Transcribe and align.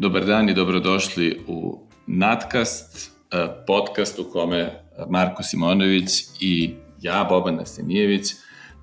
Dobar 0.00 0.24
dan 0.24 0.48
i 0.48 0.54
dobrodošli 0.54 1.40
u 1.46 1.78
Natkast, 2.06 3.10
e, 3.32 3.48
podcast 3.66 4.18
u 4.18 4.24
kome 4.32 4.82
Marko 5.08 5.42
Simonović 5.42 6.10
i 6.40 6.74
ja, 7.00 7.26
Boban 7.30 7.54
Nasenijević, 7.54 8.32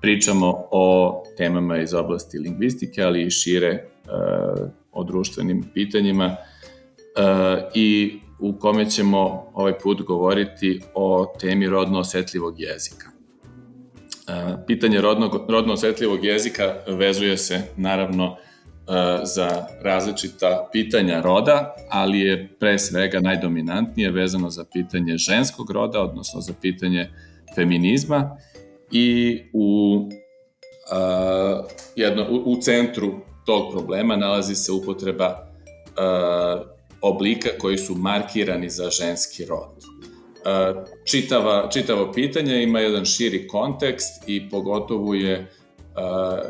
pričamo 0.00 0.68
o 0.70 1.22
temama 1.36 1.78
iz 1.78 1.94
oblasti 1.94 2.38
lingvistike, 2.38 3.02
ali 3.02 3.22
i 3.22 3.30
šire 3.30 3.68
e, 3.68 3.80
o 4.92 5.04
društvenim 5.04 5.64
pitanjima 5.74 6.24
e, 6.24 6.36
i 7.74 8.18
u 8.38 8.58
kome 8.58 8.90
ćemo 8.90 9.50
ovaj 9.54 9.78
put 9.78 10.02
govoriti 10.02 10.80
o 10.94 11.34
temi 11.40 11.66
rodno 11.66 11.98
osetljivog 11.98 12.60
jezika. 12.60 13.06
Pitanje 14.66 15.00
rodno, 15.00 15.46
rodno 15.48 15.72
osetljivog 15.72 16.24
jezika 16.24 16.74
vezuje 16.86 17.36
se 17.36 17.62
naravno 17.76 18.36
za 19.22 19.66
različita 19.82 20.68
pitanja 20.72 21.20
roda, 21.20 21.74
ali 21.90 22.20
je 22.20 22.48
pre 22.60 22.78
svega 22.78 23.20
najdominantnije 23.20 24.10
vezano 24.10 24.50
za 24.50 24.64
pitanje 24.72 25.16
ženskog 25.16 25.70
roda, 25.70 26.00
odnosno 26.02 26.40
za 26.40 26.52
pitanje 26.62 27.10
feminizma 27.54 28.36
i 28.92 29.40
u, 29.52 29.96
uh, 30.92 31.66
jedno, 31.96 32.26
u, 32.30 32.52
u 32.52 32.60
centru 32.60 33.14
tog 33.46 33.72
problema 33.72 34.16
nalazi 34.16 34.54
se 34.54 34.72
upotreba 34.72 35.28
uh, 35.28 36.66
oblika 37.00 37.48
koji 37.58 37.78
su 37.78 37.94
markirani 37.94 38.70
za 38.70 38.90
ženski 38.90 39.44
rod. 39.44 39.70
Uh, 39.78 40.84
čitava, 41.04 41.68
čitavo 41.72 42.12
pitanje 42.12 42.62
ima 42.62 42.80
jedan 42.80 43.04
širi 43.04 43.48
kontekst 43.48 44.28
i 44.28 44.50
pogotovo 44.50 45.14
je 45.14 45.46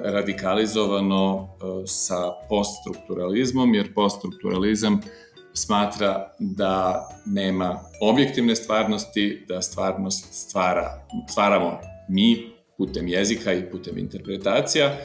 radikalizovano 0.03 1.49
sa 1.87 2.33
poststrukturalizmom, 2.49 3.75
jer 3.75 3.95
poststrukturalizam 3.95 5.01
smatra 5.55 6.33
da 6.39 7.09
nema 7.27 7.81
objektivne 8.01 8.57
stvarnosti, 8.57 9.45
da 9.49 9.63
stvarnost 9.63 10.27
stvara, 10.33 11.07
stvaramo 11.31 11.79
mi 12.09 12.51
putem 12.79 13.09
jezika 13.09 13.53
i 13.53 13.71
putem 13.71 13.99
interpretacija 13.99 14.97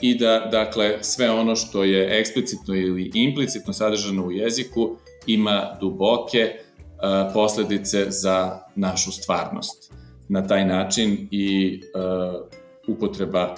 i 0.00 0.18
da, 0.18 0.48
dakle, 0.52 0.98
sve 1.00 1.30
ono 1.30 1.56
što 1.56 1.84
je 1.84 2.20
eksplicitno 2.20 2.74
ili 2.74 3.10
implicitno 3.14 3.72
sadržano 3.72 4.26
u 4.26 4.32
jeziku 4.32 4.96
ima 5.26 5.76
duboke 5.80 6.52
uh, 6.54 7.32
posledice 7.32 8.10
za 8.10 8.58
našu 8.74 9.12
stvarnost. 9.12 9.92
Na 10.28 10.46
taj 10.46 10.64
način 10.64 11.28
i 11.30 11.80
uh, 11.94 12.96
upotreba 12.96 13.54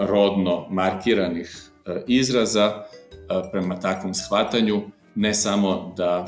rodno 0.00 0.66
markiranih 0.70 1.70
e, 1.86 2.02
izraza 2.06 2.64
e, 2.64 2.84
prema 3.52 3.80
takvom 3.80 4.14
shvatanju 4.14 4.82
ne 5.14 5.34
samo 5.34 5.94
da 5.96 6.26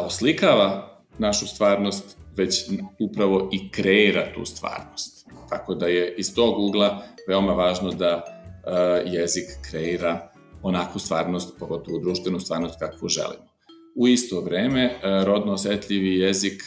oslikava 0.00 0.98
našu 1.18 1.46
stvarnost, 1.46 2.16
već 2.36 2.70
upravo 2.98 3.48
i 3.52 3.70
kreira 3.70 4.32
tu 4.34 4.44
stvarnost. 4.44 5.26
Tako 5.48 5.74
da 5.74 5.86
je 5.86 6.14
iz 6.16 6.34
tog 6.34 6.58
ugla 6.58 7.02
veoma 7.28 7.52
važno 7.52 7.90
da 7.90 8.24
e, 8.24 8.70
jezik 9.06 9.44
kreira 9.70 10.30
onakvu 10.62 10.98
stvarnost, 10.98 11.58
pogotovo 11.58 11.98
društvenu 11.98 12.40
stvarnost 12.40 12.78
kakvu 12.78 13.08
želimo. 13.08 13.50
U 13.96 14.08
isto 14.08 14.40
vreme, 14.40 15.00
rodno 15.24 15.52
osetljivi 15.52 16.18
jezik 16.18 16.62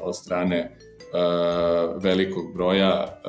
od 0.00 0.16
strane 0.16 0.76
velikog 2.00 2.54
broja 2.54 3.20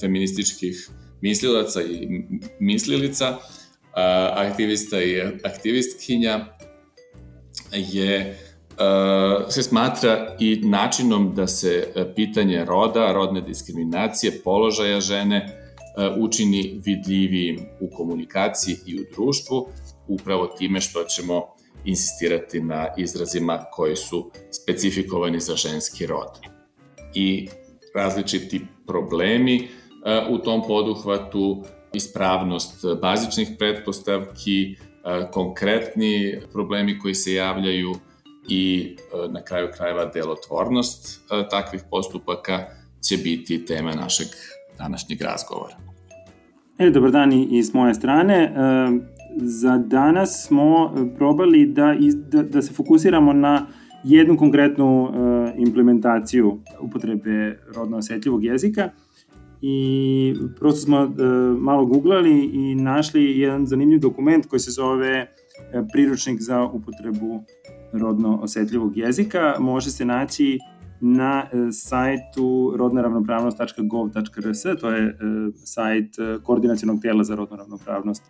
feminističkih 0.00 0.90
mislilaca 1.20 1.82
i 1.82 2.22
mislilica, 2.60 3.36
aktivista 4.34 5.02
i 5.02 5.20
aktivistkinja 5.44 6.46
je 7.72 8.38
se 9.48 9.62
smatra 9.62 10.36
i 10.40 10.60
načinom 10.64 11.34
da 11.34 11.46
se 11.46 11.92
pitanje 12.16 12.64
roda, 12.64 13.12
rodne 13.12 13.40
diskriminacije, 13.40 14.40
položaja 14.44 15.00
žene 15.00 15.64
učini 16.18 16.80
vidljivijim 16.84 17.60
u 17.80 17.96
komunikaciji 17.96 18.76
i 18.86 19.00
u 19.00 19.04
društvu, 19.14 19.68
upravo 20.08 20.46
time 20.46 20.80
što 20.80 21.04
ćemo 21.04 21.46
insistirati 21.84 22.60
na 22.60 22.88
izrazima 22.96 23.64
koji 23.72 23.96
su 23.96 24.30
specifikovani 24.50 25.40
za 25.40 25.56
ženski 25.56 26.06
rod. 26.06 26.28
I 27.14 27.48
različiti 27.94 28.60
problemi 28.86 29.68
u 30.30 30.38
tom 30.38 30.62
poduhvatu 30.66 31.64
ispravnost 31.92 32.84
bazičnih 33.02 33.48
pretpostavki, 33.58 34.76
konkretni 35.30 36.40
problemi 36.52 36.98
koji 36.98 37.14
se 37.14 37.34
javljaju 37.34 37.94
i 38.48 38.96
na 39.30 39.42
kraju 39.42 39.68
krajeva 39.76 40.04
delotvornost 40.04 41.20
takvih 41.50 41.82
postupaka 41.90 42.64
će 43.08 43.16
biti 43.16 43.64
tema 43.64 43.92
našeg 43.92 44.26
današnjeg 44.78 45.22
razgovora. 45.22 45.74
E, 46.78 46.90
dobar 46.90 47.10
dan 47.10 47.32
i 47.32 47.62
s 47.62 47.74
moje 47.74 47.94
strane. 47.94 48.52
Za 49.36 49.78
danas 49.78 50.46
smo 50.46 50.94
probali 51.16 51.66
da, 51.66 51.94
da, 52.14 52.42
da 52.42 52.62
se 52.62 52.72
fokusiramo 52.74 53.32
na 53.32 53.66
jednu 54.04 54.36
konkretnu 54.36 55.12
implementaciju 55.56 56.58
upotrebe 56.80 57.58
rodno 57.74 57.96
osetljivog 57.96 58.44
jezika– 58.44 58.90
i 59.62 60.34
prosto 60.58 60.80
smo 60.80 61.02
uh, 61.02 61.10
malo 61.58 61.86
googlali 61.86 62.44
i 62.44 62.74
našli 62.74 63.40
jedan 63.40 63.66
zanimljiv 63.66 64.00
dokument 64.00 64.46
koji 64.46 64.60
se 64.60 64.70
zove 64.70 65.22
uh, 65.22 65.28
priručnik 65.92 66.40
za 66.40 66.64
upotrebu 66.64 67.44
rodno 67.92 68.38
osetljivog 68.42 68.96
jezika. 68.96 69.56
Može 69.58 69.90
se 69.90 70.04
naći 70.04 70.58
na 71.00 71.44
uh, 71.52 71.68
sajtu 71.72 72.74
rodnaravnopravnost.gov.rs, 72.76 74.62
to 74.80 74.90
je 74.90 75.18
sajt 75.64 76.16
Koordinacijonog 76.42 77.00
tela 77.02 77.24
za 77.24 77.34
rodnu 77.34 77.56
ravnopravnost 77.56 78.22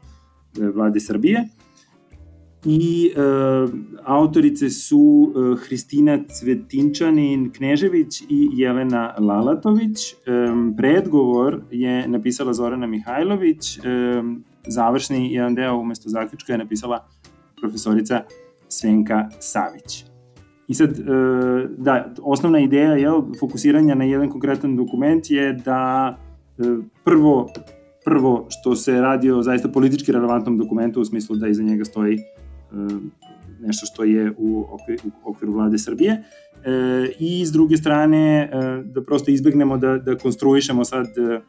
vlade 0.74 1.00
Srbije 1.00 1.48
i 2.64 3.12
e, 3.16 3.20
autorice 4.04 4.70
su 4.70 5.32
e, 5.32 5.56
Hristina 5.66 6.18
Cvetinčanin 6.28 7.52
Knežević 7.52 8.20
i 8.28 8.48
Jelena 8.52 9.14
Lalatović. 9.18 10.12
E, 10.12 10.16
predgovor 10.76 11.60
je 11.70 12.08
napisala 12.08 12.52
Zorana 12.52 12.86
Mihajlović, 12.86 13.78
završni 14.66 15.32
jedan 15.34 15.54
deo 15.54 15.76
umesto 15.76 16.08
zaključka 16.08 16.52
je 16.52 16.58
napisala 16.58 17.06
profesorica 17.60 18.22
Svenka 18.68 19.28
Savić. 19.40 20.04
I 20.68 20.74
sad, 20.74 20.98
da, 21.78 22.14
osnovna 22.22 22.60
ideja 22.60 22.92
je, 22.92 23.08
fokusiranja 23.40 23.94
na 23.94 24.04
jedan 24.04 24.30
konkretan 24.30 24.76
dokument 24.76 25.30
je 25.30 25.52
da 25.52 26.16
prvo 27.04 27.48
prvo 28.04 28.46
što 28.48 28.76
se 28.76 29.00
radi 29.00 29.30
o 29.30 29.42
zaista 29.42 29.68
politički 29.68 30.12
relevantnom 30.12 30.58
dokumentu 30.58 31.00
u 31.00 31.04
smislu 31.04 31.36
da 31.36 31.48
iza 31.48 31.62
njega 31.62 31.84
stoji 31.84 32.18
nešto 33.60 33.86
što 33.86 34.04
je 34.04 34.32
u 34.38 34.66
okviru, 34.70 35.02
u 35.24 35.30
okviru 35.30 35.52
vlade 35.52 35.78
Srbije 35.78 36.12
e, 36.12 36.22
i 37.18 37.46
s 37.46 37.52
druge 37.52 37.76
strane 37.76 38.42
e, 38.42 38.48
da 38.84 39.02
prosto 39.02 39.30
izbegnemo 39.30 39.78
da, 39.78 39.98
da 39.98 40.18
konstruišemo 40.18 40.84
sad 40.84 41.06
e, 41.06 41.40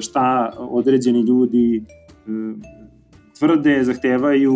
šta 0.00 0.52
određeni 0.58 1.20
ljudi 1.20 1.84
tvrde, 3.38 3.84
zahtevaju, 3.84 4.54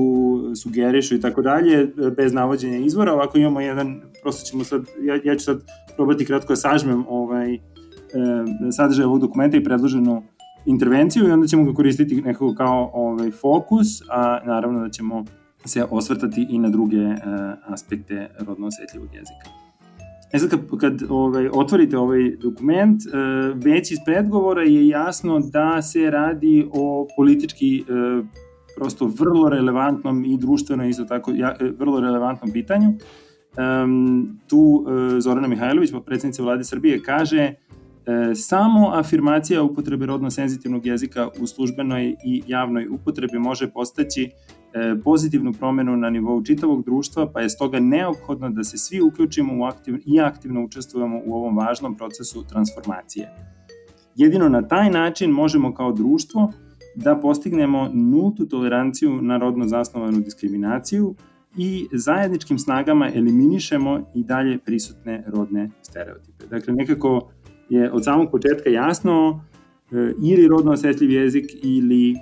sugerišu 0.62 1.14
i 1.14 1.20
tako 1.20 1.42
dalje, 1.42 1.92
bez 2.16 2.32
navođenja 2.32 2.76
izvora. 2.76 3.12
Ovako 3.12 3.38
imamo 3.38 3.60
jedan, 3.60 4.00
prosto 4.22 4.50
ćemo 4.50 4.64
sad, 4.64 4.84
ja, 5.02 5.18
ja 5.24 5.36
ću 5.36 5.44
sad 5.44 5.62
probati 5.96 6.24
kratko 6.24 6.52
da 6.52 6.56
sažmem 6.56 7.04
ovaj, 7.08 7.58
sadržaj 8.76 9.04
ovog 9.04 9.20
dokumenta 9.20 9.56
i 9.56 9.64
predloženu 9.64 10.22
intervenciju 10.66 11.28
i 11.28 11.30
onda 11.30 11.46
ćemo 11.46 11.64
ga 11.64 11.74
koristiti 11.74 12.22
nekako 12.22 12.54
kao 12.54 12.90
ovaj, 12.94 13.30
fokus, 13.30 13.86
a 14.10 14.40
naravno 14.46 14.80
da 14.80 14.90
ćemo 14.90 15.24
se 15.64 15.84
osvrtati 15.90 16.46
i 16.50 16.58
na 16.58 16.68
druge 16.68 16.96
e, 16.96 17.20
aspekte 17.66 18.28
rodno 18.38 18.66
osetljivog 18.66 19.08
jezika. 19.14 19.64
E 20.32 20.38
sad, 20.38 20.50
kad, 20.50 20.60
kad 20.80 21.02
ovaj, 21.08 21.48
otvorite 21.52 21.98
ovaj 21.98 22.36
dokument, 22.36 23.02
e, 23.06 23.10
već 23.54 23.90
iz 23.90 23.98
predgovora 24.04 24.62
je 24.62 24.88
jasno 24.88 25.40
da 25.40 25.82
se 25.82 26.10
radi 26.10 26.68
o 26.72 27.06
politički 27.16 27.78
e, 27.78 27.84
prosto 28.76 29.06
vrlo 29.06 29.48
relevantnom 29.48 30.24
i 30.24 30.38
društveno 30.38 30.88
isto 30.88 31.04
tako 31.04 31.32
vrlo 31.78 32.00
relevantnom 32.00 32.52
pitanju. 32.52 32.92
Um, 33.84 34.40
tu 34.48 34.86
e, 35.16 35.20
Zorana 35.20 35.48
Mihajlović, 35.48 35.90
predsednica 36.06 36.42
vlade 36.42 36.64
Srbije, 36.64 37.02
kaže 37.02 37.54
samo 38.34 38.90
afirmacija 38.94 39.62
upotrebe 39.62 40.06
rodno 40.06 40.30
senzitivnog 40.30 40.86
jezika 40.86 41.28
u 41.40 41.46
službenoj 41.46 42.16
i 42.24 42.42
javnoj 42.46 42.88
upotrebi 42.88 43.38
može 43.38 43.70
postaći 43.70 44.30
E, 44.74 45.00
pozitivnu 45.04 45.52
promenu 45.52 45.96
na 45.96 46.10
nivou 46.10 46.44
čitavog 46.44 46.84
društva, 46.84 47.30
pa 47.32 47.40
je 47.40 47.50
stoga 47.50 47.80
neophodno 47.80 48.50
da 48.50 48.64
se 48.64 48.78
svi 48.78 49.00
uključimo 49.00 49.58
u 49.58 49.64
aktiv, 49.64 49.94
i 50.06 50.20
aktivno 50.20 50.64
učestvujemo 50.64 51.20
u 51.26 51.34
ovom 51.34 51.56
važnom 51.56 51.96
procesu 51.96 52.44
transformacije. 52.48 53.30
Jedino 54.16 54.48
na 54.48 54.68
taj 54.68 54.90
način 54.90 55.30
možemo 55.30 55.74
kao 55.74 55.92
društvo 55.92 56.52
da 56.94 57.16
postignemo 57.16 57.90
nultu 57.92 58.46
toleranciju 58.46 59.22
na 59.22 59.38
rodno 59.38 59.68
zasnovanu 59.68 60.20
diskriminaciju 60.20 61.14
i 61.56 61.86
zajedničkim 61.92 62.58
snagama 62.58 63.10
eliminišemo 63.14 64.00
i 64.14 64.24
dalje 64.24 64.58
prisutne 64.58 65.24
rodne 65.26 65.70
stereotipe. 65.82 66.46
Dakle, 66.46 66.74
nekako 66.74 67.30
je 67.68 67.92
od 67.92 68.04
samog 68.04 68.30
početka 68.30 68.70
jasno 68.70 69.44
e, 69.92 70.12
ili 70.22 70.48
rodno 70.48 70.72
osetljiv 70.72 71.10
jezik 71.10 71.44
ili 71.62 72.12
e, 72.12 72.16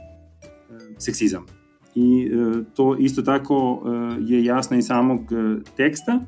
seksizam. 0.99 1.47
I 1.95 2.31
e, 2.33 2.65
to 2.75 2.97
isto 2.97 3.23
tako 3.23 3.83
je 4.21 4.45
jasno 4.45 4.77
iz 4.77 4.87
samog 4.87 5.21
teksta. 5.77 6.21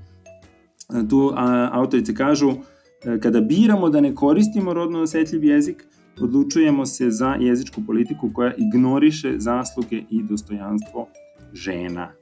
Tu 1.11 1.33
autorice 1.73 2.15
kažu 2.15 2.53
kada 3.21 3.41
biramo 3.41 3.91
da 3.91 4.01
ne 4.01 4.15
koristimo 4.15 4.75
rodno 4.75 5.01
osetljiv 5.01 5.45
jezik, 5.45 5.85
odlučujemo 6.21 6.87
se 6.87 7.11
za 7.11 7.37
jezičku 7.41 7.81
politiku 7.87 8.31
koja 8.33 8.53
ignoriše 8.57 9.35
zasluge 9.39 10.03
i 10.11 10.23
dostojanstvo 10.23 11.07
žena. 11.53 12.13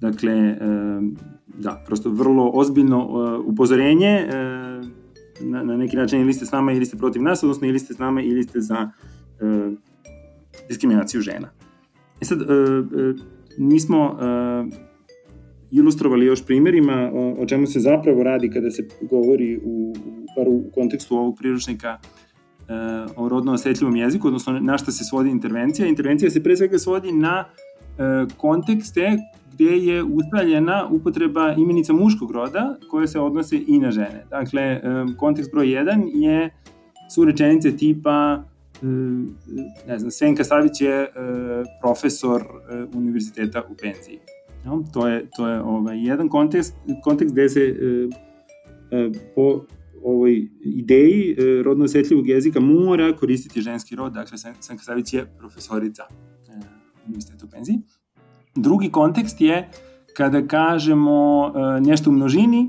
Dakle, 0.00 0.56
da, 1.58 1.82
prosto 1.86 2.10
vrlo 2.10 2.50
ozbiljno 2.54 3.08
upozorenje 3.46 4.28
na, 5.42 5.62
na 5.62 5.76
neki 5.76 5.96
način 5.96 6.20
ili 6.20 6.32
ste 6.32 6.46
s 6.46 6.52
nama 6.52 6.72
ili 6.72 6.86
ste 6.86 6.96
protiv 6.96 7.22
nas, 7.22 7.42
odnosno 7.42 7.68
ili 7.68 7.78
ste 7.78 7.94
s 7.94 7.98
nama 7.98 8.22
ili 8.22 8.42
ste 8.42 8.60
za 8.60 8.90
uh, 9.40 9.72
diskriminaciju 10.68 11.20
žena. 11.20 11.50
E 12.20 12.24
sad, 12.24 12.40
uh, 12.40 12.46
uh, 12.48 13.16
nismo 13.58 14.06
uh, 14.06 14.74
ilustrovali 15.70 16.26
još 16.26 16.46
primjerima 16.46 17.10
o, 17.14 17.36
o 17.38 17.46
čemu 17.46 17.66
se 17.66 17.80
zapravo 17.80 18.22
radi 18.22 18.50
kada 18.50 18.70
se 18.70 18.88
govori 19.00 19.60
u, 19.64 19.94
bar 20.36 20.48
u 20.48 20.62
kontekstu 20.74 21.16
ovog 21.16 21.36
priručnika 21.38 21.98
uh, 21.98 23.24
o 23.24 23.28
rodno 23.28 23.52
osetljivom 23.52 23.96
jeziku, 23.96 24.26
odnosno 24.26 24.60
na 24.60 24.78
šta 24.78 24.92
se 24.92 25.04
svodi 25.04 25.30
intervencija. 25.30 25.88
Intervencija 25.88 26.30
se 26.30 26.42
pre 26.42 26.56
svega 26.56 26.78
svodi 26.78 27.12
na 27.12 27.44
uh, 27.44 28.32
kontekste 28.36 29.18
gde 29.62 29.76
je 29.76 30.02
ustaljena 30.02 30.88
upotreba 30.90 31.54
imenica 31.58 31.92
muškog 31.92 32.30
roda 32.30 32.76
koje 32.90 33.08
se 33.08 33.20
odnose 33.20 33.60
i 33.66 33.78
na 33.78 33.90
žene. 33.90 34.24
Dakle, 34.30 34.80
kontekst 35.18 35.50
broj 35.52 35.66
1 35.66 36.10
je 36.14 36.50
su 37.14 37.24
rečenice 37.24 37.76
tipa 37.76 38.44
ne 39.88 39.98
znam, 39.98 40.10
Svenka 40.10 40.44
Savić 40.44 40.80
je 40.80 41.06
profesor 41.82 42.42
univerziteta 42.94 43.62
u 43.70 43.74
penziji. 43.74 44.18
No, 44.64 44.84
to 44.92 45.08
je, 45.08 45.30
to 45.36 45.48
je 45.48 45.62
ovaj, 45.62 46.06
jedan 46.06 46.28
kontekst, 46.28 46.74
kontekst 47.02 47.34
gde 47.34 47.48
se 47.48 47.76
po 49.34 49.64
ovoj 50.04 50.48
ideji 50.64 51.36
rodno 51.64 51.84
osetljivog 51.84 52.28
jezika 52.28 52.60
mora 52.60 53.16
koristiti 53.16 53.60
ženski 53.60 53.96
rod, 53.96 54.12
dakle 54.12 54.38
Svenka 54.38 54.84
Savić 54.84 55.14
je 55.14 55.26
profesorica 55.38 56.02
univerziteta 57.06 57.46
u 57.46 57.50
penziji. 57.50 57.78
Drugi 58.54 58.90
kontekst 58.90 59.40
je 59.40 59.68
kada 60.16 60.46
kažemo 60.46 61.46
e, 61.46 61.80
nešto 61.80 62.10
u 62.10 62.12
množini 62.12 62.68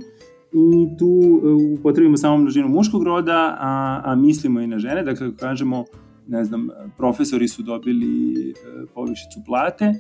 i 0.54 0.98
tu 0.98 1.42
e, 1.44 1.80
upotrebimo 1.80 2.18
samo 2.18 2.38
množinu 2.38 2.68
muškog 2.68 3.04
roda, 3.04 3.58
a, 3.60 4.02
a 4.06 4.16
mislimo 4.16 4.60
i 4.62 4.68
na 4.68 4.80
žene, 4.80 5.04
dakle 5.04 5.36
kažemo 5.38 5.86
ne 6.28 6.44
znam, 6.44 6.70
profesori 6.98 7.48
su 7.48 7.64
dobili 7.64 8.34
e, 8.50 8.54
povišicu 8.94 9.40
plate, 9.46 9.94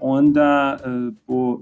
onda 0.00 0.78
po 1.26 1.60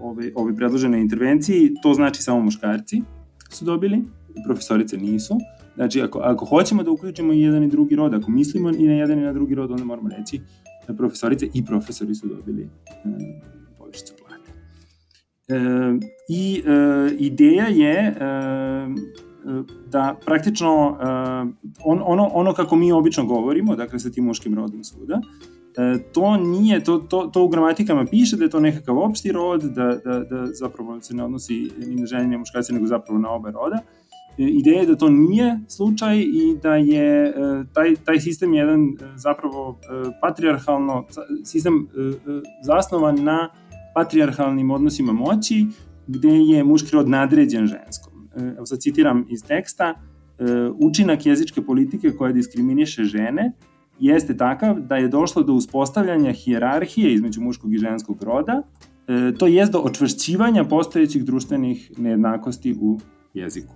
ove, 0.00 0.32
ove 0.34 0.56
predložene 0.56 1.00
intervenciji 1.00 1.74
to 1.82 1.94
znači 1.94 2.22
samo 2.22 2.40
muškarci 2.40 3.02
su 3.50 3.64
dobili, 3.64 4.02
profesorice 4.46 4.96
nisu. 4.96 5.34
Znači, 5.74 6.00
ako, 6.00 6.18
ako 6.18 6.44
hoćemo 6.44 6.82
da 6.82 6.90
uključimo 6.90 7.32
i 7.32 7.40
jedan 7.40 7.62
i 7.62 7.68
drugi 7.68 7.96
rod, 7.96 8.14
ako 8.14 8.30
mislimo 8.30 8.70
i 8.70 8.86
na 8.86 8.92
jedan 8.92 9.18
i 9.18 9.22
na 9.22 9.32
drugi 9.32 9.54
rod, 9.54 9.70
onda 9.70 9.84
moramo 9.84 10.08
reći 10.08 10.40
profesorice 10.94 11.48
i 11.54 11.64
profesori 11.64 12.14
su 12.14 12.28
dobili 12.28 12.62
e, 12.62 12.68
povišicu 13.78 14.14
plate. 14.18 14.50
E, 15.48 15.56
I 16.28 16.62
e, 16.66 17.16
ideja 17.18 17.66
je 17.68 18.14
da 19.90 20.16
praktično 20.24 20.98
on, 21.84 22.02
ono, 22.04 22.30
ono 22.32 22.52
kako 22.52 22.76
mi 22.76 22.92
obično 22.92 23.24
govorimo, 23.24 23.76
dakle 23.76 23.98
sa 23.98 24.10
tim 24.10 24.24
muškim 24.24 24.54
rodom 24.54 24.84
svuda, 24.84 25.20
e, 25.76 25.98
to 26.12 26.36
nije, 26.36 26.84
to, 26.84 26.98
to, 26.98 27.26
to 27.26 27.44
u 27.44 27.48
gramatikama 27.48 28.04
piše 28.04 28.36
da 28.36 28.44
je 28.44 28.50
to 28.50 28.60
nekakav 28.60 28.98
opšti 28.98 29.32
rod, 29.32 29.62
da, 29.62 29.98
da, 30.04 30.18
da 30.18 30.46
zapravo 30.46 31.00
se 31.00 31.14
ne 31.14 31.24
odnosi 31.24 31.70
ni 31.86 31.96
na 31.96 32.06
žene 32.06 32.24
ni 32.24 32.30
na 32.30 32.38
muškarce, 32.38 32.72
nego 32.72 32.86
zapravo 32.86 33.20
na 33.20 33.30
oba 33.30 33.50
roda. 33.50 33.78
Ideja 34.38 34.80
je 34.80 34.86
da 34.86 34.96
to 34.96 35.08
nije 35.08 35.60
slučaj 35.68 36.18
i 36.18 36.56
da 36.62 36.74
je 36.74 37.26
e, 37.26 37.32
taj, 37.72 37.94
taj 38.04 38.20
sistem 38.20 38.54
jedan 38.54 38.80
e, 38.80 38.94
zapravo 39.16 39.78
e, 39.82 40.10
patrijarhalno, 40.20 41.04
sistem 41.44 41.88
zasnovan 42.62 43.24
na 43.24 43.50
patrijarhalnim 43.94 44.70
odnosima 44.70 45.12
moći, 45.12 45.66
gde 46.06 46.28
je 46.28 46.64
muški 46.64 46.90
rod 46.92 47.08
nadređen 47.08 47.66
ženskom. 47.66 48.28
Evo 48.56 48.66
sad 48.66 48.78
citiram 48.78 49.26
iz 49.28 49.44
teksta, 49.44 49.94
učinak 50.78 51.26
jezičke 51.26 51.62
politike 51.62 52.10
koja 52.10 52.32
diskriminiše 52.32 53.04
žene 53.04 53.52
jeste 54.00 54.36
takav 54.36 54.80
da 54.80 54.96
je 54.96 55.08
došlo 55.08 55.42
do 55.42 55.52
uspostavljanja 55.52 56.32
hijerarhije 56.32 57.14
između 57.14 57.40
muškog 57.40 57.74
i 57.74 57.78
ženskog 57.78 58.22
roda, 58.22 58.62
to 59.38 59.46
je 59.46 59.66
do 59.66 59.78
očvršćivanja 59.78 60.64
postojećih 60.64 61.24
društvenih 61.24 61.92
nejednakosti 61.98 62.76
u 62.80 62.98
jeziku. 63.34 63.74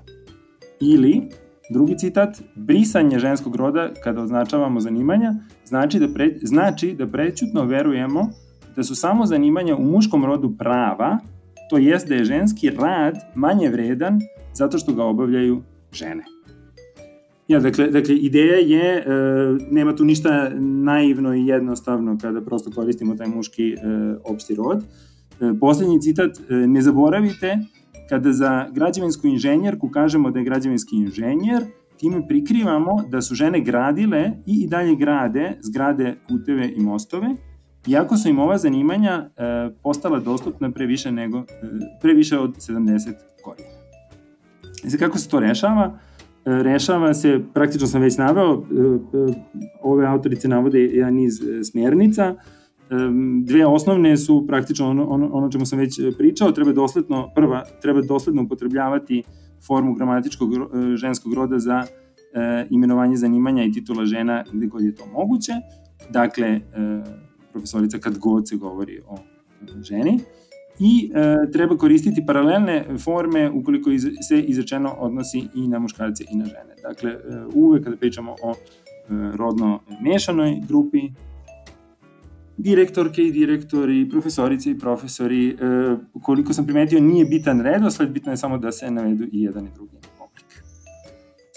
Ili, 0.81 1.23
drugi 1.71 1.99
citat, 1.99 2.43
brisanje 2.55 3.19
ženskog 3.19 3.57
roda 3.57 3.91
kada 4.05 4.23
označavamo 4.23 4.81
zanimanja 4.81 5.35
znači 5.65 5.99
da, 5.99 6.09
pre, 6.15 6.39
znači 6.43 6.95
da 6.95 7.07
prećutno 7.07 7.65
verujemo 7.65 8.31
da 8.77 8.83
su 8.83 8.95
samo 8.95 9.27
zanimanja 9.27 9.77
u 9.77 9.85
muškom 9.85 10.25
rodu 10.25 10.55
prava, 10.59 11.19
to 11.71 11.79
jest 11.79 12.09
da 12.09 12.15
je 12.15 12.25
ženski 12.25 12.71
rad 12.71 13.15
manje 13.35 13.69
vredan 13.69 14.21
zato 14.55 14.79
što 14.79 14.93
ga 14.93 15.05
obavljaju 15.05 15.63
žene. 15.93 16.25
Ja, 17.49 17.61
dakle, 17.61 17.87
dakle, 17.91 18.17
ideja 18.17 18.57
je, 18.57 18.97
e, 18.97 19.05
nema 19.71 19.97
tu 19.97 20.05
ništa 20.05 20.51
naivno 20.61 21.35
i 21.35 21.47
jednostavno 21.47 22.19
kada 22.23 22.41
prosto 22.41 22.71
koristimo 22.71 23.15
taj 23.15 23.27
muški 23.27 23.73
e, 23.73 23.77
opšti 24.25 24.55
rod. 24.55 24.85
E, 25.41 25.53
poslednji 25.61 26.01
citat, 26.01 26.39
e, 26.51 26.55
ne 26.55 26.83
zaboravite 26.83 27.59
Kada 28.11 28.33
za 28.33 28.69
građevinsku 28.73 29.27
inženjerku 29.27 29.89
kažemo 29.89 30.31
da 30.31 30.39
je 30.39 30.45
građevinski 30.45 30.97
inženjer, 30.97 31.63
time 31.97 32.29
prikrivamo 32.29 33.03
da 33.09 33.23
su 33.23 33.35
žene 33.35 33.61
gradile 33.61 34.31
i 34.47 34.63
i 34.65 34.67
dalje 34.67 34.97
grade 34.97 35.59
zgrade, 35.61 36.17
puteve 36.29 36.73
i 36.77 36.81
mostove, 36.81 37.29
iako 37.87 38.17
su 38.17 38.29
im 38.29 38.39
ova 38.39 38.59
zanimanja 38.59 39.31
e, 39.37 39.71
postala 39.83 40.21
dostupna 40.21 40.71
pre 40.71 40.87
više, 40.87 41.13
nego, 41.13 41.39
e, 41.39 41.45
pre 42.01 42.15
više 42.15 42.39
od 42.39 42.57
70 42.57 43.13
godina. 43.45 43.69
I 44.95 44.99
kako 44.99 45.19
se 45.19 45.29
to 45.29 45.41
rešava? 45.41 45.99
E, 46.45 46.63
rešava 46.63 47.15
se, 47.15 47.41
praktično 47.55 47.87
sam 47.87 48.03
već 48.03 48.17
naveo, 48.17 48.53
e, 48.53 48.57
e, 48.57 49.35
ove 49.83 50.07
autorice 50.07 50.49
navode 50.49 50.81
jedan 50.81 51.15
niz 51.15 51.41
e, 51.43 51.65
smjernica, 51.65 52.35
dve 53.43 53.67
osnovne 53.67 54.17
su 54.17 54.45
praktično 54.47 54.91
ono, 54.91 55.05
ono, 55.05 55.29
ono 55.33 55.51
čemu 55.51 55.67
sam 55.67 55.79
već 55.79 55.99
e, 55.99 56.13
pričao, 56.19 56.53
treba 56.53 56.73
dosledno, 56.73 57.31
prva, 57.35 57.65
treba 57.83 58.03
dosledno 58.03 58.43
upotrebljavati 58.43 59.23
formu 59.67 59.95
gramatičkog 59.95 60.55
e, 60.55 60.57
ženskog 60.97 61.35
roda 61.35 61.59
za 61.59 61.85
e, 61.85 62.67
imenovanje 62.71 63.17
zanimanja 63.17 63.65
i 63.65 63.73
titula 63.73 64.05
žena 64.05 64.45
gde 64.53 64.67
god 64.67 64.85
je 64.85 64.95
to 64.95 65.07
moguće. 65.07 65.53
Dakle, 66.11 66.47
e, 66.47 66.61
profesorica 67.53 67.99
kad 67.99 68.19
god 68.19 68.49
se 68.49 68.57
govori 68.57 69.01
o 69.09 69.17
ženi. 69.83 70.21
I 70.79 71.13
e, 71.15 71.51
treba 71.53 71.77
koristiti 71.77 72.27
paralelne 72.27 72.85
forme 73.05 73.51
ukoliko 73.51 73.91
iz, 73.91 74.07
se 74.29 74.41
izrečeno 74.41 74.95
odnosi 74.99 75.49
i 75.55 75.69
na 75.69 75.79
muškarce 75.79 76.25
i 76.33 76.37
na 76.37 76.45
žene. 76.45 76.75
Dakle, 76.83 77.11
e, 77.11 77.19
uvek 77.55 77.85
kada 77.85 77.97
pričamo 77.97 78.37
o 78.43 78.51
e, 78.51 78.57
rodno 79.37 79.81
mešanoj 80.03 80.61
grupi, 80.69 81.01
direktorke 82.63 83.23
i 83.23 83.33
direktori, 83.33 84.09
profesorice 84.11 84.71
i 84.71 84.79
profesori, 84.79 85.49
e, 85.49 85.57
koliko 86.23 86.53
sam 86.53 86.65
primetio, 86.67 87.01
nije 87.01 87.25
bitan 87.25 87.61
redosled, 87.61 88.11
bitno 88.11 88.33
je 88.33 88.37
samo 88.37 88.59
da 88.59 88.73
se 88.73 88.91
navedu 88.91 89.25
i 89.25 89.43
jedan 89.43 89.65
i 89.65 89.71
drugi 89.75 89.97
oblik. 90.19 90.47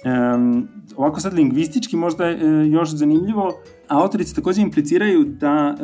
Um, 0.05 0.67
ovako 0.95 1.19
sad 1.19 1.33
lingvistički 1.33 1.98
možda 1.98 2.25
je 2.25 2.38
e, 2.38 2.67
još 2.67 2.89
zanimljivo, 2.89 3.53
autorice 3.88 4.36
takođe 4.36 4.62
impliciraju 4.62 5.24
da 5.24 5.75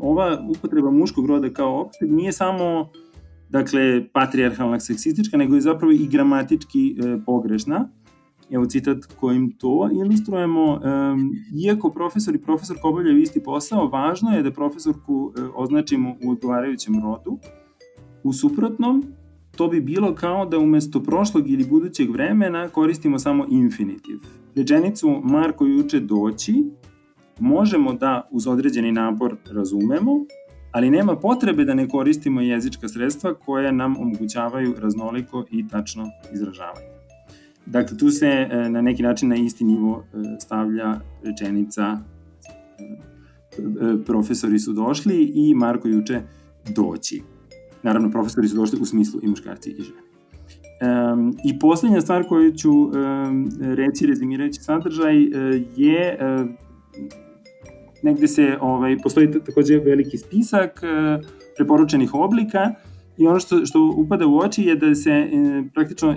ova 0.00 0.46
upotreba 0.48 0.90
muškog 0.90 1.26
roda 1.26 1.50
kao 1.50 1.80
opšteg 1.80 2.12
nije 2.12 2.32
samo 2.32 2.90
dakle, 3.48 4.04
patrijarhalna 4.12 4.80
seksistička, 4.80 5.36
nego 5.36 5.54
je 5.54 5.60
zapravo 5.60 5.92
i 5.92 6.06
gramatički 6.06 6.96
e, 6.98 7.18
pogrešna. 7.26 7.88
Evo 8.50 8.66
citat 8.66 9.04
kojim 9.20 9.50
to 9.50 9.90
ilustrujemo. 9.92 10.72
Um, 10.72 11.32
iako 11.64 11.90
profesor 11.90 12.34
i 12.34 12.40
profesorka 12.40 12.88
obavljaju 12.88 13.18
isti 13.18 13.42
posao, 13.42 13.88
važno 13.88 14.30
je 14.30 14.42
da 14.42 14.50
profesorku 14.50 15.14
uh, 15.14 15.32
označimo 15.54 16.14
u 16.24 16.30
odgovarajućem 16.30 17.02
rodu. 17.02 17.38
U 18.22 18.32
suprotnom, 18.32 19.04
to 19.56 19.68
bi 19.68 19.80
bilo 19.80 20.14
kao 20.14 20.46
da 20.46 20.58
umesto 20.58 21.02
prošlog 21.02 21.50
ili 21.50 21.64
budućeg 21.64 22.10
vremena 22.10 22.68
koristimo 22.68 23.18
samo 23.18 23.46
infinitiv. 23.50 24.16
Rečenicu 24.54 25.20
Marko 25.24 25.66
juče 25.66 26.00
doći 26.00 26.64
možemo 27.38 27.92
da 27.92 28.28
uz 28.30 28.46
određeni 28.46 28.92
napor 28.92 29.36
razumemo, 29.50 30.12
ali 30.72 30.90
nema 30.90 31.16
potrebe 31.16 31.64
da 31.64 31.74
ne 31.74 31.88
koristimo 31.88 32.40
jezička 32.40 32.88
sredstva 32.88 33.34
koja 33.34 33.72
nam 33.72 33.96
omogućavaju 33.98 34.74
raznoliko 34.78 35.44
i 35.50 35.68
tačno 35.68 36.06
izražavanje. 36.32 36.95
Dakle, 37.66 37.98
tu 37.98 38.10
se 38.10 38.26
e, 38.26 38.68
na 38.68 38.80
neki 38.80 39.02
način 39.02 39.28
na 39.28 39.36
isti 39.36 39.64
nivo 39.64 40.04
e, 40.04 40.16
stavlja 40.40 41.00
rečenica 41.22 41.98
e, 42.78 44.04
profesori 44.06 44.58
su 44.58 44.72
došli 44.72 45.32
i 45.34 45.54
Marko 45.54 45.88
juče 45.88 46.20
doći. 46.74 47.22
Naravno, 47.82 48.10
profesori 48.10 48.48
su 48.48 48.56
došli 48.56 48.78
u 48.80 48.84
smislu 48.84 49.20
i 49.22 49.28
muškarci 49.28 49.70
i 49.70 49.82
žene. 49.82 50.06
Um, 51.12 51.36
I 51.44 51.58
poslednja 51.58 52.00
stvar 52.00 52.28
koju 52.28 52.52
ću 52.52 52.72
um, 52.72 52.92
reći 53.60 54.06
rezimirajući 54.06 54.60
sadržaj 54.62 55.24
uh, 55.24 55.32
je 55.76 56.18
uh, 56.20 56.50
negde 58.02 58.28
se 58.28 58.58
ovaj, 58.60 58.96
postoji 59.02 59.30
takođe 59.46 59.78
veliki 59.78 60.18
spisak 60.18 60.82
uh, 60.82 61.26
preporučenih 61.56 62.14
oblika 62.14 62.74
i 63.18 63.26
ono 63.26 63.40
što, 63.40 63.66
što 63.66 63.94
upada 63.96 64.26
u 64.26 64.38
oči 64.38 64.62
je 64.62 64.76
da 64.76 64.94
se 64.94 65.28
uh, 65.32 65.66
praktično 65.74 66.14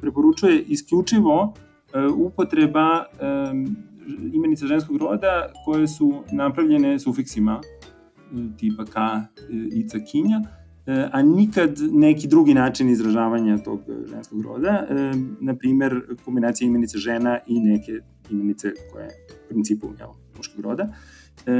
preporučuje 0.00 0.62
isključivo 0.62 1.42
uh, 1.42 2.18
upotreba 2.18 3.04
um, 3.50 3.76
imenica 4.32 4.66
ženskog 4.66 4.96
roda 4.96 5.52
koje 5.64 5.88
su 5.88 6.22
napravljene 6.32 6.98
sufiksima 6.98 7.60
tipa 8.58 8.84
ka, 8.84 9.22
ica, 9.72 9.98
kinja, 9.98 10.40
E, 10.86 11.08
a 11.12 11.22
nikad 11.22 11.70
neki 11.92 12.28
drugi 12.28 12.54
način 12.54 12.90
izražavanja 12.90 13.58
tog 13.58 13.80
ženskog 14.10 14.42
roda, 14.42 14.86
e, 14.90 15.12
na 15.40 15.56
primer 15.56 16.00
kombinacija 16.24 16.66
imenice 16.66 16.98
žena 16.98 17.38
i 17.46 17.60
neke 17.60 17.92
imenice 18.30 18.72
koje 18.92 19.06
u 19.06 19.48
principu 19.48 19.86
jel, 19.98 20.08
muškog 20.36 20.60
roda. 20.60 20.88
E, 21.46 21.52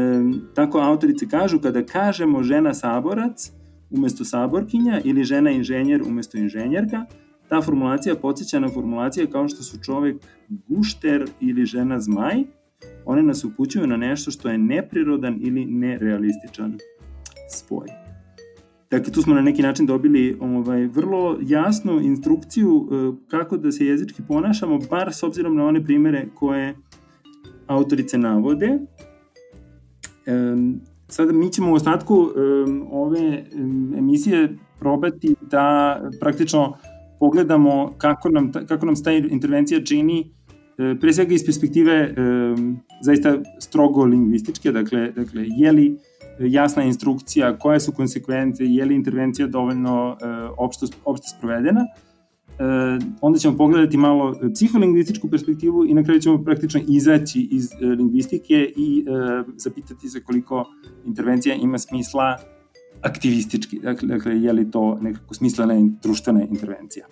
tako 0.55 0.79
autorice 0.79 1.29
kažu, 1.29 1.59
kada 1.61 1.87
kažemo 1.87 2.43
žena 2.43 2.75
saborac 2.75 3.53
umesto 3.97 4.25
saborkinja 4.25 5.01
ili 5.05 5.25
žena 5.25 5.51
inženjer 5.51 6.03
umesto 6.03 6.39
inženjerka, 6.39 7.05
ta 7.49 7.63
formulacija 7.63 8.15
podsjeća 8.15 8.61
na 8.61 8.69
formulacije 8.69 9.31
kao 9.31 9.49
što 9.49 9.63
su 9.63 9.79
čovek 9.83 10.17
gušter 10.69 11.25
ili 11.41 11.67
žena 11.67 12.01
zmaj, 12.01 12.45
one 13.05 13.23
nas 13.23 13.45
upućuju 13.45 13.87
na 13.87 13.97
nešto 13.97 14.31
što 14.31 14.49
je 14.49 14.59
neprirodan 14.59 15.39
ili 15.41 15.65
nerealističan 15.65 16.79
spoj. 17.51 17.87
Dakle, 18.91 19.13
tu 19.13 19.23
smo 19.23 19.35
na 19.35 19.41
neki 19.41 19.63
način 19.63 19.87
dobili 19.87 20.37
ovaj, 20.41 20.87
vrlo 20.87 21.39
jasnu 21.43 22.01
instrukciju 22.01 22.77
uh, 22.77 23.15
kako 23.29 23.57
da 23.57 23.73
se 23.73 23.87
jezički 23.87 24.23
ponašamo, 24.29 24.79
bar 24.91 25.13
s 25.13 25.23
obzirom 25.23 25.57
na 25.57 25.65
one 25.65 25.85
primere 25.85 26.27
koje 26.35 26.75
autorice 27.67 28.19
navode. 28.19 28.79
Sada 31.15 31.33
mi 31.33 31.53
ćemo 31.53 31.71
u 31.71 31.75
ostatku 31.75 32.15
um, 32.15 32.87
ove 32.91 33.45
um, 33.55 33.95
emisije 33.99 34.57
probati 34.79 35.35
da 35.41 36.01
praktično 36.21 36.77
pogledamo 37.21 37.95
kako 37.99 38.29
nam, 38.29 38.53
kako 38.53 38.87
nam 38.87 38.97
staje 38.97 39.29
intervencija 39.31 39.85
čini 39.85 40.21
e, 40.21 40.95
pre 41.01 41.13
svega 41.13 41.35
iz 41.35 41.45
perspektive 41.47 42.15
um, 42.17 42.81
zaista 43.03 43.39
strogo 43.61 44.05
lingvističke, 44.05 44.73
dakle, 44.73 45.13
dakle 45.13 45.45
je 45.57 45.73
li 45.73 45.97
jasna 46.39 46.83
instrukcija, 46.83 47.59
koje 47.59 47.81
su 47.81 47.93
konsekvence, 47.93 48.65
je 48.65 48.85
li 48.85 48.95
intervencija 48.95 49.47
dovoljno 49.47 50.17
e, 50.21 50.27
opšto, 50.59 50.87
opšte 51.05 51.29
sprovedena. 51.39 51.81
E, 51.81 52.14
onda 53.21 53.39
ćemo 53.39 53.57
pogledati 53.57 53.97
malo 53.97 54.35
psiholingvističku 54.55 55.31
perspektivu 55.31 55.85
i 55.87 55.95
na 55.95 56.05
kraju 56.05 56.21
ćemo 56.21 56.45
praktično 56.45 56.81
izaći 56.89 57.49
iz 57.51 57.73
e, 57.73 57.87
lingvistike 57.87 58.73
i 58.77 59.05
e, 59.09 59.45
zapitati 59.57 60.09
se 60.09 60.25
koliko 60.25 60.65
intervencija 61.07 61.55
ima 61.55 61.79
smisla 61.79 62.39
aktivistički, 63.03 63.79
dakle, 63.79 64.09
dakle 64.09 64.41
je 64.43 64.53
li 64.53 64.71
to 64.71 64.99
nekako 65.01 65.35
smislena 65.35 65.75
društvena 66.03 66.43
intervencija. 66.43 67.07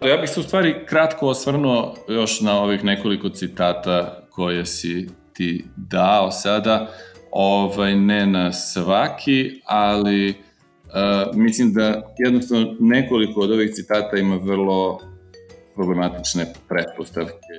Ja 0.00 0.16
bih 0.16 0.30
se 0.30 0.40
u 0.40 0.42
stvari 0.42 0.74
kratko 0.86 1.26
osvrnuo 1.26 1.94
još 2.08 2.40
na 2.40 2.60
ovih 2.60 2.84
nekoliko 2.84 3.28
citata 3.28 4.26
koje 4.30 4.66
si 4.66 5.08
ti 5.32 5.64
dao 5.76 6.30
sada 6.30 6.88
ovaj, 7.30 7.96
ne 7.96 8.26
na 8.26 8.52
svaki, 8.52 9.60
ali 9.64 10.34
uh, 10.88 11.36
mislim 11.36 11.72
da 11.72 12.14
jednostavno 12.18 12.76
nekoliko 12.80 13.40
od 13.40 13.50
ovih 13.50 13.70
citata 13.74 14.16
ima 14.16 14.36
vrlo 14.36 15.00
problematične 15.74 16.52
pretpostavke 16.68 17.54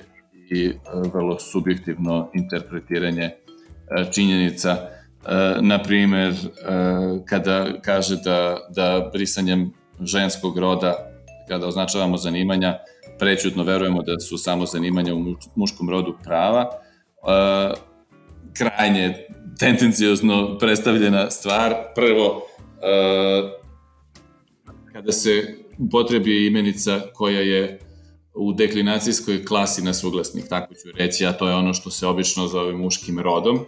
i 0.51 0.69
uh, 0.69 1.13
vrlo 1.13 1.39
subjektivno 1.39 2.29
interpretiranje 2.33 3.25
uh, 3.25 4.11
činjenica. 4.11 4.77
Uh, 5.19 5.63
na 5.63 5.83
primer, 5.83 6.29
uh, 6.29 7.25
kada 7.25 7.81
kaže 7.81 8.15
da, 8.15 8.57
da 8.75 9.09
brisanjem 9.13 9.73
ženskog 10.01 10.57
roda, 10.57 10.95
kada 11.47 11.67
označavamo 11.67 12.17
zanimanja, 12.17 12.77
prećutno 13.19 13.63
verujemo 13.63 14.01
da 14.01 14.19
su 14.19 14.37
samo 14.37 14.65
zanimanja 14.65 15.15
u 15.15 15.35
muškom 15.55 15.89
rodu 15.89 16.17
prava, 16.23 16.69
krajnje 18.57 19.15
tendencijozno 19.59 20.57
predstavljena 20.57 21.31
stvar. 21.31 21.75
Prvo, 21.95 22.41
kada 24.93 25.11
se 25.11 25.55
upotrebi 25.77 26.47
imenica 26.47 27.01
koja 27.13 27.41
je 27.41 27.79
u 28.33 28.53
deklinacijskoj 28.53 29.45
klasi 29.45 29.83
na 29.83 29.93
suglasnik, 29.93 30.45
tako 30.49 30.73
ću 30.73 30.97
reći, 30.97 31.25
a 31.25 31.33
to 31.33 31.47
je 31.47 31.55
ono 31.55 31.73
što 31.73 31.89
se 31.91 32.07
obično 32.07 32.47
zove 32.47 32.73
muškim 32.73 33.19
rodom, 33.19 33.55
uh, 33.55 33.63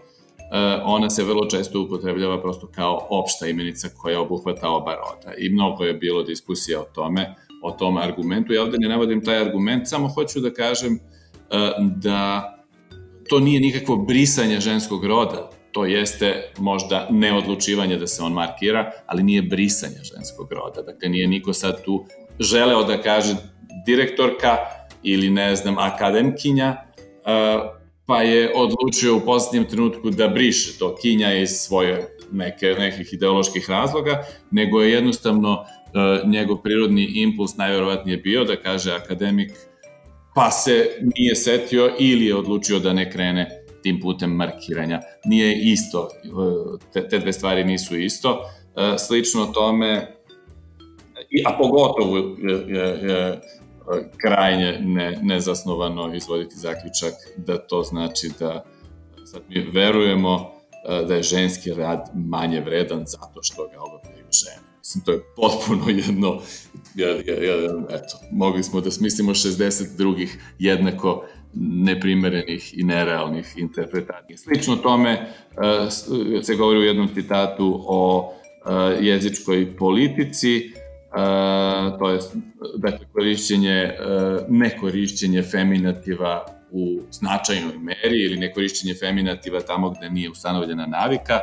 ona 0.83 1.09
se 1.09 1.23
vrlo 1.23 1.45
često 1.45 1.81
upotrebljava 1.81 2.41
prosto 2.41 2.67
kao 2.67 3.07
opšta 3.09 3.47
imenica 3.47 3.89
koja 3.97 4.21
obuhvata 4.21 4.69
oba 4.69 4.95
roda. 4.95 5.33
I 5.37 5.49
mnogo 5.49 5.83
je 5.83 5.93
bilo 5.93 6.23
diskusija 6.23 6.81
o 6.81 6.85
tome, 6.95 7.35
o 7.63 7.71
tom 7.71 7.97
argumentu. 7.97 8.53
Ja 8.53 8.63
ovde 8.63 8.77
ne 8.79 8.89
navodim 8.89 9.25
taj 9.25 9.41
argument, 9.41 9.87
samo 9.87 10.07
hoću 10.07 10.39
da 10.39 10.53
kažem 10.53 10.93
uh, 10.93 11.85
da 11.95 12.47
to 13.29 13.39
nije 13.39 13.59
nikakvo 13.59 13.95
brisanje 13.97 14.59
ženskog 14.59 15.05
roda, 15.05 15.49
to 15.71 15.85
jeste 15.85 16.51
možda 16.57 17.07
neodlučivanje 17.09 17.97
da 17.97 18.07
se 18.07 18.23
on 18.23 18.33
markira, 18.33 18.91
ali 19.05 19.23
nije 19.23 19.41
brisanje 19.41 20.03
ženskog 20.15 20.51
roda. 20.51 20.81
Dakle, 20.81 21.09
nije 21.09 21.27
niko 21.27 21.53
sad 21.53 21.83
tu 21.83 22.05
želeo 22.39 22.83
da 22.83 23.01
kaže 23.01 23.35
direktorka 23.85 24.57
ili, 25.03 25.29
ne 25.29 25.55
znam, 25.55 25.77
akademkinja, 25.77 26.77
pa 28.05 28.21
je 28.21 28.51
odlučio 28.55 29.15
u 29.15 29.25
poslednjem 29.25 29.69
trenutku 29.69 30.09
da 30.09 30.27
briše 30.27 30.79
to 30.79 30.95
kinja 30.95 31.33
iz 31.33 31.49
svoje 31.49 32.17
neke, 32.31 32.75
nekih 32.79 33.13
ideoloških 33.13 33.69
razloga, 33.69 34.23
nego 34.51 34.81
je 34.81 34.91
jednostavno 34.91 35.65
njegov 36.25 36.57
prirodni 36.57 37.03
impuls 37.03 37.57
najverovatnije 37.57 38.17
bio 38.17 38.43
da 38.43 38.55
kaže 38.55 38.91
akademik 38.91 39.51
pa 40.35 40.51
se 40.51 40.89
nije 41.15 41.35
setio 41.35 41.95
ili 41.99 42.25
je 42.25 42.35
odlučio 42.35 42.79
da 42.79 42.93
ne 42.93 43.11
krene 43.11 43.60
tim 43.83 43.99
putem 44.01 44.31
markiranja. 44.31 45.01
Nije 45.25 45.71
isto, 45.71 46.09
te, 46.93 47.07
te 47.09 47.19
dve 47.19 47.33
stvari 47.33 47.63
nisu 47.63 47.97
isto. 47.97 48.41
E, 48.75 48.97
slično 48.97 49.45
tome, 49.45 50.15
a 51.45 51.57
pogotovo 51.57 52.17
je 52.17 53.41
krajnje 54.17 54.77
ne, 54.81 55.19
nezasnovano 55.21 56.15
izvoditi 56.15 56.55
zaključak 56.55 57.13
da 57.37 57.57
to 57.57 57.83
znači 57.83 58.31
da 58.39 58.63
sad 59.25 59.41
mi 59.49 59.61
verujemo 59.73 60.51
e, 60.89 61.05
da 61.05 61.15
je 61.15 61.23
ženski 61.23 61.73
rad 61.73 62.09
manje 62.15 62.61
vredan 62.61 63.03
zato 63.05 63.43
što 63.43 63.67
ga 63.67 63.81
obavljaju 63.81 64.25
žene. 64.31 64.71
Mislim, 64.79 65.03
to 65.03 65.11
je 65.11 65.21
potpuno 65.35 65.89
jedno, 65.89 66.41
jedan, 66.95 67.85
eto, 67.89 68.17
mogli 68.31 68.63
smo 68.63 68.81
da 68.81 68.91
smislimo 68.91 69.31
60 69.31 69.97
drugih 69.97 70.55
jednako 70.59 71.25
neprimerenih 71.53 72.79
i 72.79 72.83
nerealnih 72.83 73.53
interpretacija. 73.57 74.37
Slično 74.37 74.75
tome 74.75 75.11
e, 75.11 75.25
se 76.41 76.55
govori 76.55 76.79
u 76.79 76.83
jednom 76.83 77.09
citatu 77.13 77.83
o 77.87 78.33
e, 78.65 79.05
jezičkoj 79.05 79.77
politici, 79.77 80.57
e, 80.57 80.71
to 81.99 82.09
je 82.09 82.19
dakle, 82.77 83.05
korišćenje, 83.13 83.91
nekorišćenje 84.49 85.41
feminativa 85.43 86.45
u 86.71 87.01
značajnoj 87.11 87.77
meri 87.77 88.23
ili 88.25 88.37
nekorišćenje 88.37 88.93
feminativa 88.93 89.61
tamo 89.61 89.89
gde 89.89 90.09
nije 90.09 90.29
ustanovljena 90.29 90.85
navika, 90.85 91.39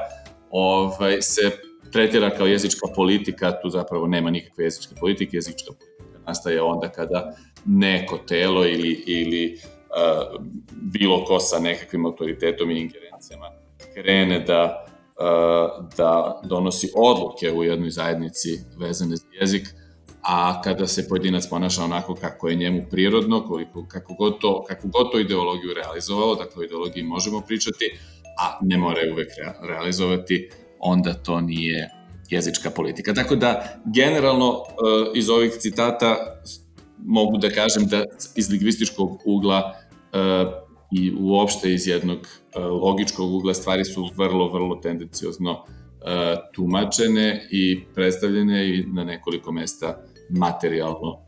ovaj, 0.50 1.22
se 1.22 1.50
tretira 1.92 2.30
kao 2.30 2.46
jezička 2.46 2.86
politika, 2.96 3.60
tu 3.62 3.70
zapravo 3.70 4.06
nema 4.06 4.30
nikakve 4.30 4.64
jezičke 4.64 4.94
politike, 5.00 5.36
jezička 5.36 5.66
politika 5.66 6.18
nastaje 6.26 6.62
onda 6.62 6.88
kada 6.88 7.36
neko 7.66 8.18
telo 8.18 8.66
ili, 8.66 9.02
ili 9.06 9.54
uh, 9.54 9.77
bilo 10.71 11.25
ko 11.25 11.40
sa 11.40 11.59
nekakvim 11.59 12.07
autoritetom 12.07 12.71
i 12.71 12.80
ingerencijama 12.80 13.50
krene 13.95 14.40
da, 14.40 14.87
da 15.97 16.40
donosi 16.45 16.90
odluke 16.97 17.52
u 17.52 17.64
jednoj 17.64 17.90
zajednici 17.90 18.61
vezane 18.76 19.16
za 19.16 19.26
jezik, 19.40 19.68
a 20.23 20.62
kada 20.62 20.87
se 20.87 21.09
pojedinac 21.09 21.47
ponaša 21.47 21.85
onako 21.85 22.14
kako 22.14 22.49
je 22.49 22.54
njemu 22.54 22.83
prirodno, 22.90 23.45
koliko, 23.47 23.87
kako, 23.88 24.14
god 24.14 24.38
to, 24.38 24.64
kako 24.68 24.88
god 24.88 25.12
to 25.12 25.18
ideologiju 25.18 25.75
realizovalo, 25.75 26.35
dakle 26.35 26.61
o 26.61 26.64
ideologiji 26.64 27.02
možemo 27.02 27.40
pričati, 27.40 27.99
a 28.38 28.59
ne 28.62 28.78
mora 28.78 29.00
je 29.00 29.12
uvek 29.12 29.28
realizovati, 29.68 30.50
onda 30.78 31.14
to 31.14 31.40
nije 31.40 31.90
jezička 32.30 32.71
politika. 32.71 33.14
Tako 33.14 33.37
da, 33.37 33.80
generalno, 33.85 34.62
iz 35.14 35.30
ovih 35.30 35.52
citata 35.52 36.40
mogu 37.04 37.38
da 37.38 37.50
kažem 37.50 37.86
da 37.86 38.04
iz 38.36 38.50
lingvističkog 38.50 39.22
ugla 39.24 39.74
i 40.92 41.12
uopšte 41.20 41.72
iz 41.72 41.86
jednog 41.86 42.18
logičkog 42.82 43.34
ugla 43.34 43.54
stvari 43.54 43.84
su 43.84 44.10
vrlo, 44.16 44.52
vrlo 44.52 44.76
tendencijozno 44.76 45.64
tumačene 46.52 47.48
i 47.50 47.80
predstavljene 47.94 48.68
i 48.68 48.86
na 48.86 49.04
nekoliko 49.04 49.52
mesta 49.52 49.98
materijalno 50.30 51.18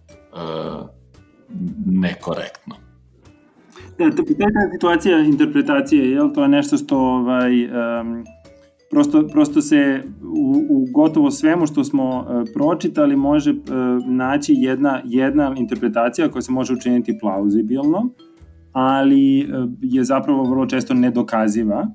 nekorektno. 1.86 2.74
Da, 3.98 4.10
to, 4.10 4.22
je 4.28 4.36
ta 4.36 4.72
situacija 4.72 5.18
interpretacije, 5.18 6.10
jel? 6.10 6.34
To 6.34 6.42
je 6.42 6.48
nešto 6.48 6.76
što 6.76 6.98
ovaj, 6.98 7.64
um, 7.64 8.24
prosto, 8.90 9.28
prosto 9.32 9.61
se 9.61 10.02
u, 10.23 10.66
u 10.70 10.87
gotovo 10.92 11.30
svemu 11.30 11.66
što 11.66 11.85
smo 11.85 12.18
uh, 12.18 12.49
pročitali 12.54 13.16
može 13.16 13.50
uh, 13.50 13.59
naći 14.06 14.54
jedna, 14.56 15.00
jedna 15.04 15.54
interpretacija 15.56 16.28
koja 16.28 16.42
se 16.42 16.52
može 16.52 16.73
učiniti 16.73 17.18
plauzibilno, 17.18 18.09
ali 18.73 19.44
uh, 19.44 19.70
je 19.82 20.04
zapravo 20.04 20.44
vrlo 20.44 20.66
često 20.66 20.94
nedokaziva 20.94 21.88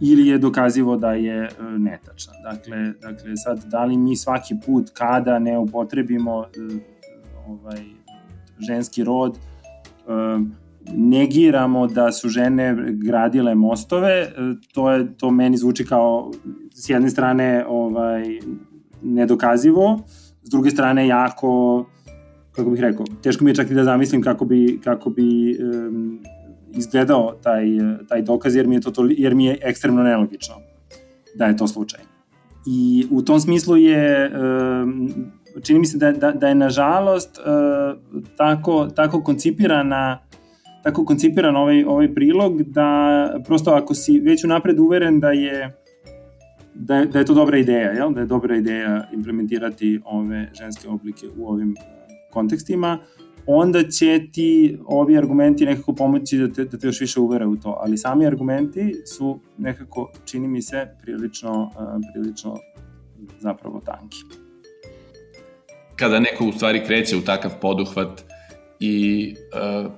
ili 0.00 0.26
je 0.26 0.38
dokazivo 0.38 0.96
da 0.96 1.12
je 1.12 1.48
uh, 1.60 1.80
netačna. 1.80 2.32
Dakle, 2.42 2.92
dakle, 2.92 3.36
sad, 3.36 3.64
da 3.64 3.84
li 3.84 3.96
mi 3.96 4.16
svaki 4.16 4.54
put 4.66 4.90
kada 4.90 5.38
ne 5.38 5.58
upotrebimo 5.58 6.38
uh, 6.38 6.46
ovaj, 7.48 7.82
ženski 8.58 9.04
rod, 9.04 9.38
uh, 10.06 10.46
negiramo 10.96 11.86
da 11.86 12.12
su 12.12 12.28
žene 12.28 12.76
gradile 12.92 13.54
mostove, 13.54 14.10
e, 14.10 14.30
to 14.74 14.90
je 14.90 15.16
to 15.16 15.30
meni 15.30 15.56
zvuči 15.56 15.86
kao 15.86 16.30
s 16.74 16.90
jedne 16.90 17.10
strane 17.10 17.64
ovaj 17.68 18.24
nedokazivo, 19.02 19.98
s 20.42 20.50
druge 20.50 20.70
strane 20.70 21.06
jako 21.06 21.84
kako 22.58 22.70
bih 22.70 22.80
rekao, 22.80 23.06
teško 23.22 23.44
mi 23.44 23.50
je 23.50 23.54
čak 23.54 23.70
i 23.70 23.74
da 23.74 23.84
zamislim 23.84 24.22
kako 24.22 24.44
bi 24.44 24.80
kako 24.84 25.10
bi 25.10 25.58
um, 25.60 26.20
izgledao 26.72 27.34
taj 27.42 27.64
taj 28.08 28.22
dokaz 28.22 28.56
jer 28.56 28.66
mi 28.66 28.74
je 28.74 28.80
to, 28.80 28.90
to 28.90 29.08
jer 29.10 29.34
mi 29.34 29.46
je 29.46 29.58
ekstremno 29.62 30.02
nelogično 30.02 30.54
da 31.34 31.46
je 31.46 31.56
to 31.56 31.66
slučaj. 31.66 32.00
I 32.66 33.06
u 33.10 33.22
tom 33.22 33.40
smislu 33.40 33.76
je 33.76 34.32
um, 34.82 35.10
čini 35.62 35.78
mi 35.78 35.86
se 35.86 35.98
da, 35.98 36.12
da, 36.12 36.32
da 36.32 36.48
je 36.48 36.54
nažalost 36.54 37.38
uh, 37.38 38.24
tako, 38.36 38.86
tako 38.86 39.22
koncipirana 39.22 40.18
tako 40.82 41.04
koncipiran 41.04 41.56
ovaj, 41.56 41.84
ovaj 41.84 42.14
prilog 42.14 42.62
da 42.62 43.40
prosto 43.46 43.70
ako 43.70 43.94
si 43.94 44.20
već 44.20 44.44
unapred 44.44 44.78
uveren 44.78 45.20
da 45.20 45.30
je 45.30 45.74
da 46.74 46.96
je, 46.96 47.06
da 47.06 47.18
je 47.18 47.24
to 47.24 47.34
dobra 47.34 47.58
ideja, 47.58 47.90
jel? 47.90 48.12
da 48.12 48.20
je 48.20 48.26
dobra 48.26 48.56
ideja 48.56 49.08
implementirati 49.12 50.00
ove 50.04 50.50
ženske 50.54 50.88
oblike 50.88 51.26
u 51.38 51.48
ovim 51.48 51.74
kontekstima, 52.30 52.98
onda 53.46 53.82
će 53.82 54.20
ti 54.32 54.78
ovi 54.86 55.18
argumenti 55.18 55.66
nekako 55.66 55.94
pomoći 55.94 56.38
da 56.38 56.52
te, 56.52 56.64
da 56.64 56.78
te 56.78 56.86
još 56.86 57.00
više 57.00 57.20
uvere 57.20 57.46
u 57.46 57.56
to. 57.56 57.78
Ali 57.80 57.98
sami 57.98 58.26
argumenti 58.26 58.94
su 59.16 59.40
nekako, 59.58 60.12
čini 60.24 60.48
mi 60.48 60.62
se, 60.62 60.86
prilično, 61.02 61.62
uh, 61.62 61.70
prilično 62.12 62.58
zapravo 63.40 63.80
tanki. 63.80 64.16
Kada 65.96 66.20
neko 66.20 66.44
u 66.44 66.52
stvari 66.52 66.82
kreće 66.86 67.16
u 67.16 67.20
takav 67.20 67.50
poduhvat 67.60 68.24
i 68.80 69.34
uh, 69.84 69.92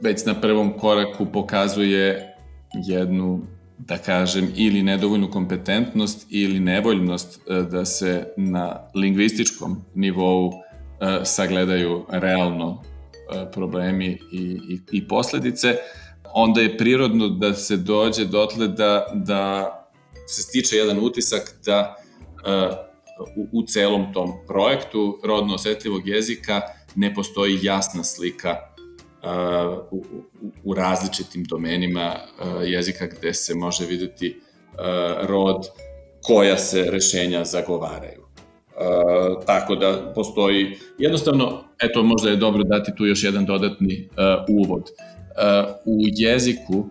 već 0.00 0.24
na 0.24 0.40
prvom 0.40 0.78
koraku 0.78 1.26
pokazuje 1.26 2.34
jednu, 2.74 3.40
da 3.78 3.98
kažem, 3.98 4.52
ili 4.56 4.82
nedovoljnu 4.82 5.30
kompetentnost 5.30 6.26
ili 6.30 6.60
nevoljnost 6.60 7.40
e, 7.48 7.62
da 7.62 7.84
se 7.84 8.32
na 8.36 8.80
lingvističkom 8.94 9.84
nivou 9.94 10.52
e, 10.52 11.24
sagledaju 11.24 12.06
realno 12.08 12.82
e, 12.82 13.52
problemi 13.52 14.18
i, 14.32 14.58
i, 14.68 14.80
i 14.92 15.08
posledice, 15.08 15.76
onda 16.34 16.60
je 16.60 16.78
prirodno 16.78 17.28
da 17.28 17.54
se 17.54 17.76
dođe 17.76 18.24
dotle 18.24 18.68
da, 18.68 19.06
da 19.14 19.72
se 20.26 20.42
stiče 20.42 20.76
jedan 20.76 20.98
utisak 20.98 21.54
da 21.64 21.96
u, 23.36 23.48
u 23.52 23.62
celom 23.66 24.12
tom 24.12 24.32
projektu 24.46 25.20
rodno 25.24 25.54
osetljivog 25.54 26.08
jezika 26.08 26.60
ne 26.94 27.14
postoji 27.14 27.58
jasna 27.62 28.04
slika 28.04 28.75
u, 29.90 30.04
u 30.64 30.74
različitim 30.74 31.44
domenima 31.44 32.14
jezika 32.64 33.06
gde 33.06 33.34
se 33.34 33.54
može 33.54 33.86
videti 33.86 34.40
rod 35.22 35.68
koja 36.22 36.58
se 36.58 36.90
rešenja 36.90 37.44
zagovaraju. 37.44 38.20
Uh, 38.20 39.44
tako 39.46 39.74
da 39.74 40.12
postoji, 40.14 40.76
jednostavno, 40.98 41.64
eto 41.82 42.02
možda 42.02 42.30
je 42.30 42.36
dobro 42.36 42.62
dati 42.62 42.92
tu 42.96 43.06
još 43.06 43.24
jedan 43.24 43.46
dodatni 43.46 44.08
uvod. 44.48 44.82
Uh, 44.82 45.74
u 45.84 45.98
jeziku 46.00 46.88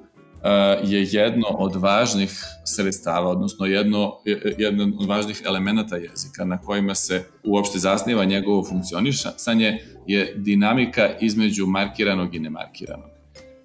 je 0.83 1.07
jedno 1.11 1.47
od 1.47 1.75
važnih 1.75 2.43
sredstava, 2.63 3.29
odnosno 3.29 3.65
jedno, 3.65 4.17
jedan 4.57 4.93
od 4.99 5.07
važnih 5.07 5.41
elemenata 5.45 5.95
jezika 5.95 6.45
na 6.45 6.57
kojima 6.61 6.95
se 6.95 7.23
uopšte 7.43 7.79
zasniva 7.79 8.25
njegovo 8.25 8.63
funkcionisanje 8.63 9.79
je 10.07 10.33
dinamika 10.35 11.09
između 11.21 11.67
markiranog 11.67 12.35
i 12.35 12.39
nemarkiranog. 12.39 13.09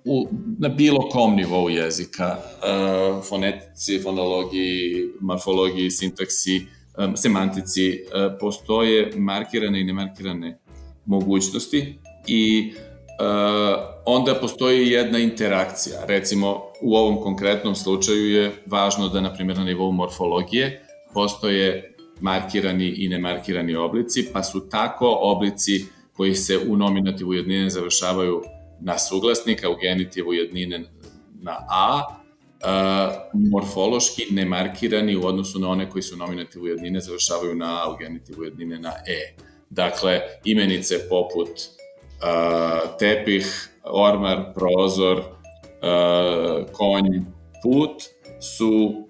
U, 0.04 0.28
na 0.58 0.68
bilo 0.68 1.08
kom 1.08 1.36
nivou 1.36 1.68
jezika, 1.68 2.36
uh, 2.36 3.24
fonetici, 3.28 3.98
fonologiji, 3.98 5.08
morfologiji, 5.20 5.90
sintaksi, 5.90 6.66
semantici, 7.16 7.90
uh, 7.90 8.32
postoje 8.40 9.12
markirane 9.16 9.80
i 9.80 9.84
nemarkirane 9.84 10.58
mogućnosti 11.06 11.98
i 12.26 12.72
onda 14.04 14.34
postoji 14.34 14.88
jedna 14.88 15.18
interakcija. 15.18 16.04
Recimo, 16.06 16.69
u 16.82 16.94
ovom 16.94 17.20
konkretnom 17.22 17.74
slučaju 17.74 18.30
je 18.30 18.52
važno 18.66 19.08
da, 19.08 19.20
na 19.20 19.34
primjer, 19.34 19.58
na 19.58 19.64
nivou 19.64 19.92
morfologije 19.92 20.86
postoje 21.14 21.94
markirani 22.20 22.88
i 22.88 23.08
nemarkirani 23.08 23.76
oblici, 23.76 24.28
pa 24.32 24.42
su 24.42 24.68
tako 24.68 25.18
oblici 25.20 25.84
koji 26.12 26.34
se 26.34 26.58
u 26.68 26.76
nominativu 26.76 27.34
jednine 27.34 27.70
završavaju 27.70 28.42
na 28.80 28.98
suglasnika, 28.98 29.70
u 29.70 29.76
genitivu 29.76 30.32
jednine 30.32 30.84
na 31.42 31.56
a, 31.68 32.02
uh, 32.06 33.40
morfološki 33.50 34.26
nemarkirani 34.30 35.16
u 35.16 35.26
odnosu 35.26 35.58
na 35.58 35.68
one 35.68 35.90
koji 35.90 36.02
su 36.02 36.16
nominativu 36.16 36.66
jednine 36.66 37.00
završavaju 37.00 37.54
na 37.54 37.84
a, 37.84 37.90
u 37.90 37.96
genitivu 37.96 38.44
jednine 38.44 38.78
na 38.78 38.92
e. 39.06 39.34
Dakle, 39.70 40.20
imenice 40.44 41.08
poput 41.08 41.48
uh, 41.48 42.98
tepih, 42.98 43.68
ormar, 43.84 44.44
prozor, 44.54 45.22
konj, 46.72 47.24
put 47.62 48.02
su 48.40 49.04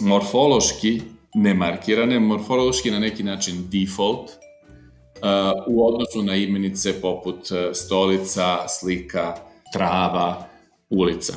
morfološki 0.00 1.02
nemarkirane, 1.34 2.20
morfološki 2.20 2.90
na 2.90 2.98
neki 2.98 3.22
način 3.22 3.66
default, 3.70 4.30
uh, 4.30 5.66
u 5.66 5.86
odnosu 5.86 6.22
na 6.22 6.36
imenice 6.36 7.00
poput 7.00 7.50
uh, 7.50 7.58
stolica, 7.72 8.68
slika, 8.68 9.36
trava, 9.72 10.48
ulica. 10.90 11.34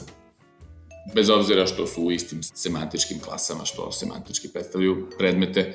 Bez 1.16 1.30
obzira 1.30 1.66
što 1.66 1.88
su 1.88 2.04
u 2.04 2.12
istim 2.12 2.44
semantičkim 2.44 3.20
klasama, 3.20 3.66
što 3.66 3.92
semantički 3.92 4.48
predstavljaju 4.54 5.08
predmete 5.18 5.74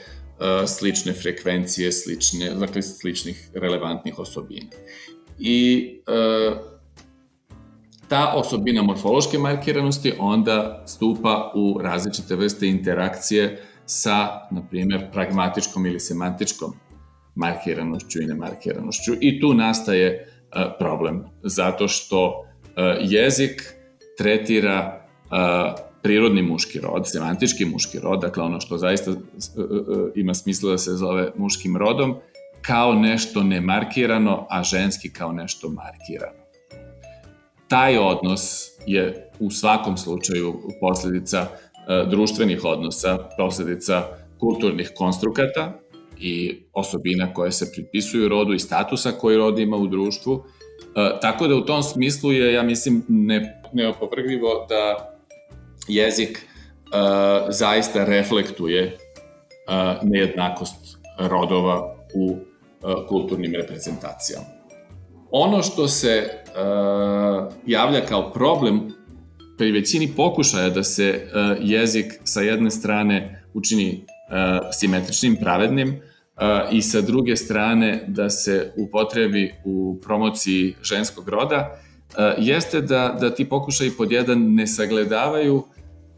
slične 0.66 1.12
frekvencije, 1.12 1.92
slične, 1.92 2.54
dakle 2.54 2.82
sličnih 2.82 3.50
relevantnih 3.54 4.18
osobina. 4.18 4.66
I 5.38 5.88
ta 8.12 8.32
osobina 8.36 8.82
morfološke 8.82 9.38
markiranosti 9.38 10.12
onda 10.18 10.82
stupa 10.86 11.52
u 11.54 11.80
različite 11.82 12.36
vrste 12.36 12.68
interakcije 12.68 13.62
sa, 13.86 14.28
na 14.50 14.62
primjer, 14.70 15.06
pragmatičkom 15.12 15.86
ili 15.86 16.00
semantičkom 16.00 16.72
markiranošću 17.34 18.22
i 18.22 18.26
nemarkiranošću. 18.26 19.12
I 19.20 19.40
tu 19.40 19.54
nastaje 19.54 20.26
uh, 20.26 20.62
problem, 20.78 21.24
zato 21.42 21.88
što 21.88 22.28
uh, 22.28 22.74
jezik 23.00 23.74
tretira 24.18 25.06
uh, 25.24 25.80
prirodni 26.02 26.42
muški 26.42 26.80
rod, 26.80 27.10
semantički 27.10 27.64
muški 27.64 27.98
rod, 28.00 28.20
dakle 28.20 28.42
ono 28.42 28.60
što 28.60 28.78
zaista 28.78 29.12
ima 30.14 30.34
smisla 30.34 30.70
da 30.70 30.78
se 30.78 30.90
zove 30.90 31.32
muškim 31.36 31.76
rodom, 31.76 32.16
kao 32.62 32.94
nešto 32.94 33.42
nemarkirano, 33.42 34.46
a 34.50 34.62
ženski 34.62 35.12
kao 35.12 35.32
nešto 35.32 35.68
markirano. 35.68 36.41
Taj 37.72 37.98
odnos 37.98 38.68
je 38.86 39.30
u 39.40 39.50
svakom 39.50 39.96
slučaju 39.96 40.54
posledica 40.80 41.40
uh, 41.42 42.10
društvenih 42.10 42.64
odnosa, 42.64 43.18
posledica 43.38 44.02
kulturnih 44.38 44.92
konstrukata, 44.96 45.82
i 46.22 46.62
osobina 46.72 47.34
koje 47.34 47.52
se 47.52 47.72
pripisuju 47.72 48.28
rodu 48.28 48.52
i 48.52 48.58
statusa 48.58 49.12
koji 49.12 49.36
rod 49.36 49.58
ima 49.58 49.76
u 49.76 49.86
društvu. 49.86 50.44
E, 50.96 51.20
tako 51.20 51.48
da 51.48 51.54
u 51.54 51.60
tom 51.60 51.82
smislu 51.82 52.32
je, 52.32 52.52
ja 52.52 52.62
mislim, 52.62 53.04
ne, 53.08 53.62
neopovrgljivo 53.72 54.66
da 54.68 55.12
jezik 55.88 56.46
zaista 57.48 58.04
reflektuje 58.04 58.98
nejednakost 60.02 60.98
rodova 61.18 61.96
u 62.14 62.36
kulturnim 63.08 63.54
reprezentacijama. 63.54 64.61
Ono 65.32 65.62
što 65.62 65.88
se 65.88 66.30
javlja 67.66 68.06
kao 68.08 68.32
problem 68.32 68.80
pri 69.58 69.72
većini 69.72 70.12
pokušaja 70.16 70.70
da 70.70 70.82
se 70.82 71.28
jezik 71.60 72.12
sa 72.24 72.40
jedne 72.40 72.70
strane 72.70 73.44
učini 73.54 74.06
simetričnim, 74.72 75.36
pravednim, 75.36 76.00
i 76.72 76.82
sa 76.82 77.00
druge 77.00 77.36
strane 77.36 78.04
da 78.08 78.30
se 78.30 78.72
upotrebi 78.76 79.54
u 79.64 79.98
promociji 80.02 80.74
ženskog 80.82 81.28
roda, 81.28 81.78
jeste 82.38 82.80
da, 82.80 83.16
da 83.20 83.34
ti 83.34 83.48
pokušaj 83.48 83.90
pod 83.98 84.12
jedan 84.12 84.54
ne 84.54 84.66
sagledavaju 84.66 85.62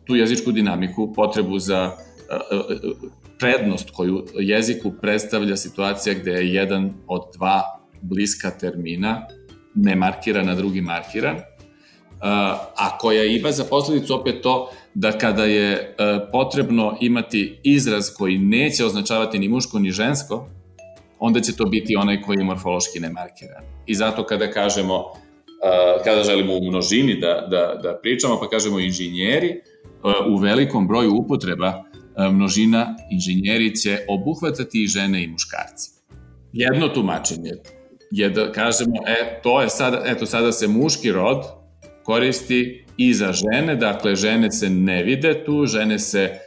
tu 0.04 0.16
jezičku 0.16 0.52
dinamiku, 0.52 1.12
potrebu 1.12 1.58
za 1.58 1.90
prednost 3.38 3.90
koju 3.90 4.26
jeziku 4.34 4.92
predstavlja 5.00 5.56
situacija 5.56 6.14
gde 6.14 6.30
je 6.30 6.54
jedan 6.54 6.92
od 7.06 7.22
dva 7.34 7.83
bliska 8.04 8.50
termina 8.50 9.26
ne 9.74 9.96
markiran, 9.96 10.48
a 10.48 10.54
drugi 10.54 10.80
markiran, 10.80 11.36
a 12.76 12.98
koja 12.98 13.24
ima 13.24 13.52
za 13.52 13.64
posledicu 13.64 14.14
opet 14.14 14.42
to 14.42 14.70
da 14.94 15.18
kada 15.18 15.44
je 15.44 15.72
e, 15.72 15.94
potrebno 16.32 16.96
imati 17.00 17.60
izraz 17.62 18.10
koji 18.16 18.38
neće 18.38 18.84
označavati 18.84 19.38
ni 19.38 19.48
muško 19.48 19.78
ni 19.78 19.90
žensko, 19.90 20.48
onda 21.18 21.40
će 21.40 21.56
to 21.56 21.64
biti 21.64 21.96
onaj 21.96 22.22
koji 22.22 22.38
je 22.38 22.44
morfološki 22.44 23.00
nemarkiran. 23.00 23.62
I 23.86 23.94
zato 23.94 24.26
kada 24.26 24.50
kažemo, 24.50 24.94
e, 24.96 26.04
kada 26.04 26.22
želimo 26.24 26.56
u 26.56 26.64
množini 26.68 27.20
da, 27.20 27.46
da, 27.50 27.80
da 27.82 27.98
pričamo, 28.02 28.40
pa 28.40 28.48
kažemo 28.48 28.80
inženjeri, 28.80 29.60
u 30.28 30.36
velikom 30.36 30.86
broju 30.88 31.14
upotreba 31.14 31.84
množina 32.30 32.96
inženjeri 33.10 33.76
će 33.76 33.98
obuhvatati 34.08 34.82
i 34.82 34.86
žene 34.86 35.24
i 35.24 35.26
muškarci. 35.26 35.90
Jedno 36.52 36.88
tumačenje 36.88 37.50
je 38.14 38.30
da 38.30 38.52
kažemo, 38.52 38.94
e, 39.06 39.40
to 39.42 39.60
je 39.62 39.68
sada, 39.68 40.02
eto, 40.06 40.26
sada 40.26 40.52
se 40.52 40.68
muški 40.68 41.12
rod 41.12 41.44
koristi 42.02 42.84
i 42.96 43.14
za 43.14 43.32
žene, 43.32 43.76
dakle 43.76 44.14
žene 44.16 44.52
se 44.52 44.70
ne 44.70 45.02
vide 45.02 45.44
tu, 45.44 45.66
žene 45.66 45.98
se, 45.98 46.20
e, 46.20 46.38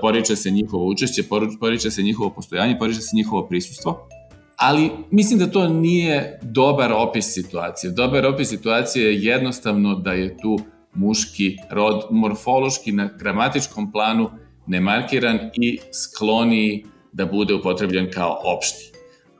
poriče 0.00 0.36
se 0.36 0.50
njihovo 0.50 0.86
učešće, 0.86 1.22
poriče 1.60 1.90
se 1.90 2.02
njihovo 2.02 2.30
postojanje, 2.30 2.78
poriče 2.78 3.00
se 3.00 3.16
njihovo 3.16 3.46
prisustvo, 3.46 4.08
ali 4.56 4.90
mislim 5.10 5.38
da 5.38 5.50
to 5.50 5.68
nije 5.68 6.38
dobar 6.42 6.92
opis 6.92 7.34
situacije. 7.34 7.90
Dobar 7.90 8.26
opis 8.26 8.48
situacije 8.48 9.06
je 9.06 9.24
jednostavno 9.24 9.94
da 9.94 10.12
je 10.12 10.36
tu 10.38 10.58
muški 10.94 11.56
rod 11.70 12.02
morfološki 12.10 12.92
na 12.92 13.10
gramatičkom 13.18 13.92
planu 13.92 14.30
nemarkiran 14.66 15.38
i 15.54 15.78
skloniji 15.92 16.84
da 17.12 17.26
bude 17.26 17.54
upotrebljen 17.54 18.10
kao 18.10 18.40
opšti. 18.44 18.92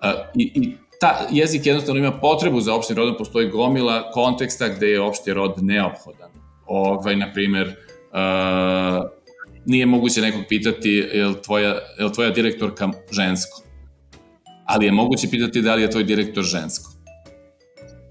E, 0.03 0.13
I, 0.37 0.53
i 0.55 0.73
ta 1.03 1.27
jezik 1.31 1.67
jednostavno 1.67 1.99
ima 1.99 2.13
potrebu 2.13 2.61
za 2.61 2.75
opštim 2.75 2.97
rodom, 2.97 3.15
postoji 3.19 3.49
gomila 3.49 4.11
konteksta 4.11 4.69
gde 4.69 4.87
je 4.87 5.01
opšti 5.01 5.33
rod 5.33 5.55
neophodan. 5.57 6.31
Ovaj, 6.67 7.17
na 7.17 7.33
primer, 7.33 7.67
uh, 7.67 9.11
nije 9.67 9.87
moguće 9.87 10.21
nekog 10.21 10.43
pitati 10.49 10.91
je 10.91 11.27
li 11.27 11.43
tvoja, 11.43 11.69
je 11.99 12.05
li 12.05 12.13
tvoja 12.13 12.31
direktorka 12.31 12.89
žensko, 13.11 13.63
ali 14.65 14.87
je 14.87 14.93
moguće 14.93 15.29
pitati 15.31 15.63
da 15.63 15.75
li 15.75 15.83
je 15.83 15.91
tvoj 15.91 16.05
direktor 16.05 16.45
žensko. 16.45 16.91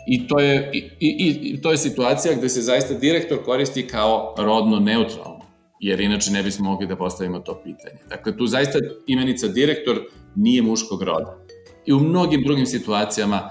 I 0.07 0.27
to 0.27 0.39
je, 0.39 0.71
i, 0.73 0.79
i, 0.99 1.39
i 1.41 1.61
to 1.61 1.71
je 1.71 1.77
situacija 1.77 2.35
gde 2.35 2.49
se 2.49 2.61
zaista 2.61 2.93
direktor 2.93 3.43
koristi 3.43 3.87
kao 3.87 4.35
rodno 4.37 4.79
neutralno, 4.79 5.45
jer 5.79 6.01
inače 6.01 6.31
ne 6.31 6.43
bismo 6.43 6.69
mogli 6.69 6.87
da 6.87 6.95
postavimo 6.95 7.39
to 7.39 7.61
pitanje. 7.63 7.99
Dakle, 8.09 8.37
tu 8.37 8.47
zaista 8.47 8.79
imenica 9.07 9.47
direktor 9.47 10.01
nije 10.35 10.61
muškog 10.61 11.03
roda 11.03 11.40
i 11.85 11.93
u 11.93 11.99
mnogim 11.99 12.43
drugim 12.43 12.65
situacijama 12.65 13.49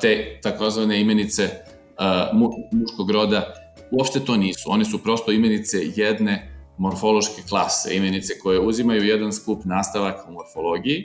te 0.00 0.38
takozvane 0.42 1.00
imenice 1.00 1.48
muškog 2.72 3.10
roda 3.10 3.54
uopšte 3.90 4.20
to 4.20 4.36
nisu. 4.36 4.70
One 4.70 4.84
su 4.84 5.02
prosto 5.02 5.32
imenice 5.32 5.78
jedne 5.96 6.50
morfološke 6.78 7.42
klase, 7.48 7.96
imenice 7.96 8.38
koje 8.42 8.60
uzimaju 8.60 9.04
jedan 9.04 9.32
skup 9.32 9.64
nastavaka 9.64 10.24
u 10.28 10.32
morfologiji 10.32 11.04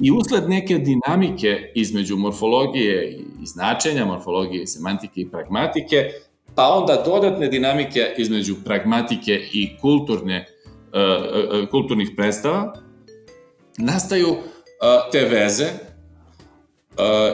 i 0.00 0.10
usled 0.10 0.48
neke 0.48 0.78
dinamike 0.78 1.72
između 1.74 2.16
morfologije 2.16 3.12
i 3.42 3.46
značenja, 3.46 4.04
morfologije 4.04 4.62
i 4.62 4.66
semantike 4.66 5.20
i 5.20 5.30
pragmatike, 5.30 6.10
pa 6.54 6.68
onda 6.68 7.02
dodatne 7.06 7.48
dinamike 7.48 8.14
između 8.18 8.54
pragmatike 8.64 9.40
i 9.52 9.76
kulturne, 9.80 10.46
kulturnih 11.70 12.10
predstava, 12.16 12.74
nastaju 13.78 14.36
te 15.12 15.20
veze 15.20 15.66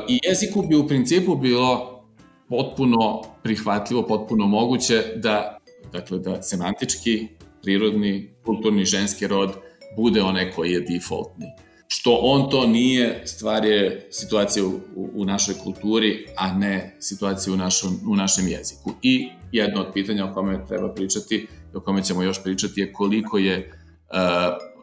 I 0.09 0.19
jeziku 0.23 0.63
bi 0.63 0.77
u 0.77 0.87
principu 0.87 1.37
bilo 1.37 2.01
potpuno 2.49 3.23
prihvatljivo, 3.43 4.07
potpuno 4.07 4.47
moguće 4.47 5.03
da, 5.17 5.59
dakle, 5.93 6.19
da 6.19 6.43
semantički, 6.43 7.29
prirodni, 7.63 8.35
kulturni 8.45 8.85
ženski 8.85 9.27
rod 9.27 9.51
bude 9.97 10.23
onaj 10.23 10.53
koji 10.53 10.73
je 10.73 10.81
defaultni. 10.81 11.47
Što 11.89 12.19
on 12.23 12.51
to 12.51 12.67
nije, 12.67 13.23
stvar 13.27 13.65
je 13.65 14.09
situacija 14.11 14.65
u, 14.67 14.81
u 15.15 15.25
našoj 15.25 15.55
kulturi, 15.65 16.27
a 16.37 16.53
ne 16.53 16.97
situacija 17.01 17.55
u, 17.55 17.57
našom, 17.57 18.01
u 18.09 18.17
našem 18.17 18.49
jeziku. 18.49 18.93
I 19.03 19.29
jedno 19.53 19.81
od 19.81 19.93
pitanja 19.95 20.25
o 20.25 20.35
kome 20.35 20.67
treba 20.69 20.95
pričati 20.95 21.47
o 21.75 21.81
kome 21.81 22.05
ćemo 22.05 22.23
još 22.23 22.43
pričati 22.43 22.81
je 22.81 22.93
koliko 22.93 23.39
je 23.39 23.59
uh, 23.59 24.17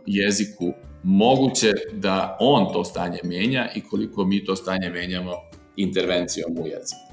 jeziku 0.06 0.74
moguće 1.08 1.74
da 1.93 2.38
on 2.39 2.74
to 2.74 2.84
stanje 2.84 3.20
menja 3.24 3.67
i 3.76 3.82
koliko 3.82 4.26
mi 4.26 4.46
to 4.46 4.56
stanje 4.56 4.89
menjamo 4.89 5.32
intervencijom 5.76 6.52
u 6.52 6.67
jeziku. 6.67 7.08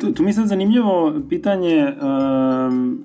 Tu, 0.00 0.12
tu 0.12 0.22
mi 0.22 0.32
sad 0.32 0.46
zanimljivo 0.46 1.14
pitanje, 1.28 1.86
um, 1.86 3.04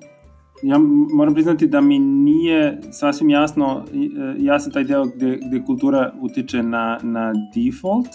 ja 0.62 0.78
moram 1.14 1.34
priznati 1.34 1.66
da 1.66 1.80
mi 1.80 1.98
nije 1.98 2.80
sasvim 2.90 3.30
jasno, 3.30 3.84
jasan 4.38 4.72
taj 4.72 4.84
deo 4.84 5.04
gde, 5.04 5.38
gde 5.48 5.62
kultura 5.66 6.12
utiče 6.20 6.62
na, 6.62 6.98
na 7.02 7.32
default, 7.54 8.08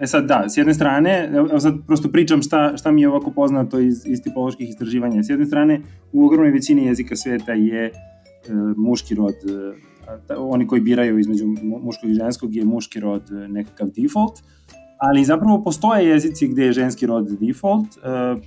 E 0.00 0.06
sad 0.06 0.24
da, 0.26 0.44
s 0.48 0.56
jedne 0.56 0.74
strane, 0.74 1.30
evo 1.34 1.60
sad 1.60 1.74
prosto 1.86 2.08
pričam 2.08 2.42
šta, 2.42 2.76
šta 2.76 2.90
mi 2.90 3.00
je 3.00 3.08
ovako 3.08 3.30
poznato 3.30 3.78
iz, 3.78 4.02
iz 4.06 4.22
tipoloških 4.22 4.68
istraživanja. 4.68 5.22
S 5.22 5.28
jedne 5.28 5.46
strane, 5.46 5.80
u 6.12 6.26
ogromnoj 6.26 6.50
većini 6.50 6.86
jezika 6.86 7.16
sveta 7.16 7.52
je 7.52 7.84
e, 7.84 7.92
muški 8.76 9.14
rod 9.14 9.34
e, 9.34 9.72
oni 10.38 10.66
koji 10.66 10.80
biraju 10.80 11.18
između 11.18 11.46
muškog 11.62 12.10
i 12.10 12.14
ženskog 12.14 12.54
je 12.54 12.64
muški 12.64 13.00
rod 13.00 13.30
e, 13.30 13.48
nekakav 13.48 13.88
default, 13.88 14.40
ali 14.98 15.24
zapravo 15.24 15.62
postoje 15.64 16.08
jezici 16.08 16.48
gde 16.48 16.64
je 16.64 16.72
ženski 16.72 17.06
rod 17.06 17.28
default. 17.40 17.86
E, 17.96 18.00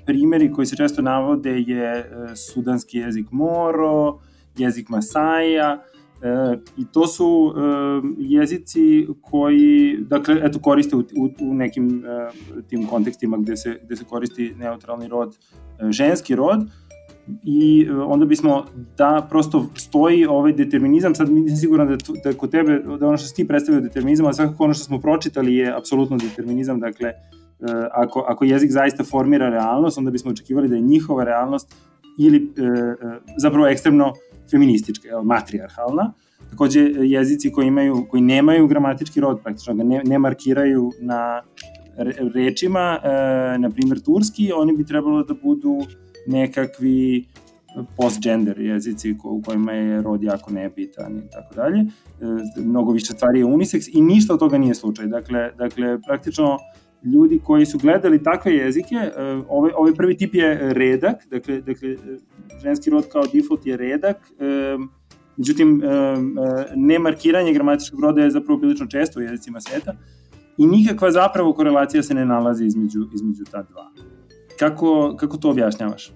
primeri 0.06 0.52
koji 0.52 0.66
se 0.66 0.76
često 0.76 1.02
navode 1.02 1.60
je 1.60 1.92
e, 2.00 2.06
sudanski 2.36 2.98
jezik 2.98 3.32
Moro, 3.32 4.20
jezik 4.58 4.90
Masaja, 4.90 5.82
i 6.78 6.86
to 6.92 7.08
su 7.08 7.54
jezici 8.18 9.08
koji, 9.22 9.98
dakle, 10.00 10.40
eto, 10.44 10.60
koriste 10.60 10.96
u, 10.96 11.00
u, 11.00 11.30
u 11.40 11.54
nekim 11.54 12.04
tim 12.68 12.88
kontekstima 12.88 13.38
gde 13.38 13.58
se, 13.58 13.80
gde 13.84 13.96
se 13.96 14.04
koristi 14.04 14.54
neutralni 14.58 15.08
rod, 15.08 15.38
ženski 15.90 16.36
rod, 16.36 16.60
i 17.44 17.88
e, 17.90 17.94
onda 17.94 18.26
bismo 18.26 18.66
da 18.98 19.28
prosto 19.30 19.70
stoji 19.76 20.26
ovaj 20.26 20.54
determinizam, 20.54 21.16
sad 21.16 21.32
nisam 21.32 21.58
siguran 21.58 21.88
da, 21.88 21.98
da 22.24 22.38
kod 22.38 22.52
tebe, 22.52 22.80
da 23.00 23.08
ono 23.08 23.18
što 23.18 23.28
si 23.28 23.36
ti 23.36 23.48
predstavio 23.48 23.82
determinizam, 23.82 24.26
ali 24.26 24.36
svakako 24.36 24.64
ono 24.64 24.74
što 24.74 24.84
smo 24.84 25.00
pročitali 25.00 25.56
je 25.56 25.78
apsolutno 25.78 26.18
determinizam, 26.18 26.80
dakle, 26.80 27.08
e, 27.10 27.16
ako, 27.92 28.26
ako 28.28 28.46
jezik 28.46 28.72
zaista 28.72 29.04
formira 29.04 29.50
realnost, 29.50 29.98
onda 29.98 30.12
bismo 30.12 30.32
očekivali 30.32 30.68
da 30.68 30.76
je 30.76 30.82
njihova 30.82 31.24
realnost 31.24 31.76
ili 32.20 32.38
e, 32.38 32.96
zapravo 33.38 33.68
ekstremno 33.68 34.14
feministička, 34.52 35.22
matriarhalna. 35.24 36.14
Takođe, 36.50 36.80
jezici 36.98 37.52
koji, 37.52 37.68
imaju, 37.68 38.06
koji 38.10 38.22
nemaju 38.22 38.68
gramatički 38.68 39.22
rod, 39.22 39.40
praktično 39.44 39.74
ga 39.74 39.84
ne, 39.84 40.02
ne 40.06 40.20
markiraju 40.20 40.92
na 41.00 41.42
rečima, 42.34 43.00
na 43.58 43.70
primjer 43.70 44.02
turski, 44.02 44.52
oni 44.52 44.78
bi 44.78 44.86
trebalo 44.86 45.24
da 45.24 45.34
budu 45.34 45.80
nekakvi 46.28 47.26
post-gender 47.98 48.60
jezici 48.60 49.16
u 49.24 49.42
kojima 49.42 49.72
je 49.72 50.02
rod 50.02 50.24
jako 50.24 50.52
nebitan 50.52 51.18
i 51.18 51.30
tako 51.32 51.56
dalje. 51.56 51.80
E, 51.80 51.86
mnogo 52.62 52.92
više 52.92 53.14
stvari 53.14 53.40
je 53.40 53.46
unisex 53.46 53.90
i 53.94 54.02
ništa 54.02 54.34
od 54.34 54.40
toga 54.40 54.58
nije 54.58 54.76
slučaj. 54.76 55.08
Dakle, 55.08 55.52
dakle 55.58 56.02
praktično 56.08 56.58
ljudi 57.04 57.40
koji 57.44 57.66
su 57.66 57.78
gledali 57.78 58.24
takve 58.24 58.54
jezike, 58.56 58.96
e, 58.96 59.12
ovaj, 59.50 59.72
ovaj 59.78 59.94
prvi 59.94 60.18
tip 60.18 60.36
je 60.36 60.74
redak, 60.74 61.28
dakle, 61.30 61.62
dakle 61.62 61.96
ženski 62.64 62.90
rod 62.90 63.06
kao 63.12 63.24
default 63.34 63.66
je 63.66 63.78
redak, 63.78 64.18
e, 64.40 64.78
međutim, 65.38 65.82
ne 66.76 67.00
markiranje 67.00 67.54
gramatičkog 67.54 68.00
roda 68.00 68.22
je 68.22 68.32
zapravo 68.32 68.60
prilično 68.60 68.88
često 68.88 69.20
u 69.20 69.24
jezicima 69.24 69.62
sveta 69.62 69.96
i 70.58 70.68
nikakva 70.68 71.12
zapravo 71.12 71.54
korelacija 71.54 72.04
se 72.04 72.14
ne 72.14 72.26
nalazi 72.26 72.66
između, 72.66 73.00
između 73.14 73.44
ta 73.52 73.64
dva. 73.64 73.92
Kako, 74.60 75.16
kako 75.20 75.38
to 75.38 75.50
objašnjavaš? 75.50 76.12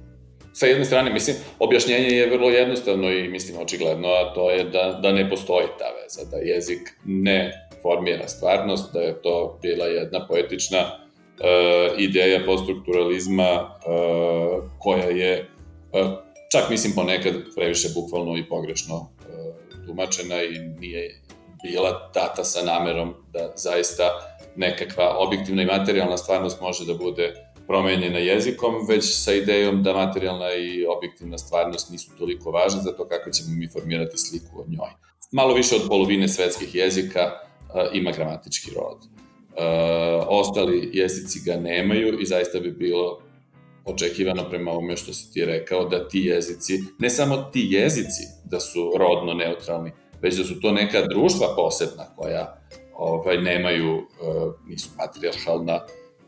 sa 0.53 0.65
jedne 0.65 0.85
strane, 0.85 1.13
mislim, 1.13 1.35
objašnjenje 1.59 2.07
je 2.07 2.29
vrlo 2.29 2.49
jednostavno 2.49 3.11
i 3.11 3.27
mislim 3.27 3.57
očigledno, 3.61 4.07
a 4.07 4.33
to 4.33 4.51
je 4.51 4.63
da, 4.63 4.99
da 5.03 5.11
ne 5.11 5.29
postoji 5.29 5.67
ta 5.79 5.85
veza, 6.01 6.29
da 6.31 6.37
jezik 6.37 6.79
ne 7.05 7.67
formira 7.81 8.27
stvarnost, 8.27 8.93
da 8.93 8.99
je 8.99 9.21
to 9.21 9.59
bila 9.61 9.85
jedna 9.85 10.27
poetična 10.27 10.79
uh, 10.79 11.99
ideja 11.99 12.45
poststrukturalizma 12.45 13.51
uh, 13.61 14.63
koja 14.79 15.05
je 15.05 15.47
uh, 15.93 16.11
čak 16.51 16.69
mislim 16.69 16.93
ponekad 16.95 17.33
previše 17.55 17.87
bukvalno 17.95 18.37
i 18.37 18.49
pogrešno 18.49 18.95
uh, 18.95 19.05
tumačena 19.85 20.43
i 20.43 20.59
nije 20.59 21.21
bila 21.63 22.11
data 22.13 22.43
sa 22.43 22.65
namerom 22.65 23.13
da 23.33 23.53
zaista 23.55 24.03
nekakva 24.55 25.17
objektivna 25.17 25.61
i 25.61 25.65
materijalna 25.65 26.17
stvarnost 26.17 26.61
može 26.61 26.85
da 26.85 26.93
bude 26.93 27.33
promenjena 27.69 28.19
jezikom, 28.19 28.73
već 28.87 29.03
sa 29.23 29.33
idejom 29.33 29.83
da 29.83 29.93
materijalna 29.93 30.53
i 30.53 30.85
objektivna 30.85 31.37
stvarnost 31.37 31.91
nisu 31.91 32.11
toliko 32.17 32.51
važne 32.51 32.81
za 32.81 32.91
to 32.91 33.07
kako 33.07 33.29
ćemo 33.29 33.49
mi 33.57 33.67
formirati 33.67 34.17
sliku 34.17 34.61
o 34.61 34.65
njoj. 34.67 34.89
Malo 35.31 35.53
više 35.53 35.75
od 35.75 35.81
polovine 35.87 36.27
svetskih 36.27 36.75
jezika 36.75 37.21
uh, 37.23 37.75
ima 37.93 38.11
gramatički 38.11 38.71
rod. 38.75 38.97
Uh, 38.97 40.25
ostali 40.27 40.89
jezici 40.93 41.39
ga 41.45 41.55
nemaju 41.55 42.19
i 42.19 42.25
zaista 42.25 42.59
bi 42.59 42.71
bilo 42.71 43.21
očekivano 43.85 44.49
prema 44.49 44.71
ovome 44.71 44.97
što 44.97 45.13
si 45.13 45.33
ti 45.33 45.45
rekao 45.45 45.85
da 45.85 46.07
ti 46.07 46.19
jezici, 46.19 46.73
ne 46.99 47.09
samo 47.09 47.37
ti 47.37 47.67
jezici 47.69 48.23
da 48.45 48.59
su 48.59 48.91
rodno 48.97 49.33
neutralni, 49.33 49.91
već 50.21 50.35
da 50.35 50.43
su 50.43 50.59
to 50.61 50.71
neka 50.71 51.01
društva 51.01 51.47
posebna 51.55 52.05
koja 52.15 52.61
ovaj, 52.93 53.37
nemaju, 53.37 53.97
uh, 53.97 54.53
nisu 54.67 54.89
patriarhalna, 54.97 55.79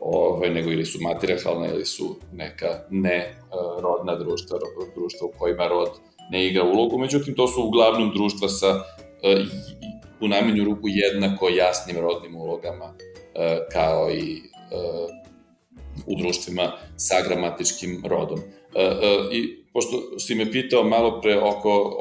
ovaj, 0.04 0.50
nego 0.50 0.70
ili 0.70 0.84
su 0.84 0.98
matriarhalna 1.02 1.66
ili 1.66 1.86
su 1.86 2.16
neka 2.32 2.78
ne 2.90 3.34
uh, 3.36 3.82
rodna 3.82 4.14
društva, 4.18 4.58
društva 4.96 5.26
u 5.26 5.38
kojima 5.38 5.68
rod 5.68 5.88
ne 6.30 6.46
igra 6.46 6.64
ulogu, 6.64 6.98
međutim 6.98 7.34
to 7.34 7.48
su 7.48 7.62
uglavnom 7.62 8.10
društva 8.14 8.48
sa 8.48 8.70
uh, 8.70 8.82
u 10.20 10.28
najmanju 10.28 10.64
ruku 10.64 10.88
jednako 10.88 11.48
jasnim 11.48 11.98
rodnim 11.98 12.36
ulogama 12.36 12.84
uh, 12.84 12.92
kao 13.72 14.10
i 14.10 14.42
u 16.06 16.14
društvima 16.18 16.72
sa 16.96 17.14
gramatičkim 17.28 18.02
rodom. 18.06 18.38
I 19.32 19.64
pošto 19.72 20.18
si 20.18 20.34
me 20.34 20.52
pitao 20.52 20.84
malo 20.84 21.20
pre 21.20 21.38
oko, 21.38 21.92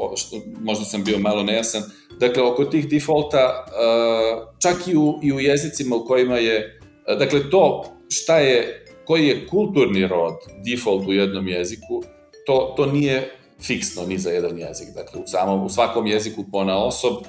možda 0.60 0.86
sam 0.86 1.04
bio 1.04 1.18
malo 1.20 1.44
nejasan, 1.44 1.82
dakle 2.20 2.44
oko 2.44 2.66
tih 2.66 2.90
defaulta, 2.90 3.66
uh, 3.68 4.48
čak 4.60 4.88
i 4.88 4.96
u, 4.96 5.20
i 5.24 5.34
u 5.34 5.40
jezicima 5.40 5.96
u 5.96 6.06
kojima 6.06 6.38
je, 6.38 6.81
dakle 7.08 7.50
to 7.50 7.84
šta 8.10 8.38
je, 8.38 8.86
koji 9.06 9.28
je 9.28 9.48
kulturni 9.48 10.08
rod 10.08 10.34
default 10.66 11.08
u 11.08 11.14
jednom 11.14 11.48
jeziku, 11.48 12.04
to, 12.46 12.74
to 12.78 12.86
nije 12.86 13.32
fiksno 13.62 14.06
ni 14.08 14.18
za 14.18 14.30
jedan 14.30 14.58
jezik. 14.58 14.88
Dakle, 14.96 15.22
u, 15.22 15.24
samom, 15.28 15.66
u 15.66 15.70
svakom 15.70 16.08
jeziku 16.08 16.46
pona 16.52 16.84
osob 16.86 17.14
uh, 17.14 17.26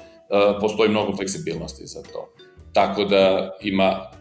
postoji 0.61 0.89
mnogo 0.89 1.15
fleksibilnosti 1.15 1.85
za 1.85 2.01
to. 2.01 2.33
Tako 2.73 3.03
da 3.03 3.51
ima 3.61 4.11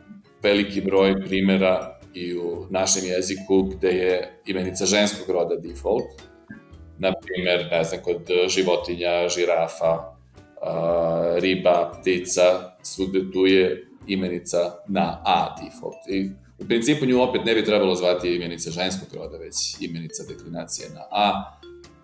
veliki 0.42 0.80
broj 0.80 1.24
primera 1.26 1.98
i 2.14 2.36
u 2.38 2.66
našem 2.70 3.02
jeziku 3.04 3.62
gde 3.62 3.88
je 3.88 4.40
imenica 4.46 4.86
ženskog 4.86 5.30
roda 5.30 5.56
default. 5.56 6.22
Na 6.98 7.12
primer, 7.22 7.68
ne 7.70 7.84
znam, 7.84 8.00
kod 8.02 8.28
životinja, 8.48 9.28
žirafa, 9.28 10.12
riba, 11.38 11.92
ptica, 12.00 12.76
svugde 12.82 13.32
tu 13.32 13.46
je 13.46 13.86
imenica 14.06 14.58
na 14.88 15.22
A 15.24 15.56
default. 15.62 16.08
I 16.08 16.30
u 16.58 16.66
principu 16.68 17.06
nju 17.06 17.22
opet 17.22 17.44
ne 17.44 17.54
bi 17.54 17.64
trebalo 17.64 17.94
zvati 17.94 18.34
imenica 18.34 18.70
ženskog 18.70 19.08
roda, 19.14 19.38
već 19.38 19.56
imenica 19.80 20.22
deklinacije 20.28 20.88
na 20.94 21.00
A, 21.10 21.58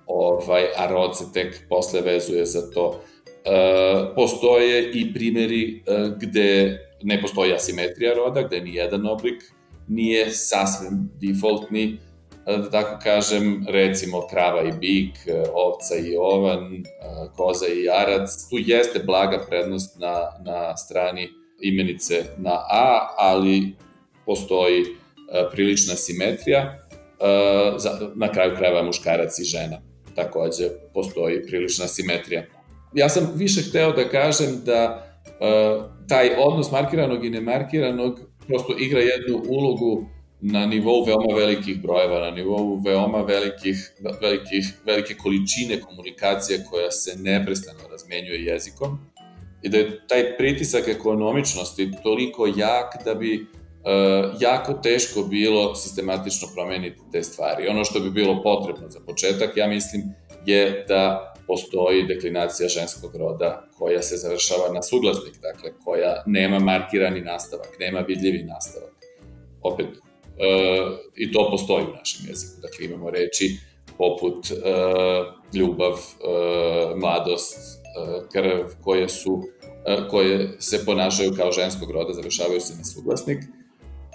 ovaj, 0.07 0.65
a 0.77 0.87
rod 0.91 1.19
se 1.19 1.25
tek 1.33 1.69
posle 1.69 2.01
vezuje 2.01 2.47
za 2.47 2.71
to. 2.71 3.01
E, 3.45 4.15
postoje 4.15 4.91
i 4.93 5.15
primeri 5.15 5.83
e, 5.87 6.11
gde 6.17 6.79
ne 7.03 7.21
postoji 7.21 7.55
asimetrija 7.55 8.15
roda, 8.15 8.43
gde 8.43 8.61
ni 8.61 8.75
jedan 8.75 9.07
oblik 9.07 9.43
nije 9.89 10.31
sasvim 10.31 11.11
defaultni, 11.21 11.99
e, 12.47 12.57
da 12.57 12.71
tako 12.71 12.99
kažem, 13.03 13.67
recimo 13.69 14.27
krava 14.31 14.63
i 14.63 14.73
bik, 14.73 15.27
e, 15.27 15.45
ovca 15.55 15.97
i 15.97 16.17
ovan, 16.17 16.75
e, 16.75 16.83
koza 17.37 17.67
i 17.67 17.85
jarac, 17.85 18.49
tu 18.51 18.57
jeste 18.59 18.99
blaga 18.99 19.45
prednost 19.49 19.99
na, 19.99 20.17
na 20.45 20.77
strani 20.77 21.29
imenice 21.61 22.25
na 22.37 22.55
A, 22.71 23.15
ali 23.19 23.75
postoji 24.27 24.85
prilična 25.53 25.95
simetrija, 25.95 26.89
na 28.15 28.33
kraju 28.33 28.57
krajeva 28.57 28.83
muškarac 28.83 29.39
i 29.39 29.45
žena. 29.45 29.81
Takođe, 30.15 30.69
postoji 30.95 31.47
prilična 31.47 31.87
simetrija. 31.87 32.45
Ja 32.95 33.09
sam 33.09 33.33
više 33.35 33.63
hteo 33.63 33.93
da 33.93 34.09
kažem 34.09 34.61
da 34.65 35.05
taj 36.09 36.31
odnos 36.39 36.71
markiranog 36.71 37.25
i 37.25 37.31
nemarkiranog 37.31 38.21
prosto 38.47 38.77
igra 38.79 39.01
jednu 39.01 39.43
ulogu 39.49 40.07
na 40.41 40.67
nivou 40.67 41.05
veoma 41.05 41.35
velikih 41.37 41.83
brojeva, 41.83 42.21
na 42.21 42.31
nivou 42.31 42.81
veoma 42.85 43.23
velikih, 43.23 43.93
velikih, 44.21 44.75
velike 44.85 45.15
količine 45.15 45.81
komunikacije 45.81 46.65
koja 46.71 46.91
se 46.91 47.17
neprestano 47.19 47.89
razmenjuje 47.91 48.45
jezikom 48.45 48.99
i 49.63 49.69
da 49.69 49.79
je 49.79 50.07
taj 50.09 50.37
pritisak 50.37 50.89
ekonomičnosti 50.89 51.91
toliko 52.03 52.47
jak 52.47 53.05
da 53.05 53.15
bi 53.15 53.35
uh, 53.43 54.41
jako 54.41 54.73
teško 54.73 55.23
bilo 55.23 55.75
sistematično 55.75 56.49
promeniti 56.55 57.01
te 57.13 57.23
stvari. 57.23 57.69
Ono 57.69 57.85
što 57.85 58.01
bi 58.01 58.11
bilo 58.11 58.43
potrebno 58.43 58.89
za 58.89 59.01
početak, 59.07 59.57
ja 59.57 59.67
mislim, 59.67 60.03
je 60.47 60.85
da 60.89 61.35
postoji 61.47 62.07
deklinacija 62.07 62.69
ženskog 62.69 63.17
roda 63.17 63.69
koja 63.79 64.03
se 64.03 64.17
završava 64.17 64.75
na 64.75 64.83
suglasnik, 64.83 65.35
dakle 65.43 65.71
koja 65.85 66.23
nema 66.27 66.59
markirani 66.59 67.21
nastavak, 67.21 67.77
nema 67.81 68.01
vidljivi 68.01 68.43
nastavak. 68.43 68.93
Opet, 69.63 69.87
e, 69.87 69.93
i 71.17 71.33
to 71.33 71.49
postoji 71.51 71.85
u 71.85 71.97
našem 71.97 72.27
jeziku, 72.29 72.61
dakle 72.61 72.87
imamo 72.87 73.11
reči 73.11 73.57
poput 73.99 74.51
e, 74.51 74.55
ljubav, 75.59 75.93
e, 75.93 76.95
mladost, 76.97 77.57
e, 77.57 77.78
krv, 78.33 78.65
koje 78.85 79.09
su 79.09 79.43
e, 79.87 80.09
koje 80.11 80.49
se 80.59 80.85
ponašaju 80.85 81.33
kao 81.37 81.53
ženskog 81.53 81.91
roda, 81.91 82.13
završavaju 82.13 82.61
se 82.61 82.75
na 82.79 82.85
suglasnik. 82.85 83.39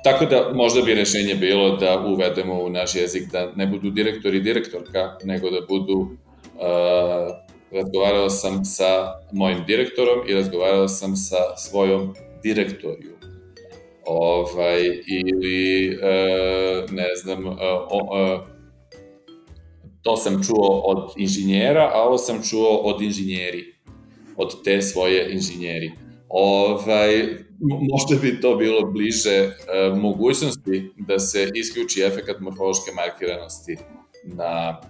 Tako 0.03 0.25
da 0.25 0.51
možda 0.53 0.81
bi 0.81 0.93
rešenje 0.93 1.35
bilo 1.35 1.77
da 1.77 2.05
uvedemo 2.07 2.63
u 2.63 2.69
naš 2.69 2.95
jezik 2.95 3.31
da 3.31 3.51
ne 3.55 3.67
budu 3.67 3.89
direktor 3.89 4.35
i 4.35 4.41
direktorka, 4.41 5.17
nego 5.23 5.49
da 5.49 5.61
budu 5.69 6.07
Uh, 6.55 6.69
razgovarao 7.71 8.29
sam 8.29 8.65
sa 8.65 9.13
mojim 9.31 9.63
direktorom 9.67 10.19
i 10.27 10.33
razgovarao 10.33 10.87
sam 10.87 11.15
sa 11.15 11.57
svojom 11.57 12.13
direktoriju. 12.43 13.13
Ovaj, 14.05 14.81
ili, 15.07 15.89
uh, 15.97 16.91
ne 16.91 17.15
znam, 17.23 17.45
uh, 17.45 17.53
uh, 17.55 18.47
to 20.01 20.17
sam 20.17 20.43
čuo 20.43 20.81
od 20.85 21.13
inženjera, 21.17 21.91
a 21.93 22.01
ovo 22.01 22.17
sam 22.17 22.43
čuo 22.49 22.77
od 22.77 23.01
inženjeri, 23.01 23.72
od 24.37 24.63
te 24.63 24.81
svoje 24.81 25.33
inženjeri. 25.33 25.91
Ovaj, 26.29 27.21
možda 27.91 28.15
bi 28.21 28.41
to 28.41 28.55
bilo 28.55 28.91
bliže 28.91 29.45
uh, 29.45 29.97
mogućnosti 29.97 30.91
da 30.97 31.19
se 31.19 31.49
isključi 31.55 32.01
efekat 32.01 32.39
morfološke 32.39 32.91
markiranosti 32.95 33.77
na 34.23 34.81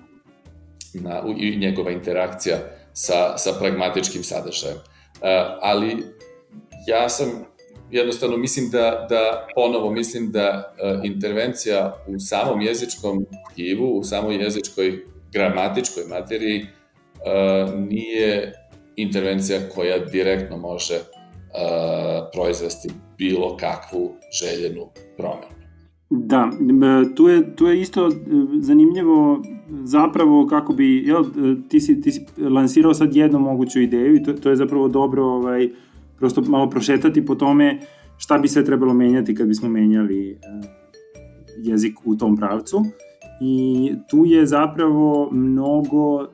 na, 0.94 1.24
i 1.38 1.58
njegova 1.58 1.92
interakcija 1.92 2.58
sa, 2.94 3.38
sa 3.38 3.52
pragmatičkim 3.60 4.24
sadržajem. 4.24 4.78
Uh, 4.78 5.22
ali 5.62 5.98
ja 6.88 7.10
sam 7.10 7.46
jednostavno 7.92 8.38
mislim 8.38 8.70
da, 8.70 9.08
da 9.10 9.48
ponovo 9.56 9.92
mislim 9.92 10.32
da 10.32 10.74
uh, 10.74 11.06
intervencija 11.06 12.04
u 12.08 12.20
samom 12.20 12.62
jezičkom 12.62 13.26
tkivu, 13.52 13.98
u 13.98 14.04
samoj 14.04 14.36
jezičkoj 14.36 15.06
gramatičkoj 15.34 16.04
materiji 16.10 16.62
uh, 16.62 17.80
nije 17.80 18.54
intervencija 18.96 19.60
koja 19.76 20.06
direktno 20.06 20.58
može 20.58 20.96
uh, 20.96 22.30
proizvesti 22.34 22.90
bilo 23.18 23.58
kakvu 23.58 24.12
željenu 24.42 24.88
promenu. 25.18 25.64
Da, 26.10 26.50
tu 27.16 27.28
je, 27.28 27.56
tu 27.56 27.68
je 27.68 27.82
isto 27.82 28.08
e, 28.08 28.12
zanimljivo 28.60 29.44
zapravo 29.84 30.48
kako 30.48 30.74
bi, 30.74 31.04
jel, 31.06 31.22
e, 31.22 31.56
ti 31.70 31.80
si, 31.80 32.02
ti 32.02 32.12
si 32.12 32.26
lansirao 32.38 32.94
sad 32.94 33.16
jednu 33.16 33.40
moguću 33.40 33.82
ideju 33.82 34.16
i 34.16 34.24
to, 34.24 34.34
to 34.34 34.50
je 34.50 34.56
zapravo 34.56 34.88
dobro 34.88 35.24
ovaj, 35.24 35.70
prosto 36.20 36.42
malo 36.42 36.70
prošetati 36.70 37.26
po 37.26 37.36
tome 37.36 37.80
šta 38.18 38.38
bi 38.38 38.48
sve 38.48 38.66
trebalo 38.66 38.94
menjati 38.94 39.36
kad 39.36 39.48
bismo 39.48 39.70
menjali 39.70 40.32
eh, 40.32 40.38
jezik 41.58 41.98
u 42.06 42.16
tom 42.16 42.38
pravcu 42.38 42.84
i 43.42 43.92
tu 44.10 44.26
je 44.26 44.46
zapravo 44.46 45.30
mnogo 45.32 46.28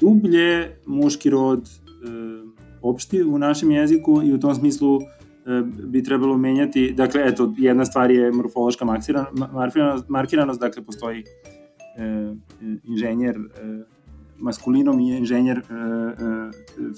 dublje 0.00 0.76
muški 0.86 1.30
rod 1.30 1.68
opšti 2.82 3.22
u 3.22 3.38
našem 3.38 3.70
jeziku 3.70 4.22
i 4.22 4.32
u 4.32 4.40
tom 4.40 4.54
smislu 4.54 5.00
E, 5.46 5.62
bi 5.86 6.02
trebalo 6.02 6.38
menjati, 6.38 6.92
dakle, 6.92 7.22
eto, 7.26 7.54
jedna 7.58 7.84
stvar 7.84 8.10
je 8.10 8.32
morfološka 8.32 8.84
markiranost, 9.52 10.08
markiranost 10.08 10.60
dakle, 10.60 10.84
postoji 10.84 11.24
inženjer 12.84 13.38
maskulinom 14.38 15.00
i 15.00 15.16
inženjer 15.16 15.62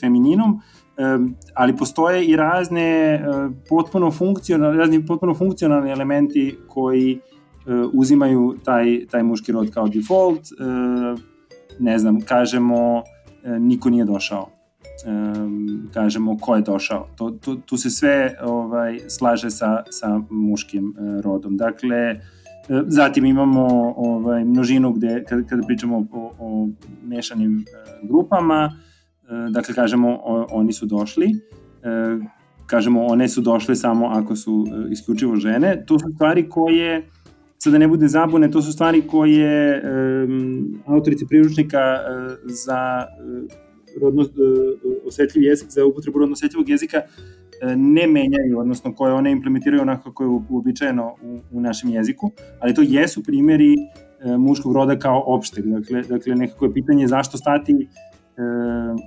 femininom, 0.00 0.60
ali 1.54 1.76
postoje 1.76 2.24
i 2.26 2.36
razne 2.36 3.20
potpuno 3.68 4.10
funkcionalne, 4.10 4.78
razni 4.78 5.06
potpuno 5.06 5.34
funkcionalni 5.34 5.90
elementi 5.90 6.56
koji 6.68 7.20
uzimaju 7.92 8.54
taj, 8.64 9.06
taj 9.06 9.22
muški 9.22 9.52
rod 9.52 9.70
kao 9.70 9.88
default, 9.88 10.40
ne 11.78 11.98
znam, 11.98 12.20
kažemo 12.20 13.02
niko 13.58 13.90
nije 13.90 14.04
došao 14.04 14.63
um, 15.06 15.88
kažemo 15.94 16.38
ko 16.38 16.56
je 16.56 16.62
došao. 16.62 17.06
To, 17.16 17.30
to, 17.30 17.54
tu 17.54 17.76
se 17.76 17.90
sve 17.90 18.36
ovaj 18.42 18.98
slaže 19.08 19.50
sa, 19.50 19.82
sa 19.90 20.20
muškim 20.30 20.94
uh, 20.98 21.20
rodom. 21.20 21.56
Dakle, 21.56 22.20
uh, 22.68 22.80
zatim 22.86 23.24
imamo 23.24 23.94
ovaj, 23.96 24.44
množinu 24.44 24.92
gde, 24.92 25.24
kada, 25.28 25.42
kada 25.42 25.62
pričamo 25.66 26.06
o, 26.12 26.32
o 26.38 26.68
mešanim 27.04 27.56
uh, 27.56 28.08
grupama, 28.08 28.70
dakle, 29.50 29.74
kažemo 29.74 30.20
o, 30.24 30.46
oni 30.50 30.72
su 30.72 30.86
došli, 30.86 31.26
kažemo 32.66 33.06
one 33.06 33.28
su 33.28 33.40
došle 33.40 33.74
samo 33.74 34.06
ako 34.06 34.36
su 34.36 34.66
isključivo 34.90 35.36
žene. 35.36 35.84
To 35.86 35.98
su 35.98 36.06
stvari 36.14 36.48
koje 36.48 37.08
sad 37.58 37.72
da 37.72 37.78
ne 37.78 37.88
bude 37.88 38.08
zabune, 38.08 38.50
to 38.50 38.62
su 38.62 38.72
stvari 38.72 39.02
koje 39.06 39.82
um, 39.82 40.82
autorice 40.86 41.24
priručnika 41.28 41.98
za 42.44 43.06
rodno 44.00 44.22
e, 44.22 44.26
osetljiv 45.06 45.42
jezik 45.42 45.70
za 45.70 45.84
upotrebu 45.84 46.18
rodno 46.18 46.32
osetljivog 46.32 46.68
jezika 46.68 46.96
e, 46.96 47.76
ne 47.76 48.06
menjaju, 48.06 48.58
odnosno 48.58 48.94
koje 48.94 49.12
one 49.12 49.32
implementiraju 49.32 49.82
onako 49.82 50.10
kako 50.10 50.24
je 50.24 50.40
uobičajeno 50.50 51.14
u, 51.22 51.40
u 51.52 51.60
našem 51.60 51.90
jeziku, 51.90 52.30
ali 52.60 52.74
to 52.74 52.82
jesu 52.82 53.22
primjeri 53.22 53.74
e, 53.74 54.36
muškog 54.36 54.72
roda 54.72 54.98
kao 54.98 55.22
opšteg. 55.26 55.64
Dakle, 55.64 56.02
dakle 56.02 56.34
nekako 56.34 56.64
je 56.64 56.72
pitanje 56.72 57.08
zašto 57.08 57.38
stati 57.38 57.88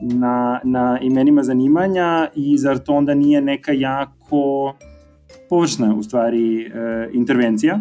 na, 0.02 0.62
na 0.63 1.00
imenima 1.02 1.43
zanimanja 1.43 2.28
i 2.36 2.58
zar 2.58 2.78
to 2.78 2.93
onda 2.93 3.13
nije 3.13 3.41
neka 3.41 3.71
jako 3.71 4.73
površna 5.50 5.95
u 5.95 6.04
stvari 6.04 6.71
intervencija 7.13 7.80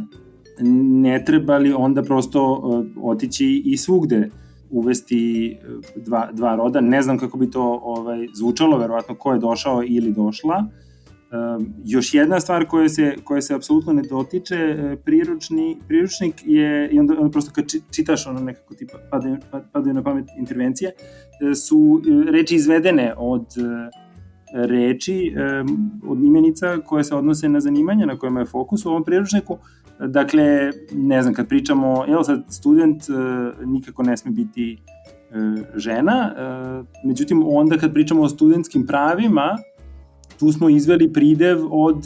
ne 0.60 1.24
treba 1.24 1.58
li 1.58 1.72
onda 1.72 2.02
prosto 2.02 2.62
otići 3.02 3.62
i 3.64 3.76
svugde 3.76 4.30
uvesti 4.70 5.52
e, 5.96 6.00
dva, 6.00 6.28
dva 6.32 6.56
roda. 6.56 6.80
Ne 6.80 7.02
znam 7.02 7.18
kako 7.18 7.38
bi 7.38 7.50
to 7.50 7.80
ovaj, 7.82 8.26
zvučalo, 8.34 8.78
verovatno 8.78 9.14
ko 9.14 9.32
je 9.32 9.38
došao 9.38 9.82
ili 9.86 10.12
došla. 10.12 10.64
E, 10.64 11.36
još 11.84 12.14
jedna 12.14 12.40
stvar 12.40 12.66
koja 12.66 12.88
se, 12.88 13.14
koja 13.24 13.42
se 13.42 13.54
apsolutno 13.54 13.92
ne 13.92 14.02
dotiče, 14.02 14.54
e, 14.54 14.96
priručni, 15.04 15.76
priručnik 15.88 16.34
je, 16.44 16.88
i 16.92 17.00
onda, 17.00 17.14
onda 17.18 17.30
prosto 17.30 17.50
kad 17.54 17.64
čitaš 17.90 18.26
ono 18.26 18.40
nekako 18.40 18.74
tipa 18.74 18.98
padaju, 19.10 19.36
padaju 19.72 19.94
na 19.94 20.02
pamet 20.02 20.26
intervencije, 20.38 20.92
su 21.66 22.02
reči 22.30 22.54
izvedene 22.54 23.14
od 23.16 23.46
reči, 24.52 25.34
od 26.08 26.24
imenica 26.24 26.78
koje 26.86 27.04
se 27.04 27.14
odnose 27.14 27.48
na 27.48 27.60
zanimanja 27.60 28.06
na 28.06 28.18
kojima 28.18 28.40
je 28.40 28.46
fokus 28.46 28.86
u 28.86 28.88
ovom 28.88 29.04
priručniku, 29.04 29.58
Dakle, 30.00 30.70
ne 30.92 31.22
znam, 31.22 31.34
kad 31.34 31.48
pričamo, 31.48 32.04
evo 32.08 32.24
sad, 32.24 32.44
student 32.48 33.02
uh, 33.08 33.66
nikako 33.66 34.02
ne 34.02 34.16
sme 34.16 34.30
biti 34.30 34.78
uh, 35.30 35.64
žena, 35.76 36.32
uh, 36.32 36.86
međutim, 37.04 37.42
onda 37.46 37.78
kad 37.78 37.92
pričamo 37.92 38.22
o 38.22 38.28
studentskim 38.28 38.86
pravima, 38.86 39.56
tu 40.38 40.52
smo 40.52 40.68
izveli 40.68 41.12
pridev 41.12 41.58
od, 41.70 42.04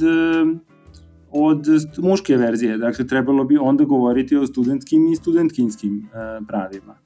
od 1.31 1.67
muške 1.99 2.37
verzije, 2.37 2.79
dakle, 2.79 3.07
trebalo 3.07 3.45
bi 3.45 3.59
onda 3.59 3.85
govoriti 3.85 4.37
o 4.37 4.47
studentskim 4.47 5.13
i 5.13 5.17
studentkinskim 5.17 6.09
pravima. 6.49 6.97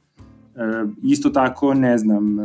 Isto 1.03 1.31
tako, 1.31 1.75
ne 1.75 1.99
znam, 1.99 2.37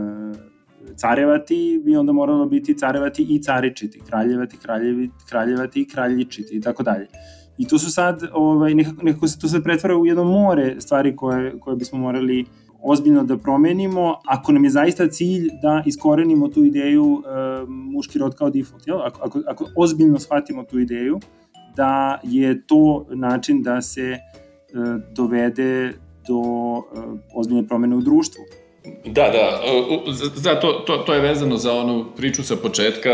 carevati 0.95 1.81
bi 1.85 1.95
onda 1.95 2.11
moralo 2.11 2.45
biti 2.45 2.77
carevati 2.77 3.25
i 3.29 3.41
caričiti, 3.41 3.99
kraljevati, 4.09 4.57
kraljevi, 4.57 5.09
kraljevati 5.29 5.81
i 5.81 5.85
kraljičiti 5.85 6.55
i 6.55 6.61
tako 6.61 6.83
dalje. 6.83 7.07
I 7.59 7.67
to 7.67 7.79
su 7.79 7.91
sad, 7.91 8.23
ovaj, 8.33 8.73
nekako, 8.73 9.03
nekako 9.03 9.27
se 9.27 9.39
to 9.39 9.47
sad 9.47 9.63
pretvara 9.63 9.97
u 9.97 10.05
jedno 10.05 10.23
more 10.23 10.81
stvari 10.81 11.15
koje, 11.15 11.59
koje 11.59 11.75
bismo 11.75 11.99
morali 11.99 12.45
ozbiljno 12.83 13.23
da 13.23 13.37
promenimo, 13.37 14.15
ako 14.25 14.51
nam 14.51 14.63
je 14.63 14.69
zaista 14.69 15.07
cilj 15.07 15.49
da 15.61 15.83
iskorenimo 15.85 16.47
tu 16.47 16.63
ideju 16.63 17.03
uh, 17.03 17.23
muški 17.69 18.19
rod 18.19 18.35
kao 18.35 18.49
default, 18.49 18.87
jel? 18.87 19.01
Ako, 19.01 19.19
ako, 19.23 19.41
ako 19.47 19.65
ozbiljno 19.75 20.19
shvatimo 20.19 20.63
tu 20.63 20.79
ideju, 20.79 21.19
da 21.75 22.19
je 22.23 22.67
to 22.67 23.05
način 23.09 23.63
da 23.63 23.81
se 23.81 24.17
uh, 24.17 25.13
dovede 25.15 25.93
do 26.27 26.37
uh, 26.37 26.83
ozbiljne 27.35 27.67
promene 27.67 27.95
u 27.95 28.01
društvu. 28.01 28.43
Da, 29.05 29.29
da, 29.29 29.61
za, 30.35 30.59
to, 30.59 30.71
to, 30.71 30.97
to 30.97 31.13
je 31.13 31.21
vezano 31.21 31.57
za 31.57 31.73
onu 31.73 32.05
priču 32.17 32.43
sa 32.43 32.55
početka, 32.55 33.09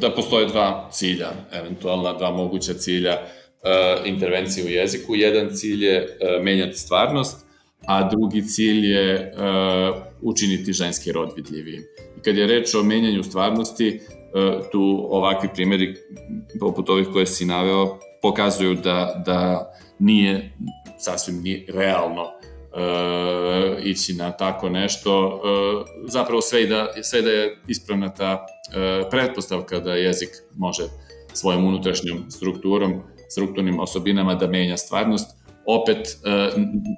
da 0.00 0.10
postoje 0.10 0.46
dva 0.46 0.88
cilja, 0.92 1.28
eventualna 1.52 2.12
dva 2.12 2.30
moguća 2.30 2.74
cilja 2.74 3.18
intervencije 4.04 4.66
u 4.66 4.68
jeziku. 4.68 5.14
Jedan 5.14 5.50
cilj 5.54 5.84
je 5.84 6.02
uh, 6.02 6.44
menjati 6.44 6.78
stvarnost, 6.78 7.46
a 7.86 8.08
drugi 8.08 8.46
cilj 8.46 8.92
je 8.92 9.32
uh, 9.36 9.96
učiniti 10.22 10.72
ženski 10.72 11.12
rod 11.12 11.32
vidljivijim. 11.36 11.82
I 12.18 12.22
kad 12.22 12.36
je 12.36 12.46
reč 12.46 12.74
o 12.74 12.82
menjanju 12.82 13.22
stvarnosti, 13.22 14.00
tu 14.72 15.06
ovakvi 15.10 15.48
primjeri, 15.54 15.94
poput 16.60 16.88
ovih 16.88 17.08
koje 17.12 17.26
si 17.26 17.44
naveo, 17.44 17.98
pokazuju 18.22 18.74
da, 18.74 19.22
da 19.26 19.70
nije 19.98 20.52
sasvim 20.98 21.42
ni 21.42 21.66
realno 21.68 22.22
uh, 22.22 23.84
ići 23.84 24.12
na 24.14 24.32
tako 24.32 24.68
nešto. 24.68 25.26
Uh, 25.26 25.86
zapravo 26.08 26.40
sve 26.40 26.62
i 26.62 26.66
da, 26.66 26.88
sve 27.02 27.22
da 27.22 27.30
je 27.30 27.58
ispravna 27.68 28.14
ta 28.14 28.46
uh, 28.46 29.08
pretpostavka 29.10 29.80
da 29.80 29.94
jezik 29.94 30.28
može 30.56 30.82
svojom 31.32 31.64
unutrašnjom 31.64 32.30
strukturom 32.30 33.02
strukturnim 33.34 33.80
osobinama 33.80 34.34
da 34.34 34.46
menja 34.46 34.76
stvarnost, 34.76 35.36
opet 35.66 35.98
e, 36.08 36.50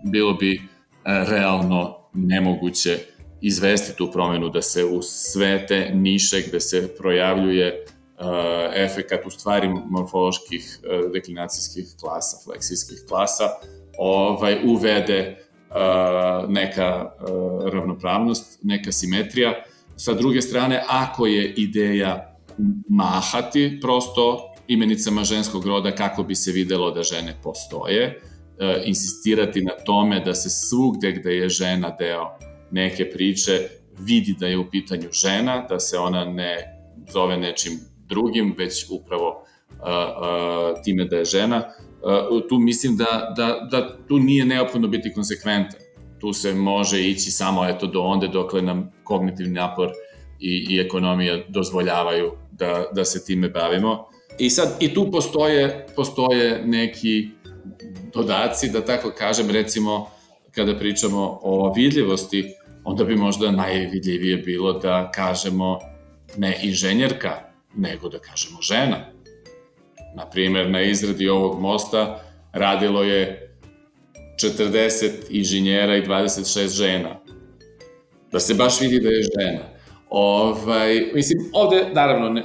bilo 0.05 0.35
bi 0.35 0.55
e, 0.55 0.61
realno 1.05 1.96
nemoguće 2.14 2.99
izvesti 3.40 3.96
tu 3.96 4.11
promenu 4.12 4.49
da 4.49 4.62
se 4.62 4.85
u 4.85 5.03
sve 5.03 5.66
te 5.66 5.90
niše 5.94 6.42
gde 6.49 6.61
se 6.61 6.96
projavljuje 6.99 7.85
uh, 7.85 8.27
efekat 8.75 9.27
u 9.27 9.31
stvari 9.31 9.68
morfoloških 9.68 10.81
deklinacijskih 11.12 11.87
klasa, 12.01 12.37
fleksijskih 12.44 12.99
klasa, 13.09 13.44
ovaj, 13.99 14.59
uvede 14.64 15.37
neka 16.49 17.11
ravnopravnost, 17.72 18.59
neka 18.62 18.92
simetrija. 18.92 19.53
Sa 19.96 20.12
druge 20.12 20.42
strane, 20.42 20.83
ako 20.88 21.27
je 21.27 21.55
ideja 21.55 22.37
mahati 22.88 23.79
prosto 23.83 24.55
imenicama 24.69 25.25
ženskog 25.25 25.67
roda 25.67 25.95
kako 25.95 26.23
bi 26.23 26.35
se 26.35 26.53
videlo 26.53 26.91
da 26.91 27.03
žene 27.03 27.35
postoje, 27.43 28.21
e, 28.59 28.83
insistirati 28.85 29.63
na 29.63 29.73
tome 29.85 30.21
da 30.21 30.35
se 30.35 30.51
svugde 30.51 31.13
gde 31.13 31.37
je 31.37 31.49
žena 31.49 31.97
deo 31.99 32.39
neke 32.71 33.11
priče 33.11 33.69
vidi 33.99 34.37
da 34.41 34.47
je 34.47 34.59
u 34.59 34.71
pitanju 34.71 35.09
žena, 35.13 35.67
da 35.69 35.81
se 35.81 35.99
ona 35.99 36.25
ne 36.25 36.57
zove 37.13 37.37
nečim 37.37 37.73
drugim, 38.09 38.55
već 38.59 38.87
upravo 38.91 39.29
uh, 39.29 39.87
uh, 39.87 40.83
time 40.85 41.05
da 41.05 41.17
je 41.17 41.25
žena. 41.25 41.57
Uh, 42.03 42.49
tu 42.49 42.59
mislim 42.59 42.97
da, 42.97 43.35
da, 43.37 43.69
da 43.71 43.97
tu 44.09 44.19
nije 44.19 44.45
neophodno 44.45 44.89
biti 44.89 45.13
konsekventan. 45.13 45.81
Tu 46.21 46.33
se 46.33 46.55
može 46.55 47.03
ići 47.03 47.31
samo 47.31 47.69
eto 47.69 47.87
do 47.87 48.01
onde 48.01 48.29
dokle 48.29 48.63
nam 48.63 48.93
kognitivni 49.05 49.53
napor 49.53 49.89
i, 50.41 50.67
i 50.71 50.81
ekonomija 50.81 51.39
dozvoljavaju 51.49 52.33
da, 52.53 52.85
da 52.95 53.05
se 53.05 53.25
time 53.25 53.49
bavimo. 53.49 54.09
I 54.38 54.51
sad, 54.51 54.77
i 54.81 54.94
tu 54.94 55.11
postoje, 55.11 55.87
postoje 55.96 56.62
neki 56.64 57.29
dodaci, 58.14 58.68
da 58.68 58.85
tako 58.85 59.12
kažem, 59.18 59.51
recimo, 59.51 60.11
kada 60.51 60.78
pričamo 60.78 61.39
o 61.43 61.72
vidljivosti, 61.76 62.55
onda 62.84 63.05
bi 63.05 63.16
možda 63.16 63.51
najvidljivije 63.51 64.37
bilo 64.37 64.72
da 64.72 65.11
kažemo 65.14 65.78
ne 66.37 66.61
inženjerka, 66.62 67.41
nego 67.76 68.09
da 68.09 68.18
kažemo 68.18 68.62
žena. 68.62 69.12
Naprimer, 70.16 70.70
na 70.70 70.82
izradi 70.82 71.28
ovog 71.28 71.61
mosta 71.61 72.22
radilo 72.53 73.03
je 73.03 73.51
40 74.37 75.11
inženjera 75.30 75.97
i 75.97 76.03
26 76.03 76.68
žena. 76.68 77.20
Da 78.32 78.41
se 78.41 78.55
baš 78.55 78.80
vidi 78.80 79.01
da 79.01 79.09
je 79.09 79.22
žena. 79.22 79.76
Ovaj, 80.11 81.11
mislim, 81.15 81.39
ovde, 81.53 81.87
naravno, 81.93 82.29
ne, 82.29 82.43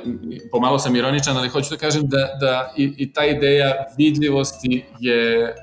pomalo 0.51 0.80
sam 0.80 0.95
ironičan, 0.95 1.38
ali 1.38 1.49
hoću 1.49 1.70
da 1.70 1.78
kažem 1.78 2.01
da, 2.05 2.38
da 2.39 2.74
i, 2.78 2.93
i 2.97 3.14
ta 3.14 3.26
ideja 3.26 3.86
vidljivosti 3.97 4.84
je 4.99 5.55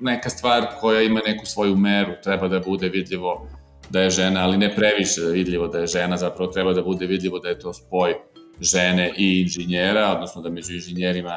neka 0.00 0.30
stvar 0.30 0.66
koja 0.80 1.02
ima 1.02 1.20
neku 1.26 1.46
svoju 1.46 1.76
meru, 1.76 2.12
treba 2.24 2.48
da 2.48 2.60
bude 2.60 2.88
vidljivo 2.88 3.48
da 3.90 4.00
je 4.00 4.10
žena, 4.10 4.44
ali 4.44 4.58
ne 4.58 4.74
previše 4.74 5.20
vidljivo 5.20 5.68
da 5.68 5.78
je 5.78 5.86
žena, 5.86 6.16
zapravo 6.16 6.52
treba 6.52 6.72
da 6.72 6.82
bude 6.82 7.06
vidljivo 7.06 7.38
da 7.38 7.48
je 7.48 7.58
to 7.58 7.72
spoj 7.72 8.14
žene 8.60 9.12
i 9.16 9.40
inženjera, 9.40 10.12
odnosno 10.12 10.42
da 10.42 10.50
među 10.50 10.74
inženjerima 10.74 11.36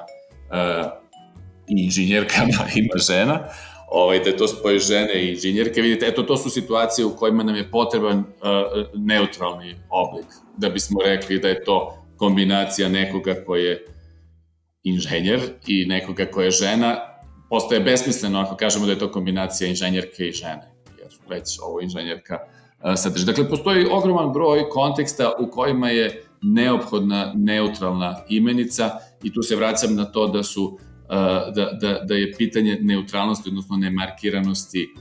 uh, 0.51 0.91
i 1.67 1.83
inženjerkama 1.83 2.65
ima 2.75 2.97
žena. 3.07 3.39
Ovaj, 3.93 4.19
da 4.19 4.37
to 4.37 4.47
spoj 4.47 4.79
žene 4.79 5.23
i 5.23 5.29
inženjerke. 5.29 5.81
Vidite, 5.81 6.07
eto, 6.07 6.23
to 6.23 6.37
su 6.37 6.49
situacije 6.49 7.05
u 7.05 7.15
kojima 7.15 7.43
nam 7.43 7.55
je 7.55 7.71
potreban 7.71 8.19
uh, 8.19 8.25
neutralni 8.95 9.75
oblik, 9.89 10.25
da 10.57 10.69
bismo 10.69 10.99
rekli 11.05 11.39
da 11.39 11.47
je 11.47 11.63
to 11.63 11.97
kombinacija 12.17 12.89
nekoga 12.89 13.35
koji 13.45 13.63
je 13.63 13.85
inženjer 14.83 15.41
i 15.67 15.85
nekoga 15.85 16.25
koja 16.25 16.45
je 16.45 16.51
žena, 16.51 16.95
postaje 17.49 17.81
besmisleno 17.81 18.39
ako 18.39 18.55
kažemo 18.55 18.85
da 18.85 18.91
je 18.91 18.99
to 18.99 19.11
kombinacija 19.11 19.67
inženjerke 19.67 20.27
i 20.27 20.31
žene, 20.31 20.71
jer 20.99 21.11
već 21.29 21.59
ovo 21.61 21.81
inženjerka 21.81 22.39
sadrži. 22.95 23.25
Dakle, 23.25 23.49
postoji 23.49 23.85
ogroman 23.91 24.33
broj 24.33 24.69
konteksta 24.69 25.31
u 25.39 25.47
kojima 25.51 25.89
je 25.89 26.23
neophodna 26.41 27.33
neutralna 27.35 28.15
imenica 28.29 28.91
i 29.23 29.33
tu 29.33 29.41
se 29.41 29.55
vraćam 29.55 29.95
na 29.95 30.05
to 30.05 30.27
da 30.27 30.43
su 30.43 30.79
da, 31.55 31.77
da, 31.81 31.99
da 32.03 32.15
je 32.15 32.33
pitanje 32.37 32.77
neutralnosti, 32.81 33.49
odnosno 33.49 33.77
nemarkiranosti 33.77 34.93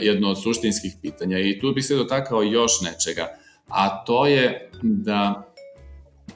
jedno 0.00 0.30
od 0.30 0.42
suštinskih 0.42 0.92
pitanja 1.02 1.38
i 1.38 1.58
tu 1.60 1.72
bih 1.72 1.84
se 1.84 1.96
dotakao 1.96 2.42
još 2.42 2.72
nečega, 2.80 3.26
a 3.68 4.04
to 4.04 4.26
je 4.26 4.70
da, 4.82 5.52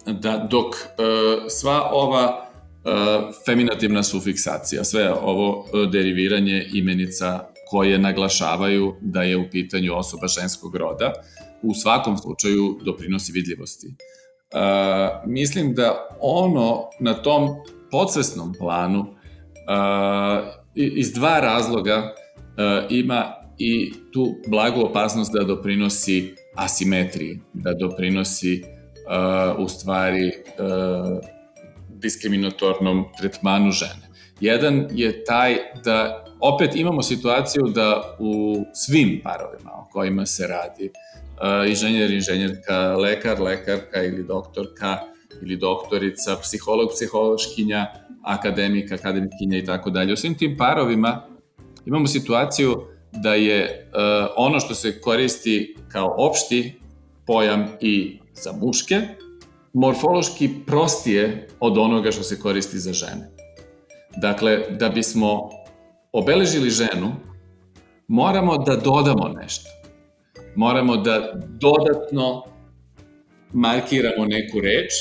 da 0.06 0.48
dok 0.50 0.74
sva 1.48 1.90
ova 1.92 2.48
feminativna 3.46 4.02
sufiksacija, 4.02 4.84
sve 4.84 5.12
ovo 5.12 5.66
deriviranje 5.92 6.66
imenica 6.72 7.52
koje 7.70 7.98
naglašavaju 7.98 8.94
da 9.00 9.22
je 9.22 9.36
u 9.36 9.50
pitanju 9.50 9.94
osoba 9.96 10.26
ženskog 10.26 10.76
roda, 10.76 11.12
u 11.62 11.74
svakom 11.74 12.18
slučaju 12.18 12.78
doprinosi 12.84 13.32
vidljivosti. 13.32 13.86
Uh, 13.86 15.30
mislim 15.30 15.74
da 15.74 16.08
ono 16.20 16.90
na 17.00 17.14
tom 17.14 17.48
podsvesnom 17.90 18.54
planu 18.58 19.14
iz 20.74 21.12
dva 21.12 21.40
razloga 21.40 21.98
uh, 21.98 22.90
ima 22.90 23.32
i 23.58 23.92
tu 24.12 24.34
blagu 24.46 24.80
opasnost 24.80 25.32
da 25.32 25.44
doprinosi 25.44 26.34
asimetriji, 26.54 27.40
da 27.52 27.74
doprinosi 27.74 28.62
uh, 28.62 29.64
u 29.64 29.68
stvari 29.68 30.26
uh, 30.28 31.18
diskriminatornom 31.88 33.04
tretmanu 33.18 33.70
žene. 33.70 34.12
Jedan 34.40 34.86
je 34.90 35.24
taj 35.24 35.56
da 35.84 36.24
opet 36.40 36.76
imamo 36.76 37.02
situaciju 37.02 37.62
da 37.62 38.16
u 38.18 38.64
svim 38.74 39.20
parovima 39.24 39.70
o 39.72 39.88
kojima 39.92 40.26
se 40.26 40.46
radi, 40.46 40.90
inženjer, 41.68 42.10
inženjerka, 42.10 42.96
lekar, 42.96 43.40
lekarka 43.40 44.02
ili 44.02 44.24
doktorka 44.24 44.98
ili 45.42 45.56
doktorica, 45.56 46.36
psiholog, 46.42 46.90
psihološkinja, 46.94 47.86
akademik, 48.22 48.92
akademikinja 48.92 49.58
i 49.58 49.64
tako 49.64 49.90
dalje. 49.90 50.12
U 50.12 50.16
svim 50.16 50.34
tim 50.38 50.56
parovima 50.56 51.26
imamo 51.86 52.06
situaciju 52.06 52.86
da 53.12 53.34
je 53.34 53.88
uh, 53.88 54.32
ono 54.36 54.60
što 54.60 54.74
se 54.74 55.00
koristi 55.00 55.76
kao 55.88 56.14
opšti 56.18 56.80
pojam 57.26 57.68
i 57.80 58.18
za 58.34 58.52
muške, 58.52 59.00
morfološki 59.72 60.50
prostije 60.66 61.48
od 61.60 61.78
onoga 61.78 62.10
što 62.10 62.22
se 62.22 62.40
koristi 62.40 62.78
za 62.78 62.92
žene. 62.92 63.30
Dakle, 64.16 64.58
da 64.70 64.88
bismo 64.88 65.50
obeležili 66.12 66.70
ženu, 66.70 67.12
moramo 68.08 68.58
da 68.58 68.76
dodamo 68.76 69.28
nešto. 69.28 69.70
Moramo 70.56 70.96
da 70.96 71.32
dodatno 71.48 72.42
markiramo 73.52 74.24
neku 74.26 74.60
reč 74.60 74.92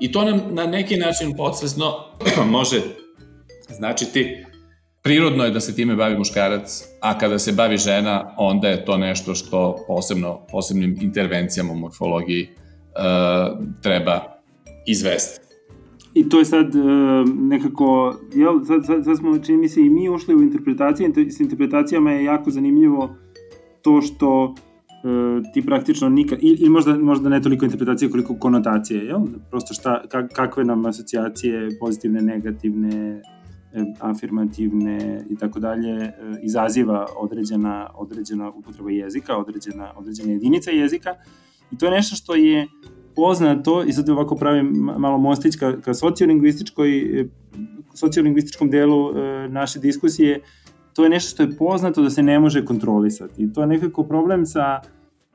i 0.00 0.12
to 0.12 0.24
nam 0.24 0.40
na 0.50 0.66
neki 0.66 0.96
način 0.96 1.36
podsvesno 1.36 1.84
može 2.50 2.80
značiti 3.68 4.44
prirodno 5.08 5.44
je 5.44 5.50
da 5.50 5.60
se 5.60 5.74
time 5.74 5.96
bavi 5.96 6.18
muškarac, 6.18 6.84
a 7.00 7.18
kada 7.18 7.38
se 7.38 7.52
bavi 7.52 7.76
žena, 7.76 8.34
onda 8.36 8.68
je 8.68 8.84
to 8.84 8.96
nešto 8.96 9.34
što 9.34 9.76
posebno, 9.86 10.40
posebnim 10.52 10.96
intervencijama 11.00 11.72
u 11.72 11.76
morfologiji 11.76 12.42
uh, 12.42 13.66
treba 13.82 14.20
izvesti. 14.86 15.40
I 16.14 16.28
to 16.28 16.38
je 16.38 16.44
sad 16.44 16.74
uh, 16.74 16.84
nekako, 17.28 18.16
jel, 18.34 18.64
sad, 18.64 18.86
sad, 18.86 19.04
sad 19.04 19.16
smo, 19.16 19.38
čini 19.38 19.58
mi 19.58 19.68
se, 19.68 19.80
i 19.80 19.90
mi 19.90 20.08
ušli 20.08 20.34
u 20.34 20.42
interpretacije, 20.42 21.10
s 21.30 21.40
interpretacijama 21.40 22.12
je 22.12 22.24
jako 22.24 22.50
zanimljivo 22.50 23.10
to 23.82 24.00
što 24.00 24.54
ti 25.52 25.62
praktično 25.66 26.08
nikad, 26.08 26.38
ili, 26.42 26.56
ili 26.60 26.70
možda, 26.70 26.98
možda 26.98 27.28
ne 27.28 27.42
toliko 27.42 27.64
interpretacije 27.64 28.10
koliko 28.10 28.34
konotacije, 28.34 29.04
jel? 29.04 29.20
Prosto 29.50 29.74
šta, 29.74 30.02
kak, 30.08 30.32
kakve 30.32 30.64
nam 30.64 30.86
asocijacije, 30.86 31.68
pozitivne, 31.80 32.22
negativne, 32.22 33.22
afirmativne 34.00 35.24
i 35.30 35.36
tako 35.36 35.60
dalje, 35.60 36.12
izaziva 36.42 37.06
određena, 37.16 37.90
određena 37.94 38.50
upotreba 38.50 38.90
jezika, 38.90 39.36
određena, 39.36 39.92
određena 39.96 40.32
jedinica 40.32 40.70
jezika 40.70 41.14
i 41.70 41.78
to 41.78 41.86
je 41.86 41.92
nešto 41.92 42.16
što 42.16 42.34
je 42.34 42.68
poznato, 43.16 43.84
i 43.84 43.92
sad 43.92 44.08
ovako 44.08 44.36
pravim 44.36 44.66
malo 44.98 45.18
mostić 45.18 45.56
ka, 45.56 45.80
ka 45.80 45.94
sociolingvističkoj, 45.94 47.20
e, 47.20 47.26
sociolingvističkom 47.94 48.70
delu 48.70 49.10
e, 49.10 49.48
naše 49.48 49.80
diskusije, 49.80 50.40
to 50.94 51.04
je 51.04 51.10
nešto 51.10 51.30
što 51.30 51.42
je 51.42 51.56
poznato 51.56 52.02
da 52.02 52.10
se 52.10 52.22
ne 52.22 52.38
može 52.40 52.64
kontrolisati. 52.64 53.42
I 53.42 53.52
to 53.52 53.60
je 53.60 53.66
nekako 53.66 54.04
problem 54.04 54.46
sa 54.46 54.80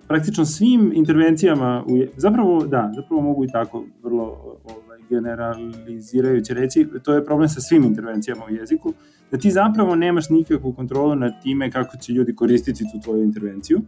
praktično 0.07 0.45
svim 0.45 0.91
intervencijama, 0.95 1.83
u, 1.87 1.97
zapravo, 2.17 2.65
da, 2.65 2.91
zapravo 2.95 3.21
mogu 3.21 3.45
i 3.45 3.47
tako 3.47 3.83
vrlo 4.03 4.23
ovaj, 4.63 4.99
generalizirajuće 5.09 6.53
reći, 6.53 6.87
to 7.03 7.13
je 7.13 7.25
problem 7.25 7.49
sa 7.49 7.61
svim 7.61 7.83
intervencijama 7.83 8.45
u 8.45 8.53
jeziku, 8.53 8.93
da 9.31 9.37
ti 9.37 9.51
zapravo 9.51 9.95
nemaš 9.95 10.29
nikakvu 10.29 10.73
kontrolu 10.73 11.15
nad 11.15 11.41
time 11.43 11.71
kako 11.71 11.97
će 11.97 12.13
ljudi 12.13 12.35
koristiti 12.35 12.83
tu 12.83 12.99
tvoju 13.03 13.23
intervenciju 13.23 13.81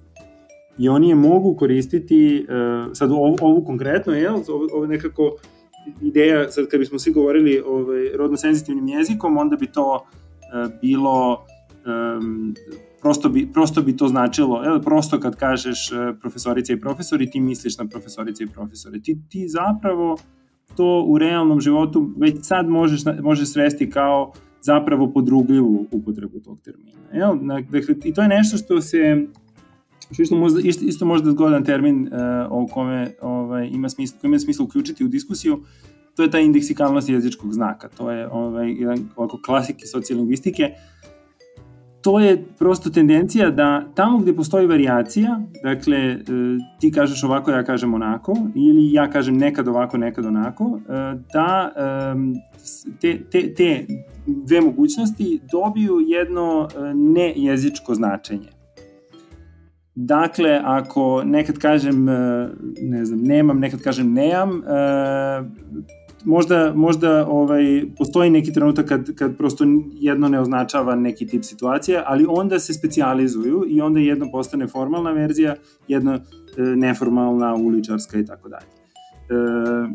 i 0.78 0.90
oni 0.90 1.10
je 1.10 1.16
mogu 1.16 1.56
koristiti, 1.56 2.46
uh, 2.50 2.94
sad 2.94 3.12
ovu, 3.12 3.36
ovu 3.42 3.66
konkretno, 3.66 4.14
je, 4.14 4.32
ovo, 4.32 4.68
ovo 4.74 4.86
nekako 4.86 5.36
ideja, 6.02 6.52
sad 6.52 6.68
kad 6.68 6.80
bismo 6.80 7.00
svi 7.00 7.12
govorili 7.12 7.62
ovaj, 7.66 8.10
rodno-senzitivnim 8.16 8.88
jezikom, 8.88 9.38
onda 9.38 9.56
bi 9.56 9.68
to 9.68 9.96
uh, 9.96 10.72
bilo 10.82 11.46
um, 11.86 12.56
prosto 13.06 13.30
bi, 13.30 13.48
prosto 13.54 13.82
bi 13.82 13.98
to 13.98 14.08
značilo, 14.08 14.64
jel, 14.64 14.82
prosto 14.82 15.20
kad 15.20 15.36
kažeš 15.36 15.92
uh, 15.92 15.98
profesorica 16.22 16.74
i 16.74 16.80
profesori, 16.80 17.30
ti 17.30 17.40
misliš 17.40 17.78
na 17.78 17.86
profesorice 17.88 18.44
i 18.44 18.48
profesore. 18.48 19.00
Ti, 19.00 19.18
ti 19.30 19.48
zapravo 19.48 20.18
to 20.78 21.06
u 21.08 21.18
realnom 21.18 21.62
životu 21.62 22.10
već 22.18 22.36
sad 22.42 22.70
možeš, 22.70 23.02
možeš 23.22 23.50
svesti 23.50 23.90
kao 23.90 24.32
zapravo 24.62 25.12
podrugljivu 25.12 25.86
upotrebu 25.92 26.40
tog 26.40 26.62
termina. 26.62 26.92
Jel? 27.14 27.38
Dakle, 27.42 27.96
I 28.04 28.14
to 28.14 28.22
je 28.22 28.28
nešto 28.28 28.58
što 28.58 28.82
se 28.82 29.28
Što 30.12 30.36
možda, 30.36 30.62
isto, 30.64 30.86
isto 30.86 31.06
možda 31.06 31.32
zgodan 31.32 31.64
termin 31.64 32.08
uh, 32.08 32.12
o 32.50 32.68
kome 32.68 33.12
ovaj, 33.22 33.70
ima 33.72 33.90
smisla, 33.90 34.20
ima 34.24 34.40
smisla 34.40 34.66
uključiti 34.66 35.06
u 35.06 35.08
diskusiju, 35.08 35.64
to 36.16 36.24
je 36.24 36.32
ta 36.32 36.40
indeksikalnost 36.40 37.10
jezičkog 37.10 37.54
znaka. 37.54 37.90
To 37.90 38.12
je 38.12 38.28
ovaj, 38.32 38.72
jedan 38.72 39.10
ovako 39.16 39.40
klasik 39.46 39.76
sociolingvistike. 39.92 40.70
To 42.06 42.20
je 42.20 42.46
prosto 42.60 42.90
tendencija 42.90 43.50
da 43.52 43.84
tamo 43.96 44.18
gde 44.18 44.36
postoji 44.36 44.68
variacija, 44.68 45.42
dakle, 45.64 45.98
e, 45.98 46.18
ti 46.80 46.92
kažeš 46.92 47.24
ovako, 47.24 47.52
ja 47.52 47.64
kažem 47.64 47.94
onako, 47.94 48.34
ili 48.56 48.94
ja 48.94 49.10
kažem 49.10 49.38
nekad 49.38 49.68
ovako, 49.68 49.98
nekad 49.98 50.26
onako, 50.26 50.80
e, 50.90 50.92
da 51.34 51.72
te, 53.02 53.20
te, 53.32 53.54
te 53.54 53.86
dve 54.28 54.62
mogućnosti 54.62 55.40
dobiju 55.52 56.00
jedno 56.08 56.68
nejezičko 56.94 57.96
značenje. 57.96 58.50
Dakle, 59.96 60.62
ako 60.64 61.24
nekad 61.26 61.58
kažem, 61.58 62.10
e, 62.10 62.50
ne 62.82 63.06
znam, 63.06 63.20
nemam, 63.20 63.60
nekad 63.60 63.82
kažem 63.82 64.14
nemam, 64.14 64.50
e, 64.50 64.64
možda, 66.26 66.74
možda 66.76 67.28
ovaj, 67.28 67.84
postoji 67.98 68.30
neki 68.30 68.54
trenutak 68.54 68.86
kad, 68.86 69.16
kad 69.16 69.38
prosto 69.38 69.66
jedno 69.94 70.30
ne 70.30 70.40
označava 70.40 70.96
neki 70.96 71.28
tip 71.28 71.44
situacije, 71.44 72.04
ali 72.06 72.26
onda 72.30 72.60
se 72.60 72.74
specializuju 72.74 73.66
i 73.68 73.82
onda 73.82 74.00
jedno 74.00 74.32
postane 74.32 74.68
formalna 74.68 75.12
verzija, 75.12 75.56
jedno 75.88 76.14
e, 76.14 76.22
neformalna, 76.58 77.56
uličarska 77.56 78.20
i 78.20 78.26
tako 78.26 78.50
dalje. 78.50 78.66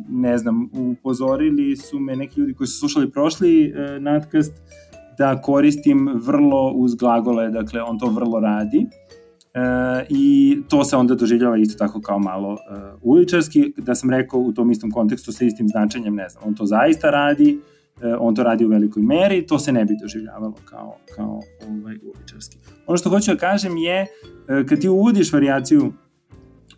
Ne 0.08 0.38
znam, 0.38 0.70
upozorili 0.72 1.76
su 1.76 1.98
me 1.98 2.16
neki 2.16 2.40
ljudi 2.40 2.54
koji 2.54 2.66
su 2.66 2.78
slušali 2.78 3.10
prošli 3.10 3.74
nadkast 4.00 4.52
da 5.18 5.42
koristim 5.42 6.08
vrlo 6.14 6.72
uz 6.72 6.94
glagole, 6.94 7.50
dakle 7.50 7.82
on 7.82 7.98
to 7.98 8.06
vrlo 8.06 8.40
radi 8.40 8.86
E, 9.54 10.06
I 10.08 10.58
to 10.68 10.84
se 10.84 10.96
onda 10.96 11.14
doživljava 11.14 11.56
isto 11.56 11.78
tako 11.78 12.00
kao 12.00 12.18
malo 12.18 12.52
e, 12.52 12.56
uličarski, 13.02 13.72
da 13.76 13.94
sam 13.94 14.10
rekao 14.10 14.40
u 14.40 14.52
tom 14.52 14.70
istom 14.70 14.90
kontekstu 14.90 15.32
sa 15.32 15.44
istim 15.44 15.68
značenjem, 15.68 16.14
ne 16.14 16.28
znam, 16.28 16.44
on 16.46 16.54
to 16.54 16.66
zaista 16.66 17.10
radi, 17.10 17.58
e, 18.02 18.14
on 18.18 18.34
to 18.34 18.42
radi 18.42 18.64
u 18.64 18.68
velikoj 18.68 19.02
meri, 19.02 19.46
to 19.46 19.58
se 19.58 19.72
ne 19.72 19.84
bi 19.84 19.96
doživljavalo 20.02 20.54
kao, 20.64 20.96
kao 21.16 21.40
ovaj, 21.68 21.98
uličarski. 22.14 22.58
Ono 22.86 22.96
što 22.96 23.10
hoću 23.10 23.30
da 23.30 23.36
kažem 23.36 23.76
je, 23.76 24.00
e, 24.00 24.06
kad 24.66 24.80
ti 24.80 24.88
uvodiš 24.88 25.32
varijaciju 25.32 25.92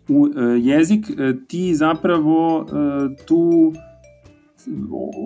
u 0.09 0.27
e, 0.27 0.41
jezik, 0.59 1.05
e, 1.09 1.33
ti 1.47 1.75
zapravo 1.75 2.65
e, 2.67 3.25
tu 3.25 3.73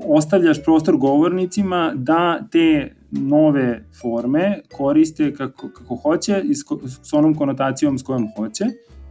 ostavljaš 0.05 0.63
prostor 0.63 0.97
govornicima 0.97 1.93
da 1.95 2.39
te 2.51 2.95
nove 3.12 3.86
forme 4.01 4.62
koriste 4.78 5.34
kako, 5.34 5.70
kako 5.70 5.95
hoće 5.95 6.41
i 6.45 6.55
s, 6.55 6.60
s 7.03 7.14
onom 7.14 7.36
konotacijom 7.36 7.97
s 7.97 8.03
kojom 8.03 8.28
hoće 8.36 8.66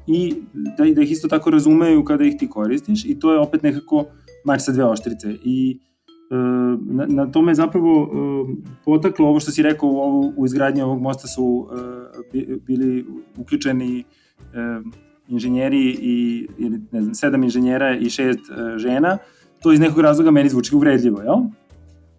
i 0.06 0.34
da, 0.52 0.84
da 0.94 1.02
ih 1.02 1.10
isto 1.10 1.28
tako 1.28 1.50
razumeju 1.50 2.04
kada 2.04 2.24
ih 2.24 2.34
ti 2.38 2.48
koristiš 2.48 3.04
i 3.04 3.18
to 3.18 3.32
je 3.32 3.40
opet 3.40 3.62
nekako 3.62 4.04
mač 4.44 4.60
sa 4.60 4.72
dve 4.72 4.84
oštrice 4.84 5.36
i 5.44 5.78
e, 6.30 6.34
na, 6.80 7.06
na 7.08 7.30
tome 7.30 7.54
zapravo 7.54 8.02
e, 8.02 8.08
potaklo 8.84 9.28
ovo 9.28 9.40
što 9.40 9.50
si 9.50 9.62
rekao 9.62 9.88
u, 9.88 9.96
ovu, 9.96 10.32
u 10.36 10.46
izgradnji 10.46 10.82
ovog 10.82 11.00
mosta 11.00 11.28
su 11.28 11.68
e, 12.32 12.56
bili 12.66 13.06
uključeni 13.36 14.04
inženjeri 15.28 15.98
i 16.00 16.46
ili 16.58 16.80
ne 16.92 17.02
znam 17.02 17.14
sedam 17.14 17.44
inženjera 17.44 17.96
i 17.96 18.10
šest 18.10 18.40
žena 18.76 19.18
to 19.62 19.72
iz 19.72 19.80
nekog 19.80 20.00
razloga 20.00 20.30
meni 20.30 20.48
zvuči 20.48 20.76
uvredljivo, 20.76 21.22
jel? 21.22 21.36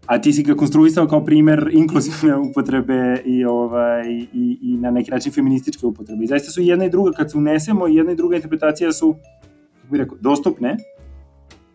A 0.07 0.21
ti 0.21 0.33
si 0.33 0.43
ga 0.43 0.55
konstruisao 0.55 1.07
kao 1.07 1.25
primer 1.25 1.69
inkluzivne 1.71 2.37
upotrebe 2.37 3.21
i, 3.25 3.45
ovaj, 3.45 4.09
i, 4.33 4.59
i 4.61 4.77
na 4.77 4.91
neki 4.91 5.11
način 5.11 5.31
feminističke 5.31 5.85
upotrebe. 5.85 6.23
I 6.23 6.27
zaista 6.27 6.51
su 6.51 6.61
jedna 6.61 6.85
i 6.85 6.89
druga, 6.89 7.11
kad 7.11 7.31
se 7.31 7.37
unesemo, 7.37 7.87
jedna 7.87 8.11
i 8.11 8.15
druga 8.15 8.35
interpretacija 8.35 8.91
su, 8.91 9.15
kako 9.81 9.91
bih 9.91 9.99
rekao, 9.99 10.17
dostupne, 10.21 10.77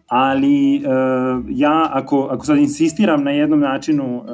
ali 0.07 0.76
uh, 0.76 1.45
ja 1.49 1.89
ako, 1.93 2.28
ako 2.30 2.47
sad 2.47 2.59
insistiram 2.59 3.24
na 3.24 3.30
jednom 3.30 3.61
načinu 3.61 4.16
uh, 4.16 4.24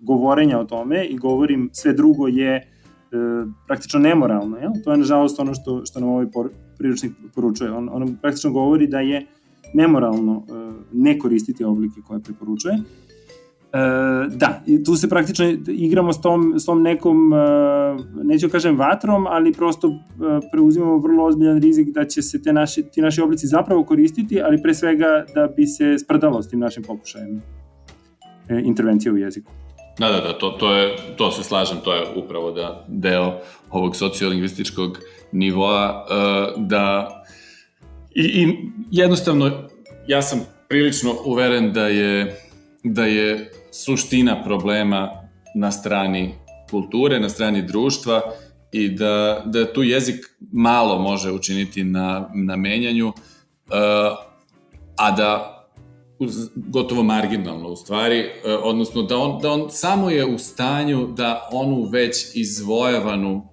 govorenja 0.00 0.58
o 0.58 0.64
tome 0.64 1.04
i 1.04 1.16
govorim 1.16 1.70
sve 1.72 1.92
drugo 1.92 2.26
je 2.28 2.56
uh, 2.56 3.48
praktično 3.66 4.00
nemoralno, 4.00 4.56
jel? 4.56 4.70
to 4.84 4.92
je 4.92 4.98
nažalost 4.98 5.40
ono 5.40 5.54
što, 5.54 5.86
što 5.86 6.00
nam 6.00 6.08
ovaj 6.08 6.30
por, 6.30 6.50
priručnik 6.78 7.12
poručuje. 7.34 7.72
On, 7.72 7.88
on 7.92 8.16
praktično 8.22 8.52
govori 8.52 8.86
da 8.86 9.00
je 9.00 9.26
nemoralno 9.74 10.36
uh, 10.36 10.74
ne 10.92 11.18
koristiti 11.18 11.64
oblike 11.64 12.00
koje 12.06 12.20
preporučuje. 12.20 12.78
E, 13.76 14.28
da, 14.28 14.62
tu 14.84 14.96
se 14.96 15.08
praktično 15.08 15.46
igramo 15.68 16.12
s 16.12 16.20
tom, 16.20 16.54
s 16.58 16.64
tom 16.64 16.82
nekom, 16.82 17.32
e, 17.32 17.36
neću 18.24 18.46
da 18.46 18.52
kažem 18.52 18.78
vatrom, 18.78 19.26
ali 19.26 19.52
prosto 19.52 19.88
e, 19.88 19.92
preuzimamo 20.52 20.98
vrlo 20.98 21.24
ozbiljan 21.24 21.60
rizik 21.60 21.88
da 21.88 22.04
će 22.04 22.22
se 22.22 22.42
te 22.42 22.52
naši, 22.52 22.82
ti 22.82 23.00
naši 23.00 23.20
oblici 23.20 23.46
zapravo 23.46 23.84
koristiti, 23.84 24.40
ali 24.42 24.62
pre 24.62 24.74
svega 24.74 25.24
da 25.34 25.46
bi 25.46 25.66
se 25.66 25.98
sprdalo 25.98 26.42
s 26.42 26.48
tim 26.48 26.60
našim 26.60 26.82
pokušajem 26.82 27.42
e, 28.48 28.62
intervencije 28.64 29.12
u 29.12 29.16
jeziku. 29.16 29.52
Da, 29.98 30.08
da, 30.08 30.20
da, 30.20 30.38
to, 30.38 30.50
to, 30.50 30.74
je, 30.74 30.96
to 31.16 31.30
se 31.30 31.42
slažem, 31.42 31.78
to 31.84 31.94
je 31.94 32.02
upravo 32.16 32.50
da 32.50 32.84
deo 32.88 33.32
ovog 33.70 33.96
sociolingvističkog 33.96 34.98
nivoa, 35.32 36.06
da 36.56 37.15
i, 38.16 38.42
i 38.42 38.70
jednostavno 38.90 39.68
ja 40.06 40.22
sam 40.22 40.40
prilično 40.68 41.14
uveren 41.24 41.72
da 41.72 41.86
je, 41.86 42.40
da 42.84 43.04
je 43.04 43.52
suština 43.72 44.44
problema 44.44 45.10
na 45.54 45.72
strani 45.72 46.34
kulture, 46.70 47.20
na 47.20 47.28
strani 47.28 47.62
društva 47.62 48.22
i 48.72 48.88
da, 48.88 49.42
da 49.46 49.72
tu 49.72 49.82
jezik 49.82 50.24
malo 50.52 50.98
može 50.98 51.32
učiniti 51.32 51.84
na, 51.84 52.30
na 52.34 52.56
menjanju, 52.56 53.08
uh, 53.08 53.14
a 54.96 55.10
da 55.10 55.52
gotovo 56.54 57.02
marginalno 57.02 57.68
u 57.68 57.76
stvari, 57.76 58.20
uh, 58.20 58.60
odnosno 58.62 59.02
da 59.02 59.18
on, 59.18 59.40
da 59.42 59.50
on 59.50 59.66
samo 59.70 60.10
je 60.10 60.26
u 60.26 60.38
stanju 60.38 61.06
da 61.06 61.48
onu 61.52 61.82
već 61.92 62.26
izvojavanu 62.34 63.36
uh, 63.36 63.44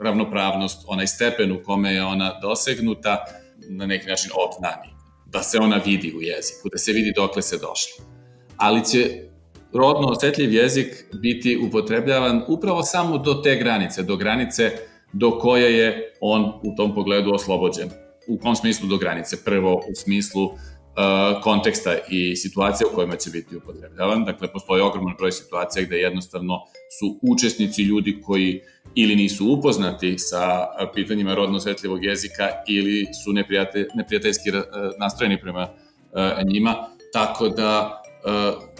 ravnopravnost, 0.00 0.84
onaj 0.86 1.06
stepen 1.06 1.52
u 1.52 1.62
kome 1.64 1.94
je 1.94 2.04
ona 2.04 2.40
dosegnuta, 2.40 3.24
na 3.68 3.86
neki 3.86 4.06
način 4.06 4.30
obznani 4.46 4.98
da 5.26 5.42
se 5.42 5.58
ona 5.58 5.80
vidi 5.86 6.14
u 6.16 6.22
jeziku, 6.22 6.68
da 6.72 6.78
se 6.78 6.92
vidi 6.92 7.12
dokle 7.16 7.42
se 7.42 7.58
došlo. 7.58 8.04
Ali 8.56 8.84
će 8.84 9.28
rodno 9.72 10.08
osetljiv 10.08 10.52
jezik 10.52 11.04
biti 11.12 11.58
upotrebljavan 11.68 12.44
upravo 12.48 12.82
samo 12.82 13.18
do 13.18 13.34
te 13.34 13.56
granice, 13.56 14.02
do 14.02 14.16
granice 14.16 14.72
do 15.12 15.38
koje 15.38 15.78
je 15.78 16.14
on 16.20 16.44
u 16.62 16.74
tom 16.76 16.94
pogledu 16.94 17.34
oslobođen. 17.34 17.90
U 18.28 18.38
kom 18.38 18.56
smislu 18.56 18.88
do 18.88 18.96
granice? 18.96 19.44
Prvo 19.44 19.74
u 19.74 19.94
smislu 19.94 20.44
uh, 20.44 21.42
konteksta 21.42 21.94
i 22.10 22.36
situacija 22.36 22.88
u 22.92 22.94
kojima 22.94 23.16
će 23.16 23.30
biti 23.30 23.56
upotrebljavan. 23.56 24.24
Dakle, 24.24 24.52
postoji 24.52 24.82
ogroman 24.82 25.14
broj 25.18 25.32
situacija 25.32 25.84
gde 25.84 25.96
jednostavno 25.96 26.60
su 26.98 27.18
učesnici 27.32 27.82
ljudi 27.82 28.20
koji 28.22 28.60
ili 28.94 29.16
nisu 29.16 29.52
upoznati 29.52 30.18
sa 30.18 30.66
pitanjima 30.94 31.34
rodno 31.34 31.56
osjetljivog 31.56 32.04
jezika 32.04 32.48
ili 32.68 33.06
su 33.24 33.32
neprijate, 33.32 33.88
neprijateljski 33.94 34.50
nastrojeni 34.98 35.40
prema 35.40 35.68
njima, 36.44 36.74
tako 37.12 37.48
da 37.48 38.02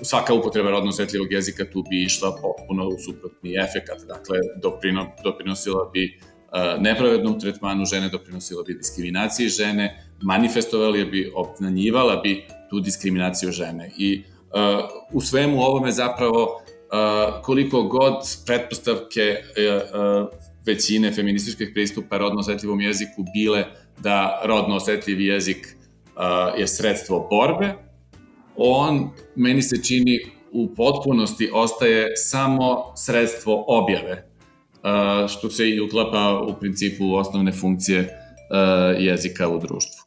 svaka 0.02 0.34
upotreba 0.34 0.70
rodno 0.70 0.88
osjetljivog 0.88 1.32
jezika 1.32 1.64
tu 1.72 1.84
bi 1.90 2.02
išla 2.02 2.30
potpuno 2.42 2.88
u 2.88 2.98
suprotni 3.06 3.54
efekat, 3.56 3.98
dakle 4.06 4.38
doprino, 4.62 5.06
doprinosila 5.24 5.90
bi 5.92 6.20
nepravednom 6.78 7.40
tretmanu 7.40 7.84
žene, 7.84 8.08
doprinosila 8.08 8.62
bi 8.62 8.74
diskriminaciji 8.74 9.48
žene, 9.48 10.04
manifestovali 10.22 11.04
bi, 11.04 11.32
obnanjivala 11.34 12.16
bi 12.16 12.46
tu 12.70 12.80
diskriminaciju 12.80 13.52
žene. 13.52 13.90
I 13.98 14.22
uh, 14.22 14.88
u 15.12 15.20
svemu 15.20 15.60
ovome 15.60 15.92
zapravo 15.92 16.62
koliko 17.42 17.82
god 17.82 18.14
pretpostavke 18.46 19.36
uh, 19.36 20.28
većine 20.66 21.12
feminističkih 21.12 21.70
pristupa 21.74 22.18
rodno 22.18 22.40
osetljivom 22.40 22.80
jeziku 22.80 23.24
bile 23.34 23.64
da 23.98 24.42
rodno 24.44 24.76
osetljiv 24.76 25.20
jezik 25.20 25.76
je 26.58 26.66
sredstvo 26.66 27.28
borbe, 27.30 27.74
on 28.56 29.10
meni 29.36 29.62
se 29.62 29.82
čini 29.82 30.18
u 30.52 30.74
potpunosti 30.74 31.50
ostaje 31.54 32.16
samo 32.16 32.92
sredstvo 32.96 33.64
objave, 33.68 34.30
što 35.28 35.50
se 35.50 35.70
i 35.70 35.80
uklapa 35.80 36.42
u 36.48 36.60
principu 36.60 37.04
u 37.04 37.14
osnovne 37.14 37.52
funkcije 37.52 38.00
uh, 38.00 39.02
jezika 39.02 39.48
u 39.48 39.58
društvu. 39.58 40.04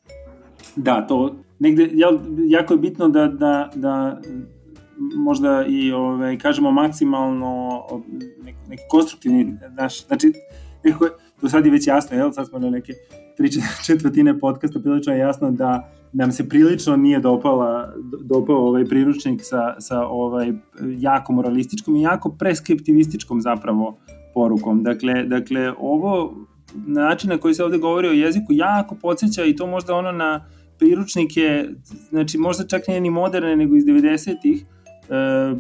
Da, 0.76 1.08
to 1.08 1.36
negde, 1.60 1.90
jako 2.48 2.74
je 2.74 2.78
bitno 2.78 3.10
da, 3.10 3.28
da, 3.28 3.72
da 3.76 4.22
možda 5.16 5.66
i 5.68 5.92
ovaj, 5.92 6.38
kažemo 6.38 6.72
maksimalno 6.72 7.82
neki, 8.44 8.60
neki 8.70 8.84
konstruktivni 8.90 9.58
naš, 9.78 10.08
znači 10.08 10.34
nekako, 10.84 11.08
to 11.42 11.50
sad 11.50 11.66
je 11.66 11.72
već 11.72 11.88
jasno, 11.88 12.18
jel, 12.18 12.32
sad 12.32 12.48
smo 12.48 12.60
na 12.60 12.70
neke 12.70 12.94
tri 13.38 13.50
četvrtine 13.88 14.40
podcasta 14.40 14.80
prilično 14.80 15.14
je 15.14 15.20
jasno 15.20 15.52
da 15.52 15.92
nam 16.14 16.32
se 16.32 16.50
prilično 16.50 16.96
nije 16.96 17.20
dopala, 17.20 17.94
dopao 18.24 18.68
ovaj 18.68 18.86
priručnik 18.86 19.42
sa, 19.44 19.76
sa 19.80 20.06
ovaj 20.06 20.54
jako 20.98 21.34
moralističkom 21.34 21.96
i 21.96 22.02
jako 22.02 22.30
preskriptivističkom 22.30 23.42
zapravo 23.42 23.98
porukom. 24.34 24.84
Dakle, 24.84 25.24
dakle 25.24 25.74
ovo 25.80 26.36
način 26.74 27.30
na 27.30 27.38
koji 27.38 27.54
se 27.54 27.64
ovde 27.64 27.78
govori 27.78 28.08
o 28.08 28.12
jeziku 28.12 28.54
jako 28.54 28.96
podsjeća 28.96 29.46
i 29.46 29.56
to 29.56 29.68
možda 29.68 29.96
ono 29.96 30.12
na 30.12 30.46
priručnike, 30.80 31.66
znači 32.10 32.38
možda 32.38 32.68
čak 32.68 32.88
nije 32.88 33.02
ni 33.02 33.10
moderne 33.10 33.56
nego 33.56 33.76
iz 33.76 33.84
90-ih, 33.84 34.62
e, 34.62 34.66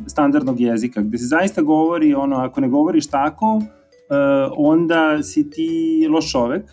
standardnog 0.07 0.59
jezika, 0.59 1.01
gde 1.01 1.17
se 1.17 1.25
zaista 1.25 1.61
govori, 1.61 2.13
ono, 2.13 2.35
ako 2.35 2.61
ne 2.61 2.69
govoriš 2.69 3.07
tako, 3.07 3.61
e, 3.61 4.15
onda 4.57 5.23
si 5.23 5.49
ti 5.49 6.07
loš 6.09 6.31
čovek, 6.31 6.63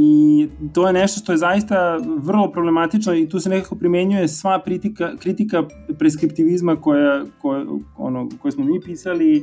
I 0.00 0.48
to 0.74 0.86
je 0.86 0.92
nešto 0.92 1.20
što 1.20 1.32
je 1.32 1.38
zaista 1.38 1.98
vrlo 2.16 2.50
problematično 2.52 3.14
i 3.14 3.28
tu 3.28 3.40
se 3.40 3.50
nekako 3.50 3.74
primenjuje 3.74 4.28
sva 4.28 4.62
kritika, 4.62 5.16
kritika 5.16 5.64
preskriptivizma 5.98 6.76
koja, 6.76 7.24
koja, 7.40 7.64
ono, 7.96 8.28
koje 8.42 8.52
smo 8.52 8.64
mi 8.64 8.80
pisali. 8.80 9.36
E, 9.36 9.42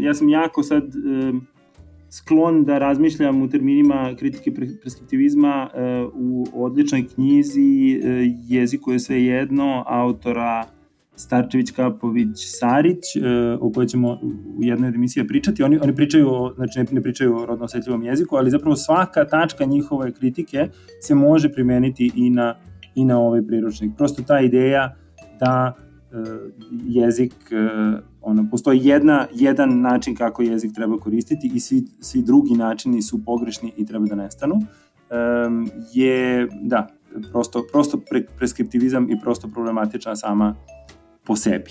ja 0.00 0.14
sam 0.14 0.28
jako 0.28 0.62
sad 0.62 0.82
sklon 2.10 2.64
da 2.64 2.78
razmišljam 2.78 3.42
u 3.42 3.48
terminima 3.48 4.14
kritike 4.18 4.54
preskriptivizma 4.80 5.68
u 6.14 6.46
odličnoj 6.54 7.06
knjizi 7.14 8.00
Jeziku 8.48 8.92
je 8.92 8.98
sve 8.98 9.24
jedno, 9.24 9.84
autora 9.86 10.64
Starčević, 11.18 11.70
Kapović, 11.70 12.36
Sarić, 12.36 13.04
o 13.60 13.70
kojoj 13.72 13.86
ćemo 13.86 14.18
u 14.58 14.64
jednoj 14.64 14.88
od 14.88 14.94
emisija 14.94 15.24
pričati. 15.28 15.62
Oni, 15.62 15.78
oni 15.82 15.94
pričaju, 15.94 16.28
o, 16.30 16.52
znači 16.54 16.78
ne, 16.78 16.86
ne 16.90 17.02
pričaju 17.02 17.36
o 17.36 17.46
rodno 17.46 17.64
osjetljivom 17.64 18.02
jeziku, 18.02 18.36
ali 18.36 18.50
zapravo 18.50 18.76
svaka 18.76 19.24
tačka 19.24 19.64
njihove 19.64 20.12
kritike 20.12 20.68
se 21.00 21.14
može 21.14 21.52
primeniti 21.52 22.12
i 22.14 22.30
na, 22.30 22.54
i 22.94 23.04
na 23.04 23.18
ovaj 23.20 23.42
priručnik. 23.46 23.96
Prosto 23.96 24.22
ta 24.22 24.40
ideja 24.40 24.94
da 25.40 25.72
jezik 26.84 27.34
ono, 28.20 28.46
postoji 28.50 28.80
jedna, 28.82 29.26
jedan 29.34 29.80
način 29.80 30.14
kako 30.14 30.42
jezik 30.42 30.72
treba 30.74 30.98
koristiti 30.98 31.50
i 31.54 31.60
svi, 31.60 31.84
svi 32.00 32.22
drugi 32.22 32.54
načini 32.54 33.02
su 33.02 33.24
pogrešni 33.24 33.72
i 33.76 33.86
treba 33.86 34.06
da 34.06 34.14
nestanu, 34.14 34.54
um, 34.54 35.70
je, 35.92 36.48
da, 36.62 36.86
prosto, 37.32 37.64
prosto 37.72 38.00
pre, 38.10 38.24
preskriptivizam 38.36 39.10
i 39.10 39.20
prosto 39.20 39.48
problematična 39.48 40.16
sama 40.16 40.54
po 41.28 41.36
sebi. 41.36 41.70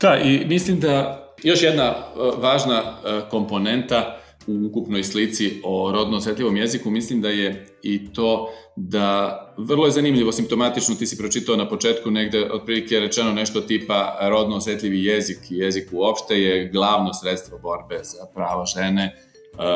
Da, 0.00 0.16
i 0.16 0.46
mislim 0.46 0.80
da 0.80 1.26
još 1.42 1.62
jedna 1.62 1.90
uh, 1.90 2.42
važna 2.42 2.82
uh, 2.82 3.28
komponenta 3.30 4.16
u 4.46 4.66
ukupnoj 4.66 5.04
slici 5.04 5.60
o 5.64 5.92
rodno 5.92 6.16
osetljivom 6.16 6.56
jeziku, 6.56 6.90
mislim 6.90 7.20
da 7.20 7.28
je 7.28 7.66
i 7.82 8.12
to 8.12 8.52
da 8.76 9.38
vrlo 9.58 9.84
je 9.86 9.90
zanimljivo, 9.90 10.32
simptomatično, 10.32 10.94
ti 10.94 11.06
si 11.06 11.18
pročitao 11.18 11.56
na 11.56 11.68
početku 11.68 12.10
negde 12.10 12.50
otprilike 12.52 13.00
rečeno 13.00 13.32
nešto 13.32 13.60
tipa 13.60 14.18
rodno 14.20 14.56
osetljivi 14.56 15.04
jezik 15.04 15.38
jezik 15.50 15.88
uopšte 15.92 16.40
je 16.42 16.68
glavno 16.68 17.14
sredstvo 17.14 17.58
borbe 17.58 18.00
za 18.02 18.26
prava 18.34 18.64
žene, 18.64 19.16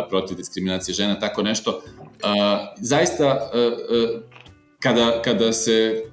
protiv 0.09 0.37
diskriminacije 0.37 0.95
žena, 0.95 1.19
tako 1.19 1.43
nešto. 1.43 1.83
Zaista, 2.81 3.51
kada, 4.81 5.23
kada 5.23 5.53
se 5.53 6.05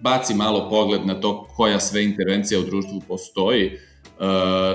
baci 0.00 0.34
malo 0.34 0.70
pogled 0.70 1.06
na 1.06 1.20
to 1.20 1.46
koja 1.56 1.80
sve 1.80 2.04
intervencija 2.04 2.60
u 2.60 2.62
društvu 2.62 3.00
postoji 3.08 3.78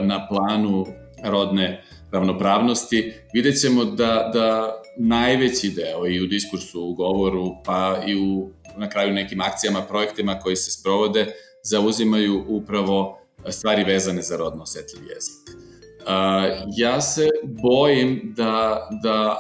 na 0.02 0.28
planu 0.30 0.86
rodne 1.24 1.84
ravnopravnosti, 2.12 3.14
vidjet 3.34 3.62
ćemo 3.62 3.86
da, 3.86 4.32
da 4.34 4.82
najveći 4.98 5.70
deo 5.70 6.08
i 6.08 6.22
u 6.22 6.28
diskursu, 6.28 6.84
u 6.84 6.94
govoru, 6.94 7.56
pa 7.66 8.04
i 8.08 8.16
u, 8.16 8.50
na 8.78 8.90
kraju 8.90 9.14
nekim 9.14 9.42
akcijama, 9.42 9.82
projektima 9.82 10.40
koji 10.40 10.56
se 10.56 10.72
sprovode, 10.72 11.34
zauzimaju 11.64 12.46
upravo 12.48 13.18
stvari 13.50 13.84
vezane 13.84 14.22
za 14.22 14.38
rodno 14.38 14.64
osetljiv 14.64 15.04
jezik. 15.04 15.62
Uh, 16.02 16.08
ja 16.78 17.02
se 17.02 17.28
bojim 17.44 18.34
da, 18.38 18.90
da 19.04 19.38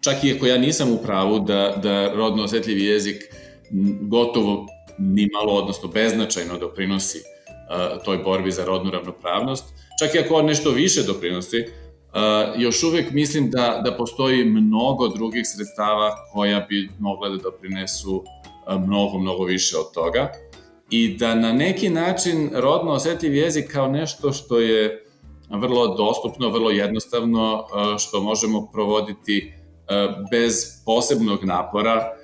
čak 0.00 0.24
i 0.24 0.32
ako 0.36 0.46
ja 0.46 0.58
nisam 0.58 0.92
u 0.92 0.98
pravu 1.02 1.38
da, 1.38 1.76
da 1.82 2.12
rodno 2.14 2.42
osetljivi 2.42 2.84
jezik 2.84 3.22
gotovo 4.00 4.66
ni 4.98 5.28
malo, 5.32 5.52
odnosno 5.52 5.88
beznačajno 5.88 6.58
doprinosi 6.58 7.18
uh, 7.18 8.02
toj 8.04 8.18
borbi 8.18 8.50
za 8.50 8.64
rodnu 8.64 8.90
ravnopravnost, 8.90 9.64
čak 9.98 10.14
i 10.14 10.18
ako 10.18 10.42
nešto 10.42 10.70
više 10.70 11.02
doprinosi, 11.02 11.56
uh, 11.58 12.60
još 12.60 12.82
uvek 12.82 13.10
mislim 13.10 13.50
da, 13.50 13.80
da 13.84 13.96
postoji 13.96 14.44
mnogo 14.44 15.08
drugih 15.08 15.42
sredstava 15.44 16.16
koja 16.32 16.60
bi 16.68 16.88
mogla 16.98 17.28
da 17.28 17.36
doprinesu 17.36 18.16
uh, 18.16 18.80
mnogo, 18.86 19.18
mnogo 19.18 19.44
više 19.44 19.76
od 19.76 19.92
toga. 19.94 20.32
I 20.90 21.16
da 21.16 21.34
na 21.34 21.52
neki 21.52 21.88
način 21.88 22.50
rodno 22.54 22.92
osetljiv 22.92 23.34
jezik 23.34 23.72
kao 23.72 23.88
nešto 23.88 24.32
što 24.32 24.58
je 24.58 25.06
vrlo 25.50 25.94
dostupno, 25.96 26.48
vrlo 26.48 26.70
jednostavno, 26.70 27.66
što 27.98 28.22
možemo 28.22 28.68
provoditi 28.72 29.52
bez 30.30 30.82
posebnog 30.84 31.44
napora, 31.44 32.19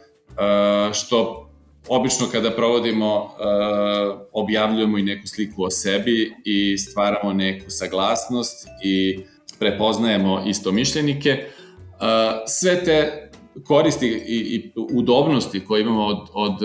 što 0.93 1.47
obično 1.89 2.27
kada 2.33 2.51
provodimo, 2.51 3.25
uh, 3.25 4.21
objavljujemo 4.33 4.99
i 4.99 5.03
neku 5.03 5.27
sliku 5.27 5.65
o 5.65 5.71
sebi 5.71 6.35
i 6.45 6.79
stvaramo 6.79 7.33
neku 7.33 7.65
saglasnost 7.69 8.69
i 8.85 9.19
prepoznajemo 9.59 10.43
istomišljenike. 10.47 11.45
Uh, 11.93 12.07
sve 12.47 12.85
te 12.85 13.31
koristi 13.65 14.07
i, 14.07 14.37
i 14.37 14.73
udobnosti 14.93 15.65
koje 15.65 15.81
imamo 15.81 16.07
od, 16.07 16.29
od, 16.33 16.57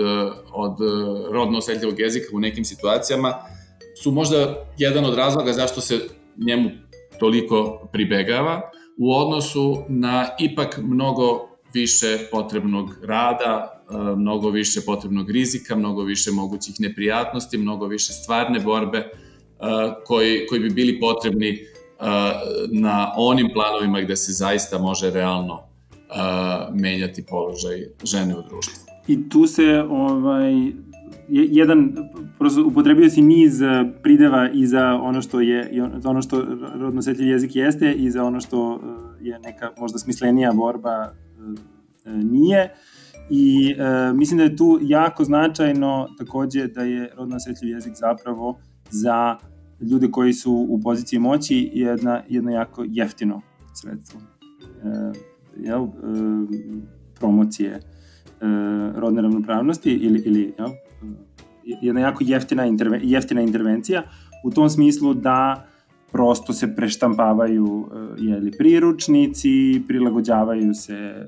od 0.52 0.76
rodno 1.30 1.58
osetljivog 1.58 2.00
jezika 2.00 2.26
u 2.32 2.40
nekim 2.40 2.64
situacijama 2.64 3.34
su 4.02 4.10
možda 4.10 4.66
jedan 4.78 5.04
od 5.04 5.14
razloga 5.14 5.52
zašto 5.52 5.80
se 5.80 5.98
njemu 6.46 6.70
toliko 7.18 7.88
pribegava 7.92 8.60
u 8.98 9.12
odnosu 9.14 9.84
na 9.88 10.28
ipak 10.40 10.78
mnogo 10.82 11.51
više 11.74 12.18
potrebnog 12.30 12.96
rada, 13.02 13.82
E, 13.92 14.16
mnogo 14.16 14.50
više 14.50 14.80
potrebnog 14.86 15.30
rizika, 15.30 15.76
mnogo 15.76 16.02
više 16.02 16.30
mogućih 16.30 16.74
neprijatnosti, 16.80 17.58
mnogo 17.58 17.86
više 17.86 18.12
stvarne 18.12 18.60
borbe 18.60 18.98
e, 18.98 19.08
koji, 20.06 20.46
koji 20.46 20.60
bi 20.60 20.70
bili 20.70 21.00
potrebni 21.00 21.48
e, 21.48 21.58
na 22.72 23.12
onim 23.16 23.50
planovima 23.52 24.00
gde 24.00 24.16
se 24.16 24.32
zaista 24.32 24.78
može 24.78 25.10
realno 25.10 25.62
menjati 26.74 27.24
položaj 27.28 27.86
žene 28.04 28.36
u 28.36 28.42
društvu. 28.48 28.74
I 29.08 29.28
tu 29.28 29.46
se 29.46 29.84
ovaj, 29.90 30.52
jedan, 31.28 31.92
prosto 32.38 32.64
upotrebio 32.66 33.10
si 33.10 33.22
niz 33.22 33.60
prideva 34.02 34.50
i 34.54 34.66
za 34.66 35.00
ono 35.02 35.22
što 35.22 35.40
je, 35.40 35.88
za 35.98 36.10
ono 36.10 36.22
što 36.22 36.44
rodno 36.74 37.00
jezik 37.18 37.56
jeste 37.56 37.92
i 37.92 38.10
za 38.10 38.24
ono 38.24 38.40
što 38.40 38.80
je 39.20 39.38
neka 39.38 39.70
možda 39.78 39.98
smislenija 39.98 40.52
borba 40.52 41.12
nije. 42.04 42.64
Uh, 42.64 43.02
I 43.30 43.74
e, 43.78 44.12
mislim 44.12 44.38
da 44.38 44.44
je 44.44 44.56
tu 44.56 44.78
jako 44.82 45.24
značajno 45.24 46.08
takođe 46.18 46.66
da 46.66 46.82
je 46.82 47.10
rodno 47.16 47.36
osjetljiv 47.36 47.70
jezik 47.70 47.92
zapravo 47.94 48.58
za 48.90 49.36
ljude 49.80 50.10
koji 50.10 50.32
su 50.32 50.66
u 50.68 50.80
poziciji 50.80 51.18
moći 51.18 51.70
jedna, 51.74 52.22
jedno 52.28 52.50
jako 52.50 52.84
jeftino 52.88 53.40
sredstvo. 53.74 54.20
E, 54.84 55.12
jel, 55.56 55.84
e, 55.84 55.88
promocije 57.14 57.70
e, 57.70 57.80
rodne 58.94 59.22
ravnopravnosti 59.22 59.90
ili, 59.90 60.22
ili 60.24 60.54
jel, 60.58 60.68
jedna 61.64 62.00
jako 62.00 62.24
jeftina, 62.26 62.66
interve, 62.66 63.00
jeftina 63.02 63.40
intervencija 63.40 64.02
u 64.44 64.50
tom 64.50 64.70
smislu 64.70 65.14
da 65.14 65.66
prosto 66.12 66.52
se 66.52 66.74
preštampavaju 66.76 67.88
e, 67.92 68.22
jeli, 68.22 68.50
priručnici, 68.58 69.82
prilagođavaju 69.88 70.74
se 70.74 70.94
e, 70.94 71.26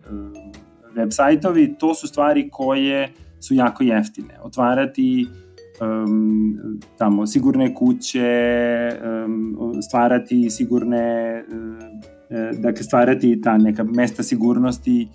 web 0.94 1.08
sajtovi, 1.10 1.74
to 1.78 1.94
su 1.94 2.08
stvari 2.08 2.48
koje 2.52 3.12
su 3.40 3.54
jako 3.54 3.84
jeftine. 3.84 4.38
Otvarati 4.42 5.26
um, 5.80 6.58
tamo 6.98 7.26
sigurne 7.26 7.74
kuće, 7.74 8.90
um, 9.24 9.82
stvarati 9.82 10.50
sigurne, 10.50 11.44
uh, 11.48 12.60
dakle 12.60 12.82
stvarati 12.82 13.40
ta 13.40 13.58
neka 13.58 13.84
mesta 13.84 14.22
sigurnosti 14.22 15.08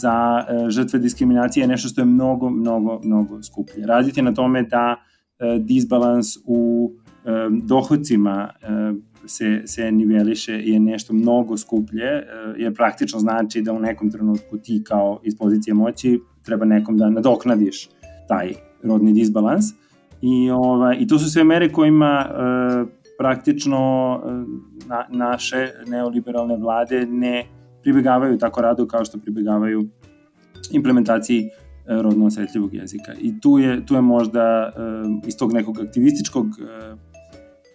za 0.00 0.44
uh, 0.48 0.68
žrtve 0.68 0.98
diskriminacije 0.98 1.62
je 1.62 1.68
nešto 1.68 1.88
što 1.88 2.00
je 2.00 2.04
mnogo, 2.04 2.50
mnogo, 2.50 3.00
mnogo 3.04 3.42
skuplje. 3.42 3.86
Raditi 3.86 4.22
na 4.22 4.34
tome 4.34 4.62
da 4.62 4.96
uh, 4.96 5.64
disbalans 5.64 6.26
u 6.44 6.92
um, 7.24 7.60
dohodcima 7.66 8.50
uh, 8.62 8.96
se, 9.26 9.62
se 9.66 9.92
niveliše 9.92 10.52
je 10.52 10.80
nešto 10.80 11.12
mnogo 11.12 11.56
skuplje, 11.56 12.04
e, 12.04 12.24
jer 12.56 12.74
praktično 12.74 13.18
znači 13.18 13.62
da 13.62 13.72
u 13.72 13.80
nekom 13.80 14.10
trenutku 14.10 14.58
ti 14.58 14.82
kao 14.86 15.20
iz 15.24 15.38
pozicije 15.38 15.74
moći 15.74 16.20
treba 16.42 16.64
nekom 16.64 16.96
da 16.96 17.10
nadoknadiš 17.10 17.88
taj 18.28 18.52
rodni 18.82 19.12
disbalans. 19.12 19.64
I, 20.22 20.50
ovaj, 20.50 20.96
i 21.00 21.06
to 21.06 21.18
su 21.18 21.30
sve 21.30 21.44
mere 21.44 21.72
kojima 21.72 22.26
e, 22.26 22.32
praktično 23.18 24.20
e, 24.24 24.30
na, 24.88 25.06
naše 25.10 25.68
neoliberalne 25.86 26.56
vlade 26.56 27.06
ne 27.06 27.44
pribegavaju 27.82 28.38
tako 28.38 28.60
rado 28.60 28.86
kao 28.86 29.04
što 29.04 29.18
pribegavaju 29.18 29.88
implementaciji 30.72 31.40
e, 31.40 31.48
rodno 32.02 32.26
osjetljivog 32.26 32.74
jezika. 32.74 33.12
I 33.20 33.40
tu 33.40 33.58
je, 33.58 33.86
tu 33.86 33.94
je 33.94 34.00
možda 34.00 34.72
iz 35.26 35.36
tog 35.36 35.52
nekog 35.52 35.78
aktivističkog 35.80 36.46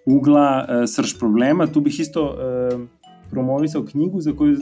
ugla 0.07 0.65
e, 0.69 0.87
srž 0.87 1.17
problema. 1.19 1.67
Tu 1.67 1.81
bih 1.81 1.99
isto 1.99 2.23
e, 2.23 2.77
promovisao 3.31 3.83
knjigu 3.83 4.21
za 4.21 4.33
koju, 4.33 4.57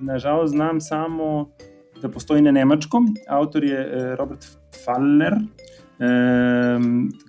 nažalost, 0.00 0.50
znam 0.54 0.80
samo 0.80 1.48
da 2.02 2.08
postoji 2.08 2.42
na 2.42 2.50
nemačkom. 2.50 3.14
Autor 3.28 3.64
je 3.64 3.78
e, 3.78 4.16
Robert 4.16 4.46
Faller. 4.84 5.32
E, 5.32 5.40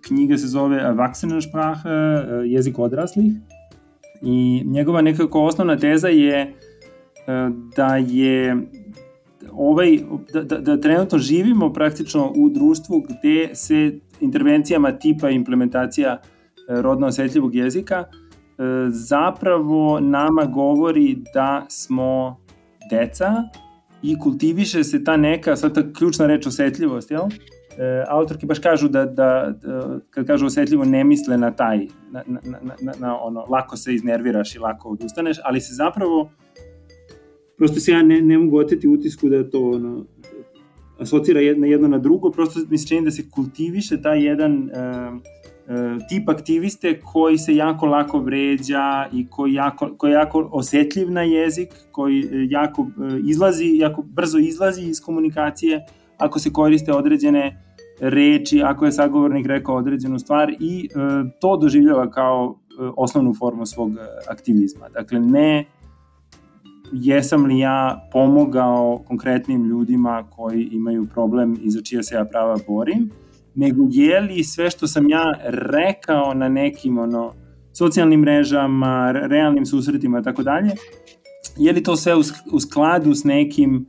knjiga 0.01 0.37
se 0.37 0.47
zove 0.47 0.77
Erwachsenensprache, 0.77 1.89
e, 1.89 2.43
jezik 2.45 2.79
odraslih. 2.79 3.33
I 4.21 4.63
njegova 4.65 5.01
nekako 5.01 5.43
osnovna 5.43 5.77
teza 5.77 6.07
je 6.07 6.39
e, 6.41 6.51
da 7.75 7.97
je 7.97 8.57
ovaj, 9.51 9.99
da, 10.33 10.43
da, 10.43 10.57
da 10.57 10.81
trenutno 10.81 11.17
živimo 11.17 11.73
praktično 11.73 12.33
u 12.35 12.49
društvu 12.49 13.03
gde 13.09 13.55
se 13.55 13.99
intervencijama 14.19 14.91
tipa 14.91 15.29
implementacija 15.29 16.21
rodno 16.82 17.07
osetljivog 17.07 17.55
jezika, 17.55 17.95
e, 18.03 18.63
zapravo 18.89 19.99
nama 19.99 20.45
govori 20.45 21.17
da 21.34 21.65
smo 21.69 22.41
deca 22.89 23.43
i 24.03 24.19
kultiviše 24.19 24.84
se 24.84 25.03
ta 25.03 25.17
neka, 25.17 25.55
sad 25.55 25.76
ta 25.76 25.93
ključna 25.93 26.28
reč 26.28 26.47
osetljivost, 26.47 27.11
jel? 27.11 27.24
E, 27.78 28.03
autorki 28.07 28.45
baš 28.45 28.59
kažu 28.59 28.88
da, 28.88 29.05
da, 29.05 29.53
da 29.61 29.99
kad 30.09 30.28
kažu 30.28 30.45
osetljivo 30.45 30.86
ne 30.86 31.03
misle 31.03 31.38
na 31.38 31.51
taj, 31.51 31.88
na, 32.11 32.24
na, 32.28 32.39
na, 32.82 32.93
na, 32.99 33.22
ono, 33.22 33.45
lako 33.49 33.78
se 33.78 33.93
iznerviraš 33.93 34.55
i 34.55 34.59
lako 34.59 34.89
odustaneš, 34.89 35.38
ali 35.43 35.61
se 35.61 35.74
zapravo, 35.74 36.30
prosto 37.57 37.80
se 37.80 37.91
ja 37.91 38.03
ne, 38.03 38.22
ne 38.22 38.38
mogu 38.38 38.57
oteti 38.57 38.88
utisku 38.88 39.30
da 39.30 39.49
to 39.49 39.69
ono, 39.69 40.05
asocira 40.99 41.39
jedno, 41.39 41.67
jedno 41.67 41.88
na 41.88 41.97
drugo, 41.97 42.32
prosto 42.32 42.59
mi 42.69 42.78
se 42.78 42.88
čini 42.88 43.05
da 43.05 43.11
se 43.11 43.30
kultiviše 43.30 44.01
taj 44.01 44.26
jedan 44.26 44.69
E, 44.69 45.40
tip 46.09 46.30
aktiviste 46.30 46.99
koji 46.99 47.38
se 47.38 47.55
jako 47.55 47.86
lako 47.86 48.19
vređa 48.19 49.07
i 49.13 49.28
koji, 49.28 49.53
jako, 49.53 49.89
koji 49.97 50.11
je 50.11 50.15
jako 50.15 50.49
osetljiv 50.51 51.11
na 51.11 51.22
jezik, 51.22 51.69
koji 51.91 52.19
e, 52.19 52.28
jako 52.49 52.82
e, 52.82 53.19
izlazi, 53.28 53.72
jako 53.76 54.01
brzo 54.01 54.38
izlazi 54.38 54.82
iz 54.82 55.01
komunikacije 55.01 55.86
ako 56.17 56.39
se 56.39 56.53
koriste 56.53 56.93
određene 56.93 57.63
reči, 57.99 58.61
ako 58.63 58.86
je 58.86 58.91
sagovornik 58.91 59.45
rekao 59.47 59.76
određenu 59.76 60.19
stvar 60.19 60.51
i 60.59 60.86
e, 60.86 60.97
to 61.39 61.57
doživljava 61.57 62.09
kao 62.09 62.55
e, 62.55 62.89
osnovnu 62.97 63.34
formu 63.34 63.65
svog 63.65 63.91
aktivizma. 64.30 64.89
Dakle, 64.89 65.19
ne 65.19 65.65
jesam 66.91 67.45
li 67.45 67.59
ja 67.59 68.09
pomogao 68.11 69.03
konkretnim 69.07 69.65
ljudima 69.65 70.24
koji 70.30 70.63
imaju 70.63 71.07
problem 71.13 71.57
i 71.61 71.69
za 71.69 71.82
čije 71.82 72.03
se 72.03 72.15
ja 72.15 72.26
prava 72.26 72.57
borim, 72.67 73.09
nego 73.55 73.87
je 73.89 74.21
li 74.21 74.43
sve 74.43 74.69
što 74.69 74.87
sam 74.87 75.09
ja 75.09 75.33
rekao 75.45 76.33
na 76.33 76.49
nekim 76.49 76.97
ono, 76.97 77.33
socijalnim 77.73 78.19
mrežama, 78.19 79.11
realnim 79.11 79.65
susretima 79.65 80.19
i 80.19 80.23
tako 80.23 80.43
dalje, 80.43 80.71
je 81.57 81.73
li 81.73 81.83
to 81.83 81.95
sve 81.95 82.13
u 82.51 82.59
skladu 82.59 83.13
s 83.13 83.23
nekim 83.23 83.85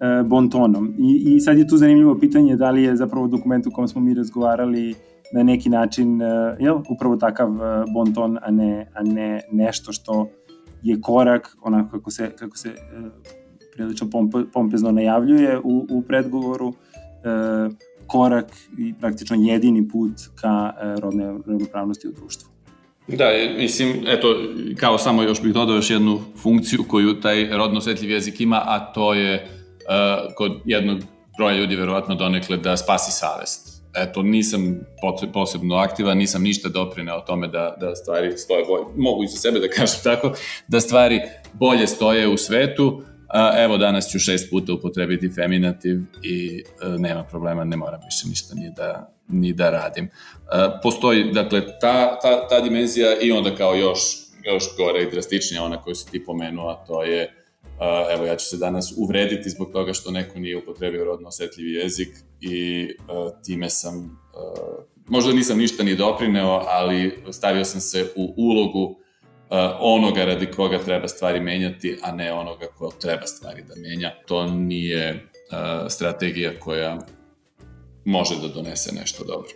e, 0.00 0.22
bontonom? 0.22 0.94
I, 0.98 1.34
I 1.34 1.40
sad 1.40 1.58
je 1.58 1.68
tu 1.68 1.76
zanimljivo 1.76 2.18
pitanje 2.18 2.56
da 2.56 2.70
li 2.70 2.82
je 2.82 2.96
zapravo 2.96 3.26
dokument 3.26 3.66
u 3.66 3.70
kom 3.70 3.88
smo 3.88 4.00
mi 4.00 4.14
razgovarali 4.14 4.94
na 5.32 5.42
neki 5.42 5.68
način 5.68 6.22
e, 6.22 6.56
jel, 6.60 6.78
upravo 6.88 7.16
takav 7.16 7.48
e, 7.48 7.84
bonton, 7.94 8.38
a 8.42 8.50
ne, 8.50 8.86
a 8.94 9.02
ne 9.02 9.40
nešto 9.52 9.92
što 9.92 10.28
je 10.82 11.00
korak, 11.00 11.56
onako 11.62 11.90
kako 11.90 12.10
se, 12.10 12.30
kako 12.38 12.56
se 12.56 12.68
e, 12.68 12.74
prilično 13.76 14.06
pompezno 14.52 14.92
najavljuje 14.92 15.58
u, 15.58 15.86
u 15.90 16.02
predgovoru, 16.02 16.68
e, 16.68 17.68
korak 18.06 18.52
i 18.78 18.94
praktično 19.00 19.36
jedini 19.40 19.88
put 19.88 20.12
ka 20.40 20.72
e, 20.80 21.00
rodne 21.00 21.24
ravnopravnosti 21.46 22.08
u 22.08 22.12
društvu. 22.12 22.56
Da, 23.08 23.24
mislim, 23.58 24.04
eto, 24.06 24.28
kao 24.76 24.98
samo 24.98 25.22
još 25.22 25.42
bih 25.42 25.52
dodao 25.52 25.76
još 25.76 25.90
jednu 25.90 26.20
funkciju 26.36 26.84
koju 26.88 27.20
taj 27.20 27.56
rodno 27.56 27.78
osjetljiv 27.78 28.10
jezik 28.10 28.40
ima, 28.40 28.62
a 28.66 28.92
to 28.92 29.14
je 29.14 29.34
uh, 29.44 30.34
kod 30.34 30.52
jednog 30.64 30.98
broja 31.36 31.56
ljudi 31.56 31.76
verovatno 31.76 32.14
donekle 32.14 32.56
da 32.56 32.76
spasi 32.76 33.12
savest. 33.12 33.82
Eto, 33.96 34.22
nisam 34.22 34.80
posebno 35.32 35.76
aktivan, 35.76 36.18
nisam 36.18 36.42
ništa 36.42 36.68
doprineo 36.68 37.20
tome 37.20 37.48
da, 37.48 37.76
da 37.80 37.94
stvari 37.94 38.38
stoje 38.38 38.64
bolje. 38.64 38.84
Mogu 38.96 39.24
i 39.24 39.26
za 39.26 39.36
sebe 39.36 39.60
da 39.60 39.68
kažem 39.68 39.98
tako, 40.04 40.32
da 40.68 40.80
stvari 40.80 41.20
bolje 41.52 41.86
stoje 41.86 42.28
u 42.28 42.36
svetu. 42.36 43.02
Evo, 43.58 43.78
danas 43.78 44.10
ću 44.10 44.18
šest 44.18 44.50
puta 44.50 44.72
upotrebiti 44.72 45.30
feminativ 45.34 46.00
i 46.22 46.64
e, 46.82 46.88
nema 46.98 47.24
problema, 47.24 47.64
ne 47.64 47.76
moram 47.76 48.00
više 48.04 48.28
ništa 48.28 48.54
ni 48.54 48.72
da, 48.76 49.14
ni 49.28 49.52
da 49.52 49.70
radim. 49.70 50.10
A, 50.52 50.80
postoji, 50.82 51.32
dakle, 51.32 51.60
ta, 51.80 52.18
ta, 52.20 52.48
ta 52.48 52.60
dimenzija 52.60 53.20
i 53.22 53.32
onda 53.32 53.54
kao 53.54 53.74
još, 53.74 54.00
još 54.44 54.64
gore 54.76 55.02
i 55.02 55.10
drastičnija, 55.10 55.62
ona 55.62 55.82
koju 55.82 55.94
si 55.94 56.10
ti 56.10 56.24
pomenuo, 56.24 56.68
a 56.68 56.84
to 56.86 57.02
je 57.02 57.42
Uh, 57.76 57.82
evo, 58.14 58.24
ja 58.24 58.36
ću 58.36 58.46
se 58.46 58.56
danas 58.56 58.94
uvrediti 58.96 59.50
zbog 59.50 59.72
toga 59.72 59.92
što 59.92 60.10
neko 60.10 60.38
nije 60.38 60.56
upotrebio 60.56 61.04
rodno 61.04 61.28
osetljivi 61.28 61.72
jezik 61.72 62.08
i 62.40 62.88
time 63.44 63.70
sam, 63.70 64.20
možda 65.06 65.32
nisam 65.32 65.58
ništa 65.58 65.82
ni 65.82 65.96
doprineo, 65.96 66.62
ali 66.66 67.22
stavio 67.32 67.64
sam 67.64 67.80
se 67.80 68.12
u 68.16 68.34
ulogu 68.36 68.98
onoga 69.80 70.24
radi 70.24 70.46
koga 70.46 70.78
treba 70.78 71.08
stvari 71.08 71.40
menjati, 71.40 71.98
a 72.02 72.12
ne 72.12 72.32
onoga 72.32 72.66
ko 72.78 72.92
treba 73.00 73.26
stvari 73.26 73.62
da 73.68 73.74
menja. 73.80 74.10
To 74.26 74.46
nije 74.46 75.10
uh, 75.12 75.88
strategija 75.88 76.60
koja 76.60 76.98
može 78.04 78.34
da 78.42 78.48
donese 78.48 78.94
nešto 78.94 79.24
dobro. 79.24 79.48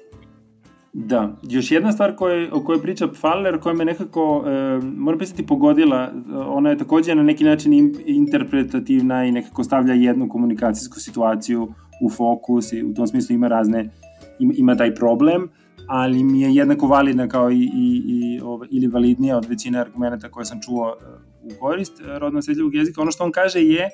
Da, 0.93 1.37
još 1.43 1.71
jedna 1.71 1.93
stvar 1.93 2.17
koje, 2.17 2.53
o 2.53 2.65
kojoj 2.65 2.83
priča 2.83 3.09
Faller, 3.21 3.61
koja 3.61 3.75
me 3.75 3.85
nekako, 3.85 4.45
e, 4.47 4.51
moram 4.97 5.19
pisati, 5.19 5.47
pogodila, 5.47 6.13
ona 6.47 6.71
je 6.71 6.79
takođe 6.79 7.15
na 7.15 7.23
neki 7.23 7.45
način 7.45 7.95
interpretativna 8.07 9.25
i 9.25 9.33
nekako 9.33 9.65
stavlja 9.65 9.95
jednu 9.95 10.29
komunikacijsku 10.29 11.01
situaciju 11.01 11.73
u 12.03 12.11
fokus 12.11 12.73
i 12.73 12.83
u 12.83 12.95
tom 12.95 13.07
smislu 13.07 13.35
ima 13.35 13.49
razne, 13.49 13.91
ima, 14.39 14.53
ima 14.57 14.77
taj 14.77 14.95
problem, 14.95 15.49
ali 15.93 16.25
mi 16.25 16.41
je 16.41 16.55
jednako 16.55 16.87
validna 16.87 17.29
kao 17.29 17.51
i, 17.51 17.71
i, 17.75 18.03
i 18.07 18.41
ove, 18.41 18.67
ili 18.71 18.87
validnija 18.87 19.37
od 19.37 19.47
većine 19.49 19.79
argumenta 19.79 20.29
koje 20.29 20.45
sam 20.45 20.61
čuo 20.61 20.97
e, 21.01 21.05
u 21.43 21.61
korist 21.61 22.01
e, 22.01 22.19
rodno 22.19 22.39
osjetljivog 22.39 22.75
jezika. 22.75 23.03
Ono 23.03 23.11
što 23.11 23.25
on 23.25 23.33
kaže 23.33 23.61
je 23.61 23.89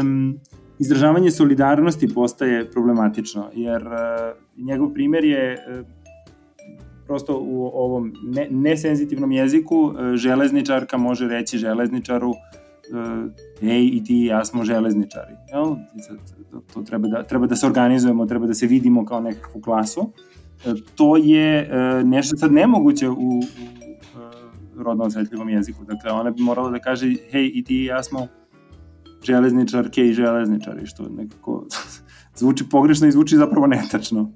um, 0.00 0.38
izražavanje 0.78 1.30
solidarnosti 1.30 2.14
postaje 2.14 2.70
problematično, 2.70 3.50
jer 3.54 3.86
uh, 3.86 4.66
njegov 4.66 4.92
primer 4.92 5.24
je 5.24 5.54
uh, 5.80 5.86
prosto 7.06 7.38
u 7.38 7.70
ovom 7.74 8.12
ne, 8.22 8.48
nesenzitivnom 8.50 9.32
jeziku 9.32 9.92
e, 9.92 10.16
železničarka 10.16 10.96
može 10.96 11.28
reći 11.28 11.58
železničaru 11.58 12.32
e, 13.62 13.68
ej 13.70 13.90
i 13.92 14.04
ti 14.04 14.22
i 14.22 14.24
ja 14.24 14.44
smo 14.44 14.64
železničari. 14.64 15.34
Jel? 15.52 15.64
To, 16.50 16.60
to 16.74 16.82
treba, 16.82 17.08
da, 17.08 17.22
treba 17.22 17.46
da 17.46 17.56
se 17.56 17.66
organizujemo, 17.66 18.26
treba 18.26 18.46
da 18.46 18.54
se 18.54 18.66
vidimo 18.66 19.04
kao 19.04 19.20
nekakvu 19.20 19.60
klasu. 19.60 20.00
E, 20.00 20.35
to 20.94 21.16
je 21.16 21.70
nešto 22.04 22.36
sad 22.36 22.52
nemoguće 22.52 23.08
u, 23.08 23.14
u 23.14 23.42
rodno 24.82 25.04
osjetljivom 25.04 25.48
jeziku. 25.48 25.84
Dakle, 25.84 26.10
ona 26.10 26.30
bi 26.30 26.42
morala 26.42 26.70
da 26.70 26.78
kaže 26.78 27.14
hej 27.30 27.50
i 27.54 27.64
ti 27.64 27.82
i 27.82 27.84
ja 27.84 28.02
smo 28.02 28.26
železničarke 29.24 30.08
i 30.08 30.12
železničari, 30.12 30.86
što 30.86 31.08
nekako 31.08 31.66
zvuči 32.38 32.64
pogrešno 32.70 33.06
i 33.06 33.12
zvuči 33.12 33.36
zapravo 33.36 33.66
netačno. 33.66 34.32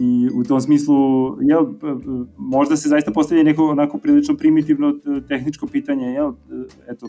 I 0.00 0.28
u 0.34 0.44
tom 0.44 0.60
smislu, 0.60 0.94
jel, 1.40 1.66
možda 2.36 2.76
se 2.76 2.88
zaista 2.88 3.12
postavlja 3.12 3.44
neko 3.44 3.68
onako 3.68 3.98
prilično 3.98 4.36
primitivno 4.36 4.88
e, 4.88 5.26
tehničko 5.28 5.66
pitanje, 5.66 6.06
jel, 6.06 6.28
e, 6.28 6.32
eto, 6.88 7.06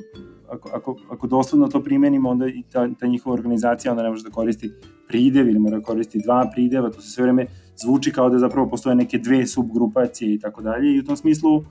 ako, 0.49 0.69
ako, 0.73 0.97
ako 1.09 1.27
dosledno 1.27 1.67
to 1.67 1.83
primenimo, 1.83 2.29
onda 2.29 2.47
i 2.47 2.63
ta, 2.71 2.89
ta 2.99 3.07
njihova 3.07 3.33
organizacija 3.33 3.91
onda 3.91 4.03
ne 4.03 4.09
može 4.09 4.23
da 4.23 4.29
koristi 4.29 4.71
pridev 5.07 5.49
ili 5.49 5.59
mora 5.59 5.77
da 5.77 5.83
koristi 5.83 6.21
dva 6.23 6.49
prideva, 6.53 6.89
to 6.89 7.01
se 7.01 7.09
sve 7.09 7.23
vreme 7.23 7.47
zvuči 7.77 8.11
kao 8.11 8.29
da 8.29 8.39
zapravo 8.39 8.69
postoje 8.69 8.95
neke 8.95 9.17
dve 9.17 9.47
subgrupacije 9.47 10.33
i 10.33 10.39
tako 10.39 10.61
dalje 10.61 10.95
i 10.95 10.99
u 10.99 11.03
tom 11.03 11.17
smislu 11.17 11.63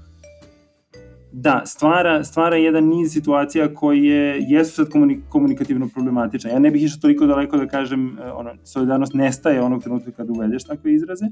da, 1.32 1.62
stvara, 1.66 2.24
stvara 2.24 2.56
jedan 2.56 2.84
niz 2.84 3.12
situacija 3.12 3.74
koje 3.74 4.44
jesu 4.48 4.72
sad 4.74 4.86
komunikativno 5.28 5.88
problematične. 5.94 6.50
Ja 6.50 6.58
ne 6.58 6.70
bih 6.70 6.82
išao 6.82 7.00
toliko 7.00 7.26
daleko 7.26 7.56
da 7.56 7.66
kažem, 7.66 8.18
e, 8.18 8.32
ono, 8.32 8.50
solidarnost 8.64 9.14
nestaje 9.14 9.62
onog 9.62 9.82
trenutka 9.82 10.10
kada 10.12 10.32
uvedeš 10.32 10.64
takve 10.64 10.94
izraze, 10.94 11.26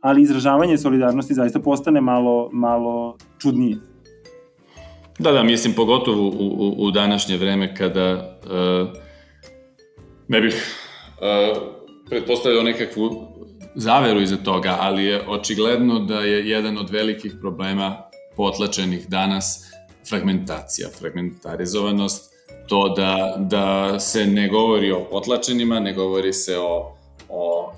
ali 0.00 0.22
izražavanje 0.22 0.78
solidarnosti 0.78 1.34
zaista 1.34 1.60
postane 1.60 2.00
malo, 2.00 2.50
malo 2.52 3.16
čudnije. 3.38 3.76
Da, 5.18 5.32
da, 5.32 5.42
mislim, 5.42 5.74
pogotovo 5.74 6.28
u, 6.28 6.28
u, 6.28 6.86
u 6.86 6.90
današnje 6.90 7.36
vreme 7.36 7.74
kada 7.74 8.38
uh, 8.44 8.88
ne 10.28 10.40
bih 10.40 10.54
uh, 10.54 11.62
pretpostavio 12.08 12.62
nekakvu 12.62 13.10
zaveru 13.80 14.20
iza 14.20 14.36
toga, 14.36 14.76
ali 14.80 15.04
je 15.04 15.28
očigledno 15.28 15.98
da 15.98 16.20
je 16.20 16.48
jedan 16.48 16.78
od 16.78 16.90
velikih 16.90 17.32
problema 17.40 18.02
potlačenih 18.36 19.08
danas 19.08 19.70
fragmentacija, 20.08 20.88
fragmentarizovanost, 20.98 22.32
to 22.68 22.94
da, 22.96 23.34
da 23.38 23.98
se 24.00 24.26
ne 24.26 24.48
govori 24.48 24.92
o 24.92 25.04
potlačenima, 25.10 25.80
ne 25.80 25.92
govori 25.92 26.32
se 26.32 26.58
o, 26.58 26.96
o 27.28 27.72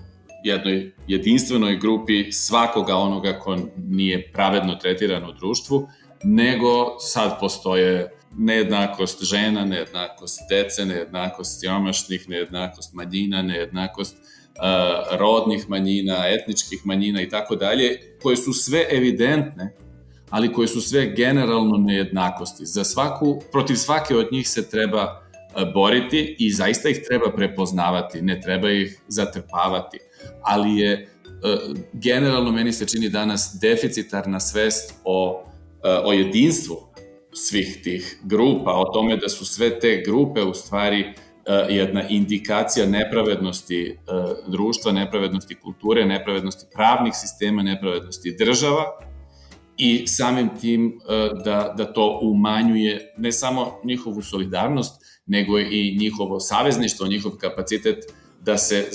jednoj 0.44 0.92
jedinstvenoj 1.06 1.76
grupi 1.76 2.32
svakoga 2.32 2.96
onoga 2.96 3.38
ko 3.38 3.56
nije 3.76 4.32
pravedno 4.32 4.74
tretiran 4.74 5.24
u 5.24 5.32
društvu, 5.32 5.88
nego 6.24 6.98
sad 6.98 7.40
postoje 7.40 8.10
nejednakost 8.36 9.24
žena, 9.24 9.64
nejednakost 9.64 10.40
dece, 10.50 10.84
nejednakost 10.84 11.60
siromašnih, 11.60 12.28
nejednakost 12.28 12.94
manjina, 12.94 13.42
nejednakost 13.42 14.16
uh, 14.16 14.39
rodnih 15.10 15.70
manjina, 15.70 16.24
etničkih 16.28 16.80
manjina 16.84 17.22
i 17.22 17.28
tako 17.28 17.56
dalje, 17.56 18.00
koje 18.22 18.36
su 18.36 18.52
sve 18.52 18.86
evidentne 18.90 19.74
ali 20.30 20.52
koje 20.52 20.68
su 20.68 20.80
sve 20.80 21.14
generalno 21.16 21.76
nejednakosti. 21.76 22.66
Za 22.66 22.84
svaku, 22.84 23.42
protiv 23.52 23.74
svake 23.74 24.16
od 24.16 24.28
njih 24.32 24.48
se 24.48 24.70
treba 24.70 25.22
boriti 25.74 26.36
i 26.38 26.52
zaista 26.52 26.88
ih 26.88 27.00
treba 27.08 27.32
prepoznavati, 27.32 28.22
ne 28.22 28.40
treba 28.40 28.70
ih 28.70 29.00
zatrpavati, 29.08 29.98
ali 30.42 30.76
je 30.76 31.08
generalno 31.92 32.52
meni 32.52 32.72
se 32.72 32.86
čini 32.86 33.08
danas 33.08 33.56
deficitarna 33.60 34.40
svest 34.40 34.94
o, 35.04 35.44
o 36.04 36.12
jedinstvu 36.12 36.76
svih 37.32 37.80
tih 37.84 38.18
grupa, 38.22 38.70
o 38.70 38.84
tome 38.92 39.16
da 39.16 39.28
su 39.28 39.44
sve 39.44 39.80
te 39.80 40.02
grupe 40.06 40.42
u 40.42 40.54
stvari 40.54 41.14
jedna 41.68 42.08
indikacija 42.08 42.86
nepravednosti 42.86 43.96
društva, 44.46 44.92
nepravednosti 44.92 45.54
kulture, 45.54 46.04
nepravednosti 46.06 46.66
pravnih 46.74 47.12
sistema, 47.14 47.62
nepravednosti 47.62 48.36
država, 48.38 48.84
i 49.80 50.06
samim 50.06 50.48
tim 50.60 50.86
e, 50.86 51.30
da, 51.44 51.74
da 51.76 51.92
to 51.92 52.18
umanjuje 52.22 53.14
ne 53.16 53.32
samo 53.32 53.80
njihovu 53.84 54.22
solidarnost, 54.22 55.02
nego 55.26 55.58
i 55.58 55.96
njihovo 56.00 56.40
savezništvo, 56.40 57.06
njihov 57.06 57.32
kapacitet 57.40 57.98
da 58.40 58.58
se 58.58 58.88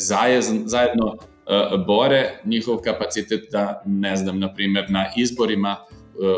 zajedno 0.65 1.15
e, 1.15 1.77
bore, 1.87 2.39
njihov 2.45 2.77
kapacitet 2.77 3.41
da, 3.51 3.81
ne 3.85 4.15
znam, 4.15 4.39
na 4.39 4.53
primer, 4.53 4.85
na 4.89 5.05
izborima 5.17 5.69
e, 5.69 5.77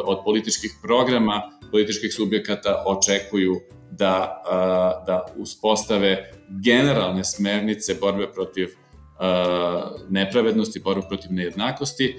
od 0.05 0.17
političkih 0.25 0.71
programa, 0.81 1.41
političkih 1.71 2.13
subjekata 2.13 2.83
očekuju 2.85 3.59
da, 3.91 4.43
da 5.07 5.25
uspostave 5.37 6.31
generalne 6.63 7.23
smernice 7.23 7.95
borbe 8.01 8.27
protiv 8.33 8.67
nepravednosti, 10.09 10.79
borbe 10.79 11.01
protiv 11.07 11.31
nejednakosti. 11.33 12.15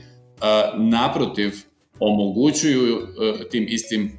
Naprotiv, 0.76 1.52
omogućuju 2.00 3.06
tim 3.50 3.66
istim 3.68 4.18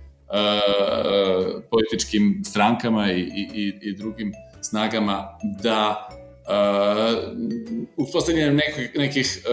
političkim 1.70 2.42
strankama 2.46 3.12
i, 3.12 3.20
i, 3.54 3.74
i 3.82 3.96
drugim 3.98 4.34
snagama 4.62 5.28
da 5.64 6.10
uspostavljanjem 7.98 8.56
nekih, 8.56 8.92
nekih 8.96 9.44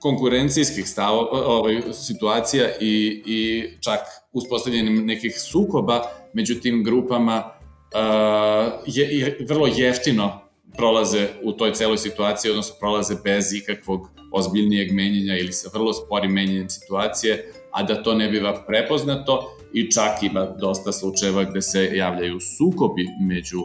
konkurencijskih 0.00 0.88
stavo, 0.88 1.28
ovaj, 1.32 1.82
situacija 1.92 2.68
i, 2.80 3.22
i 3.26 3.64
čak 3.80 4.00
uspostavljanjem 4.32 5.06
nekih 5.06 5.40
sukoba 5.40 6.02
među 6.32 6.54
tim 6.54 6.84
grupama 6.84 7.44
uh, 7.44 8.72
je, 8.86 9.18
je 9.18 9.38
vrlo 9.48 9.66
jeftino 9.76 10.40
prolaze 10.76 11.28
u 11.42 11.52
toj 11.52 11.72
celoj 11.72 11.98
situaciji, 11.98 12.50
odnosno 12.50 12.74
prolaze 12.80 13.14
bez 13.24 13.52
ikakvog 13.52 14.08
ozbiljnijeg 14.32 14.92
menjenja 14.92 15.36
ili 15.36 15.52
sa 15.52 15.70
vrlo 15.74 15.92
sporim 15.92 16.32
menjanjem 16.32 16.68
situacije, 16.68 17.52
a 17.70 17.82
da 17.82 18.02
to 18.02 18.14
ne 18.14 18.28
biva 18.28 18.64
prepoznato 18.66 19.56
i 19.72 19.90
čak 19.90 20.22
ima 20.22 20.46
dosta 20.46 20.92
slučajeva 20.92 21.44
gde 21.44 21.62
se 21.62 21.90
javljaju 21.94 22.38
sukobi 22.40 23.06
među 23.20 23.60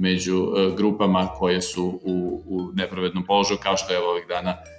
među 0.00 0.36
uh, 0.36 0.76
grupama 0.76 1.26
koje 1.38 1.62
su 1.62 2.00
u, 2.04 2.42
u 2.46 2.72
nepravednom 2.74 3.26
položaju, 3.26 3.58
kao 3.62 3.76
što 3.76 3.92
je 3.92 3.98
ovih 3.98 4.24
dana 4.28 4.50
uh, 4.50 4.77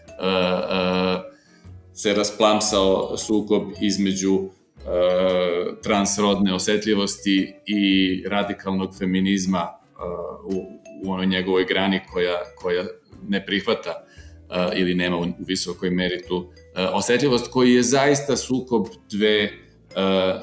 se 1.93 2.13
rasplamsao 2.13 3.17
sukob 3.17 3.63
između 3.81 4.39
transrodne 5.83 6.53
osetljivosti 6.53 7.53
i 7.65 8.23
radikalnog 8.27 8.97
feminizma 8.97 9.67
u, 10.43 10.79
u 11.03 11.11
onoj 11.11 11.25
njegovoj 11.25 11.65
grani 11.65 12.01
koja, 12.11 12.37
koja 12.55 12.83
ne 13.27 13.45
prihvata 13.45 14.05
ili 14.75 14.95
nema 14.95 15.17
u, 15.17 15.21
u 15.21 15.43
visokoj 15.47 15.89
meri 15.89 16.21
tu 16.27 16.51
osetljivost, 16.93 17.51
koji 17.51 17.73
je 17.73 17.83
zaista 17.83 18.37
sukob 18.37 18.87
dve 19.11 19.51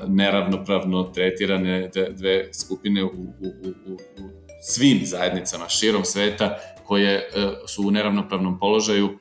neravnopravno 0.07 1.03
tretirane 1.03 1.91
dve 2.11 2.49
skupine 2.53 3.05
u, 3.05 3.07
u, 3.07 3.47
u, 3.87 3.93
u 3.93 3.99
svim 4.63 5.01
zajednicama 5.05 5.69
širom 5.69 6.05
sveta 6.05 6.59
koje 6.85 7.31
su 7.67 7.89
u 7.89 7.91
neravnopravnom 7.91 8.59
položaju, 8.59 9.19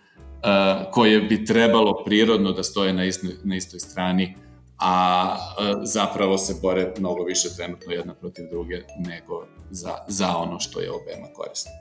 koje 0.92 1.22
bi 1.22 1.46
trebalo 1.46 2.04
prirodno 2.06 2.52
da 2.52 2.64
stoje 2.64 2.94
na 2.94 3.06
istoj, 3.06 3.32
na 3.44 3.56
istoj 3.56 3.80
strani 3.80 4.36
a 4.80 5.36
zapravo 5.84 6.38
se 6.38 6.54
bore 6.62 6.94
mnogo 7.00 7.24
više 7.24 7.50
trenutno 7.58 7.92
jedna 7.92 8.14
protiv 8.14 8.46
druge 8.52 8.76
nego 9.08 9.46
za, 9.72 9.92
za 10.08 10.38
ono 10.38 10.60
što 10.60 10.80
je 10.80 10.92
obema 10.92 11.28
korisno. 11.36 11.72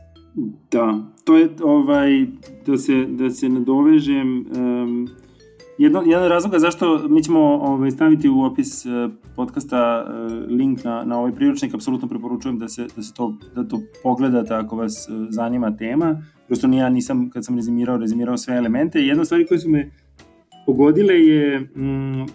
Da, 0.71 0.99
to 1.25 1.37
je 1.37 1.51
ovaj, 1.63 2.27
da 2.67 2.79
se, 2.79 3.05
da 3.09 3.31
se 3.31 3.49
nadovežem, 3.49 4.47
um, 4.57 5.09
jedan, 5.79 6.11
jedan 6.11 6.29
razloga 6.29 6.59
zašto 6.59 7.09
mi 7.09 7.23
ćemo 7.23 7.41
ovaj, 7.41 7.91
staviti 7.91 8.29
u 8.29 8.43
opis 8.43 8.87
uh, 8.87 9.13
podcasta 9.37 10.07
uh, 10.07 10.33
link 10.49 10.85
na, 10.85 11.05
na 11.05 11.19
ovaj 11.19 11.33
priručnik, 11.33 11.75
apsolutno 11.75 12.09
preporučujem 12.09 12.59
da 12.59 12.69
se, 12.69 12.87
da 12.97 13.03
se 13.03 13.15
to, 13.15 13.35
da 13.55 13.69
to 13.69 13.81
pogledate 14.03 14.55
ako 14.55 14.77
vas 14.77 15.09
uh, 15.09 15.27
zanima 15.31 15.77
tema. 15.77 16.23
Prosto 16.47 16.67
ni 16.67 16.77
ja 16.77 16.89
nisam, 16.89 17.31
kad 17.31 17.45
sam 17.45 17.57
rezimirao, 17.57 17.97
rezimirao 17.97 18.37
sve 18.37 18.57
elemente. 18.57 19.01
Jedna 19.01 19.25
stvar 19.25 19.47
koje 19.49 19.59
su 19.59 19.71
me 19.71 19.91
pogodile 20.67 21.15
je 21.15 21.61
mm, 21.61 22.27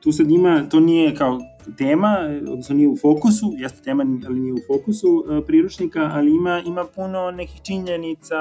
tu 0.00 0.12
sad 0.12 0.30
ima, 0.30 0.68
to 0.68 0.80
nije 0.80 1.14
kao 1.14 1.40
tema, 1.78 2.16
odnosno 2.48 2.74
nije 2.74 2.88
u 2.88 2.96
fokusu, 2.96 3.52
jeste 3.56 3.82
tema, 3.82 4.06
ali 4.26 4.40
nije 4.40 4.52
u 4.52 4.58
fokusu 4.66 5.24
e, 5.30 5.46
priručnika, 5.46 6.10
ali 6.12 6.30
ima, 6.30 6.62
ima 6.66 6.84
puno 6.96 7.30
nekih 7.30 7.60
činjenica, 7.62 8.36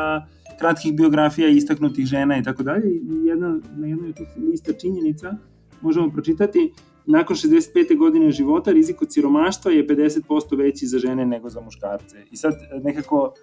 kratkih 0.60 0.96
biografija 0.96 1.48
istaknutih 1.48 2.06
žena 2.06 2.38
i 2.38 2.44
tako 2.44 2.64
dalje. 2.64 3.02
Jedna, 3.26 3.60
na 3.76 3.88
jednoj 3.88 4.10
od 4.10 4.16
tih 4.16 4.28
lista 4.38 4.74
činjenica 4.74 5.38
možemo 5.82 6.10
pročitati 6.10 6.74
nakon 7.06 7.36
65. 7.36 7.98
godine 7.98 8.32
života 8.32 8.72
rizik 8.72 9.02
od 9.02 9.14
siromaštva 9.14 9.72
je 9.72 9.88
50% 9.88 10.58
veći 10.58 10.88
za 10.88 11.00
žene 11.00 11.26
nego 11.26 11.50
za 11.50 11.62
muškarce. 11.62 12.18
I 12.32 12.38
sad 12.38 12.54
nekako 12.84 13.34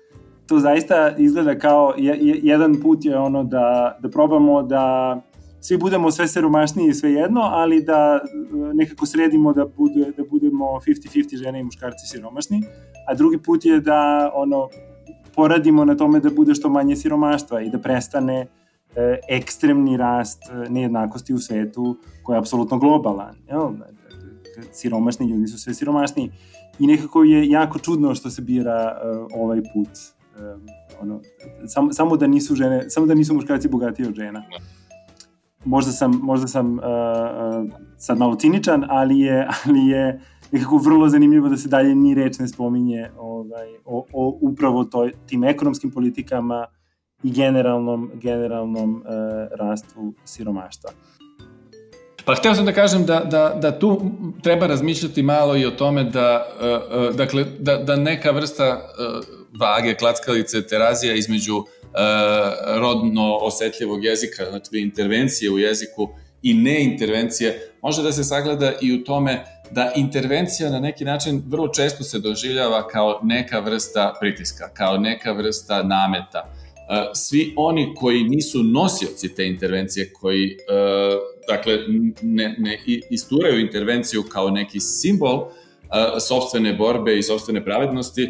to 0.47 0.59
zaista 0.59 1.17
izgleda 1.19 1.59
kao 1.59 1.95
je, 1.97 2.19
je, 2.21 2.41
jedan 2.43 2.81
put 2.83 3.05
je 3.05 3.19
ono 3.19 3.45
da, 3.45 3.99
da 4.01 4.09
probamo 4.09 4.63
da 4.63 5.17
svi 5.61 5.77
budemo 5.77 6.11
sve 6.11 6.29
siromašniji 6.29 6.89
i 6.89 6.95
sve 6.95 7.13
jedno, 7.13 7.41
ali 7.41 7.83
da 7.83 8.21
e, 8.23 8.75
nekako 8.75 9.07
sredimo 9.07 9.53
da, 9.53 9.67
bude, 9.77 10.13
da 10.17 10.23
budemo 10.31 10.65
50-50 10.65 11.37
žene 11.37 11.61
i 11.61 11.65
muškarci 11.65 12.07
siromašni, 12.07 12.63
a 13.09 13.15
drugi 13.15 13.39
put 13.39 13.65
je 13.65 13.81
da 13.81 14.31
ono, 14.35 14.69
poradimo 15.35 15.85
na 15.85 15.97
tome 15.97 16.21
da 16.21 16.31
bude 16.31 16.55
što 16.55 16.69
manje 16.69 16.97
siromaštva 16.97 17.63
i 17.63 17.71
da 17.71 17.79
prestane 17.79 18.47
e, 18.97 19.19
ekstremni 19.29 19.97
rast 19.97 20.43
e, 20.51 20.71
nejednakosti 20.71 21.35
u 21.35 21.39
svetu 21.39 21.97
koji 22.23 22.37
je 22.37 22.39
apsolutno 22.39 22.79
globalan. 22.79 23.35
Jel? 23.49 23.71
Siromašni 24.73 25.31
ljudi 25.31 25.47
su 25.47 25.59
sve 25.59 25.75
siromašniji. 25.75 26.31
I 26.79 26.87
nekako 26.87 27.25
je 27.25 27.49
jako 27.49 27.79
čudno 27.79 28.15
što 28.15 28.31
se 28.31 28.43
bira 28.43 28.93
uh, 28.93 29.27
ovaj 29.41 29.61
put. 29.75 29.89
Uh, 30.37 30.61
ono, 31.01 31.21
sam, 31.67 31.93
samo 31.93 32.17
da 32.17 32.27
nisu 32.27 32.55
žene, 32.55 32.91
samo 32.91 33.07
da 33.07 33.15
nisu 33.15 33.35
muškarci 33.35 33.69
bogatiji 33.69 34.07
od 34.07 34.15
žena. 34.15 34.41
Da 34.41 34.85
možda 35.65 35.93
sam, 35.93 36.21
možda 36.23 36.47
sam 36.47 36.79
uh, 36.79 36.85
uh, 36.85 37.73
sad 37.99 38.19
malo 38.19 38.35
ciničan, 38.35 38.85
ali 38.89 39.19
je, 39.19 39.49
ali 39.65 39.87
je 39.87 40.21
nekako 40.53 40.77
vrlo 40.77 41.09
zanimljivo 41.09 41.49
da 41.49 41.57
se 41.57 41.69
dalje 41.69 41.95
ni 41.95 42.15
reč 42.15 42.39
ne 42.39 42.49
spominje 42.49 43.11
ovaj, 43.19 43.69
o, 43.85 44.07
o 44.13 44.39
upravo 44.41 44.85
toj, 44.85 45.13
tim 45.27 45.45
ekonomskim 45.45 45.91
politikama 45.91 46.67
i 47.23 47.31
generalnom, 47.31 48.11
generalnom 48.15 48.97
uh, 48.97 49.03
rastu 49.59 50.15
siromaštva. 50.25 50.91
Pa 52.25 52.35
hteo 52.35 52.55
sam 52.55 52.65
da 52.65 52.73
kažem 52.73 53.07
da, 53.07 53.21
da, 53.21 53.59
da 53.63 53.79
tu 53.79 54.01
treba 54.43 54.67
razmišljati 54.67 55.23
malo 55.23 55.57
i 55.57 55.67
o 55.67 55.71
tome 55.71 56.05
da, 56.05 56.47
uh, 56.61 57.09
uh, 57.11 57.17
dakle, 57.17 57.45
da, 57.59 57.77
da 57.77 57.97
neka 57.97 58.31
vrsta 58.31 58.65
uh, 58.65 59.44
vage, 59.59 59.95
klackalice, 59.95 60.67
terazija 60.67 61.15
između 61.15 61.65
E, 61.95 62.79
rodno 62.79 63.37
osetljivog 63.37 64.05
jezika, 64.05 64.45
znači 64.51 64.69
intervencije 64.73 65.51
u 65.51 65.59
jeziku 65.59 66.09
i 66.43 66.55
neintervencije, 66.55 67.73
može 67.83 68.03
da 68.03 68.13
se 68.13 68.25
sagleda 68.25 68.73
i 68.83 68.93
u 68.93 69.05
tome 69.05 69.45
da 69.71 69.93
intervencija 69.97 70.71
na 70.71 70.81
neki 70.81 71.05
način 71.05 71.43
vrlo 71.49 71.69
često 71.69 72.05
se 72.05 72.19
doživljava 72.19 72.89
kao 72.89 73.21
neka 73.23 73.59
vrsta 73.59 74.15
pritiska, 74.21 74.69
kao 74.75 74.99
neka 74.99 75.33
vrsta 75.33 75.83
nameta. 75.83 76.39
E, 76.39 77.11
svi 77.15 77.55
oni 77.57 77.95
koji 77.97 78.25
nisu 78.25 78.63
nosioci 78.63 79.35
te 79.35 79.47
intervencije, 79.47 80.13
koji 80.13 80.47
e, 80.47 80.57
dakle 81.49 81.79
ne, 82.23 82.55
ne 82.59 82.79
isturaju 83.11 83.61
intervenciju 83.61 84.23
kao 84.23 84.51
neki 84.51 84.81
simbol 84.81 85.49
sobstvene 86.29 86.73
borbe 86.73 87.19
i 87.19 87.23
sobstvene 87.23 87.65
pravednosti, 87.65 88.29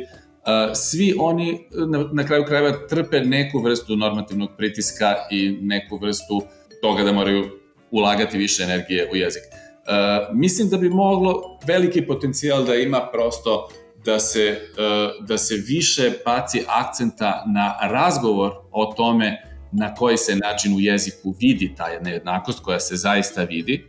svi 0.74 1.14
oni 1.18 1.66
na, 1.88 2.08
na 2.12 2.26
kraju 2.26 2.44
krajeva 2.44 2.86
trpe 2.88 3.20
neku 3.20 3.58
vrstu 3.58 3.96
normativnog 3.96 4.50
pritiska 4.56 5.14
i 5.30 5.58
neku 5.60 5.96
vrstu 5.96 6.42
toga 6.82 7.02
da 7.02 7.12
moraju 7.12 7.44
ulagati 7.90 8.38
više 8.38 8.62
energije 8.62 9.10
u 9.12 9.16
jezik. 9.16 9.42
Uh, 9.42 10.36
mislim 10.36 10.68
da 10.68 10.76
bi 10.76 10.88
moglo 10.88 11.58
veliki 11.66 12.06
potencijal 12.06 12.64
da 12.64 12.74
ima 12.74 13.08
prosto 13.12 13.68
da 14.04 14.18
se, 14.18 14.58
uh, 14.70 15.26
da 15.26 15.38
se 15.38 15.54
više 15.66 16.12
baci 16.24 16.64
akcenta 16.68 17.44
na 17.54 17.76
razgovor 17.82 18.52
o 18.72 18.94
tome 18.96 19.42
na 19.72 19.94
koji 19.94 20.16
se 20.16 20.36
način 20.36 20.74
u 20.74 20.80
jeziku 20.80 21.34
vidi 21.40 21.74
ta 21.76 22.00
nejednakost 22.00 22.60
koja 22.60 22.80
se 22.80 22.96
zaista 22.96 23.44
vidi 23.44 23.84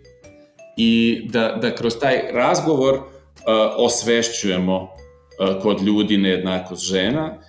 i 0.78 1.22
da, 1.30 1.58
da 1.62 1.76
kroz 1.76 1.94
taj 2.00 2.22
razgovor 2.34 2.94
uh, 2.96 3.04
osvešćujemo 3.78 4.95
kod 5.62 5.82
ljudi 5.82 6.18
nejednakost 6.18 6.86
žena 6.86 7.34
e, 7.34 7.40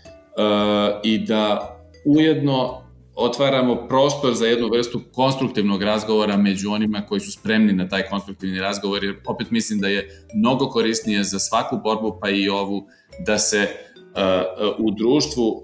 i 1.05 1.19
da 1.19 1.73
ujedno 2.05 2.83
otvaramo 3.15 3.87
prostor 3.89 4.35
za 4.35 4.47
jednu 4.47 4.69
vrstu 4.69 5.01
konstruktivnog 5.13 5.83
razgovora 5.83 6.37
među 6.37 6.71
onima 6.71 7.03
koji 7.09 7.21
su 7.21 7.33
spremni 7.33 7.73
na 7.73 7.89
taj 7.89 8.03
konstruktivni 8.03 8.61
razgovor, 8.61 9.05
jer 9.05 9.17
opet 9.27 9.51
mislim 9.51 9.81
da 9.81 9.89
je 9.89 10.27
mnogo 10.35 10.69
korisnije 10.69 11.25
za 11.25 11.39
svaku 11.39 11.77
borbu, 11.85 12.19
pa 12.23 12.31
i 12.31 12.49
ovu, 12.49 12.87
da 13.27 13.39
se 13.39 13.63
uh, 13.63 14.87
u 14.87 14.91
društvu 14.91 15.63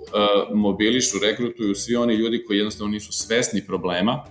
mobilišu, 0.55 1.19
rekrutuju 1.23 1.75
svi 1.75 1.97
oni 1.97 2.15
ljudi 2.15 2.45
koji 2.47 2.59
jednostavno 2.59 2.93
nisu 2.93 3.13
svesni 3.13 3.67
problema 3.67 4.25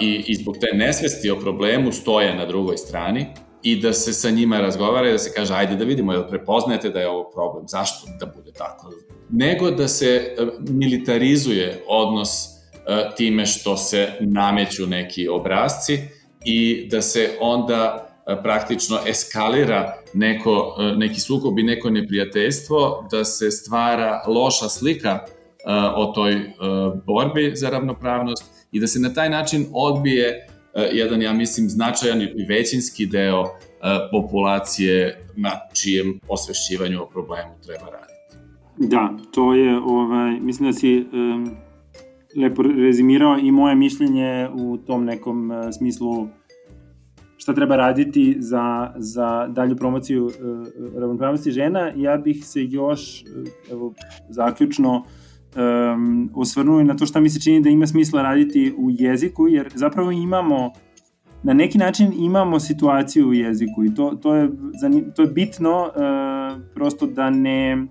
i, 0.00 0.24
i 0.26 0.34
zbog 0.34 0.56
te 0.60 0.76
nesvesti 0.76 1.30
o 1.30 1.36
problemu 1.36 1.92
stoje 1.92 2.34
na 2.34 2.46
drugoj 2.46 2.76
strani 2.76 3.26
i 3.66 3.76
da 3.76 3.92
se 3.92 4.12
sa 4.12 4.30
njima 4.30 4.60
razgovara 4.60 5.08
i 5.08 5.12
da 5.12 5.18
se 5.18 5.32
kaže 5.34 5.54
ajde 5.54 5.76
da 5.76 5.84
vidimo, 5.84 6.12
jel 6.12 6.28
prepoznajete 6.28 6.90
da 6.90 7.00
je 7.00 7.08
ovo 7.08 7.30
problem, 7.30 7.68
zašto 7.68 8.06
da 8.20 8.26
bude 8.26 8.52
tako? 8.52 8.90
Nego 9.30 9.70
da 9.70 9.88
se 9.88 10.06
e, 10.06 10.46
militarizuje 10.58 11.82
odnos 11.88 12.30
e, 12.46 12.50
time 13.16 13.46
što 13.46 13.76
se 13.76 14.08
nameću 14.20 14.86
neki 14.86 15.28
obrazci 15.28 15.98
i 16.44 16.88
da 16.90 17.02
se 17.02 17.30
onda 17.40 18.08
e, 18.26 18.42
praktično 18.42 18.98
eskalira 19.06 19.94
neko, 20.14 20.76
neki 20.96 21.20
sukob 21.20 21.58
i 21.58 21.62
neko 21.62 21.90
neprijateljstvo, 21.90 23.08
da 23.10 23.24
se 23.24 23.50
stvara 23.50 24.22
loša 24.26 24.68
slika 24.68 25.24
o 25.96 26.06
toj 26.14 26.52
borbi 27.06 27.52
za 27.54 27.70
ravnopravnost 27.70 28.44
i 28.72 28.80
da 28.80 28.86
se 28.86 28.98
na 28.98 29.14
taj 29.14 29.30
način 29.30 29.66
odbije 29.72 30.46
jedan, 30.92 31.22
ja 31.22 31.32
mislim, 31.32 31.68
značajan 31.68 32.22
i 32.22 32.46
većinski 32.48 33.06
deo 33.06 33.44
populacije 34.10 35.18
na 35.36 35.50
čijem 35.72 36.20
osvešćivanju 36.28 37.02
o 37.02 37.06
problemu 37.06 37.50
treba 37.66 37.86
raditi. 37.90 38.06
Da, 38.78 39.10
to 39.30 39.54
je, 39.54 39.78
ovaj, 39.78 40.40
mislim 40.40 40.68
da 40.68 40.72
si 40.72 41.06
um, 41.12 41.50
lepo 42.36 42.62
rezimirao 42.62 43.38
i 43.38 43.50
moje 43.50 43.74
mišljenje 43.74 44.48
u 44.54 44.76
tom 44.76 45.04
nekom 45.04 45.50
uh, 45.50 45.56
smislu 45.78 46.28
šta 47.36 47.54
treba 47.54 47.76
raditi 47.76 48.36
za, 48.38 48.92
za 48.96 49.46
dalju 49.46 49.76
promociju 49.76 50.24
uh, 50.24 50.32
ravnopravnosti 51.00 51.50
žena. 51.50 51.92
Ja 51.96 52.16
bih 52.16 52.46
se 52.46 52.64
još, 52.64 53.24
evo, 53.70 53.94
zaključno, 54.28 55.04
um, 55.56 56.30
osvrnuo 56.34 56.82
na 56.82 56.96
to 56.96 57.06
šta 57.06 57.20
mi 57.20 57.30
se 57.30 57.40
čini 57.40 57.60
da 57.60 57.68
ima 57.68 57.86
smisla 57.86 58.22
raditi 58.22 58.74
u 58.78 58.90
jeziku, 58.90 59.48
jer 59.48 59.72
zapravo 59.74 60.10
imamo 60.10 60.72
na 61.42 61.54
neki 61.54 61.78
način 61.78 62.12
imamo 62.18 62.60
situaciju 62.60 63.28
u 63.28 63.34
jeziku 63.34 63.84
i 63.84 63.94
to, 63.94 64.10
to, 64.22 64.34
je, 64.34 64.50
to 65.16 65.22
je 65.22 65.28
bitno 65.28 65.82
uh, 65.82 66.62
prosto 66.74 67.06
da 67.06 67.30
ne 67.30 67.76
uh, 67.76 67.88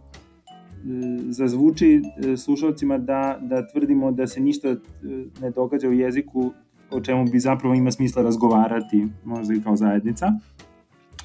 zazvuči 1.29 2.01
uh, 2.01 2.39
slušalcima 2.39 2.97
da, 2.97 3.37
da 3.41 3.67
tvrdimo 3.67 4.11
da 4.11 4.27
se 4.27 4.39
ništa 4.39 4.75
ne 5.41 5.51
događa 5.51 5.89
u 5.89 5.93
jeziku 5.93 6.51
o 6.91 7.01
čemu 7.01 7.25
bi 7.25 7.39
zapravo 7.39 7.75
ima 7.75 7.91
smisla 7.91 8.23
razgovarati 8.23 9.07
možda 9.25 9.53
i 9.53 9.61
kao 9.61 9.75
zajednica. 9.75 10.25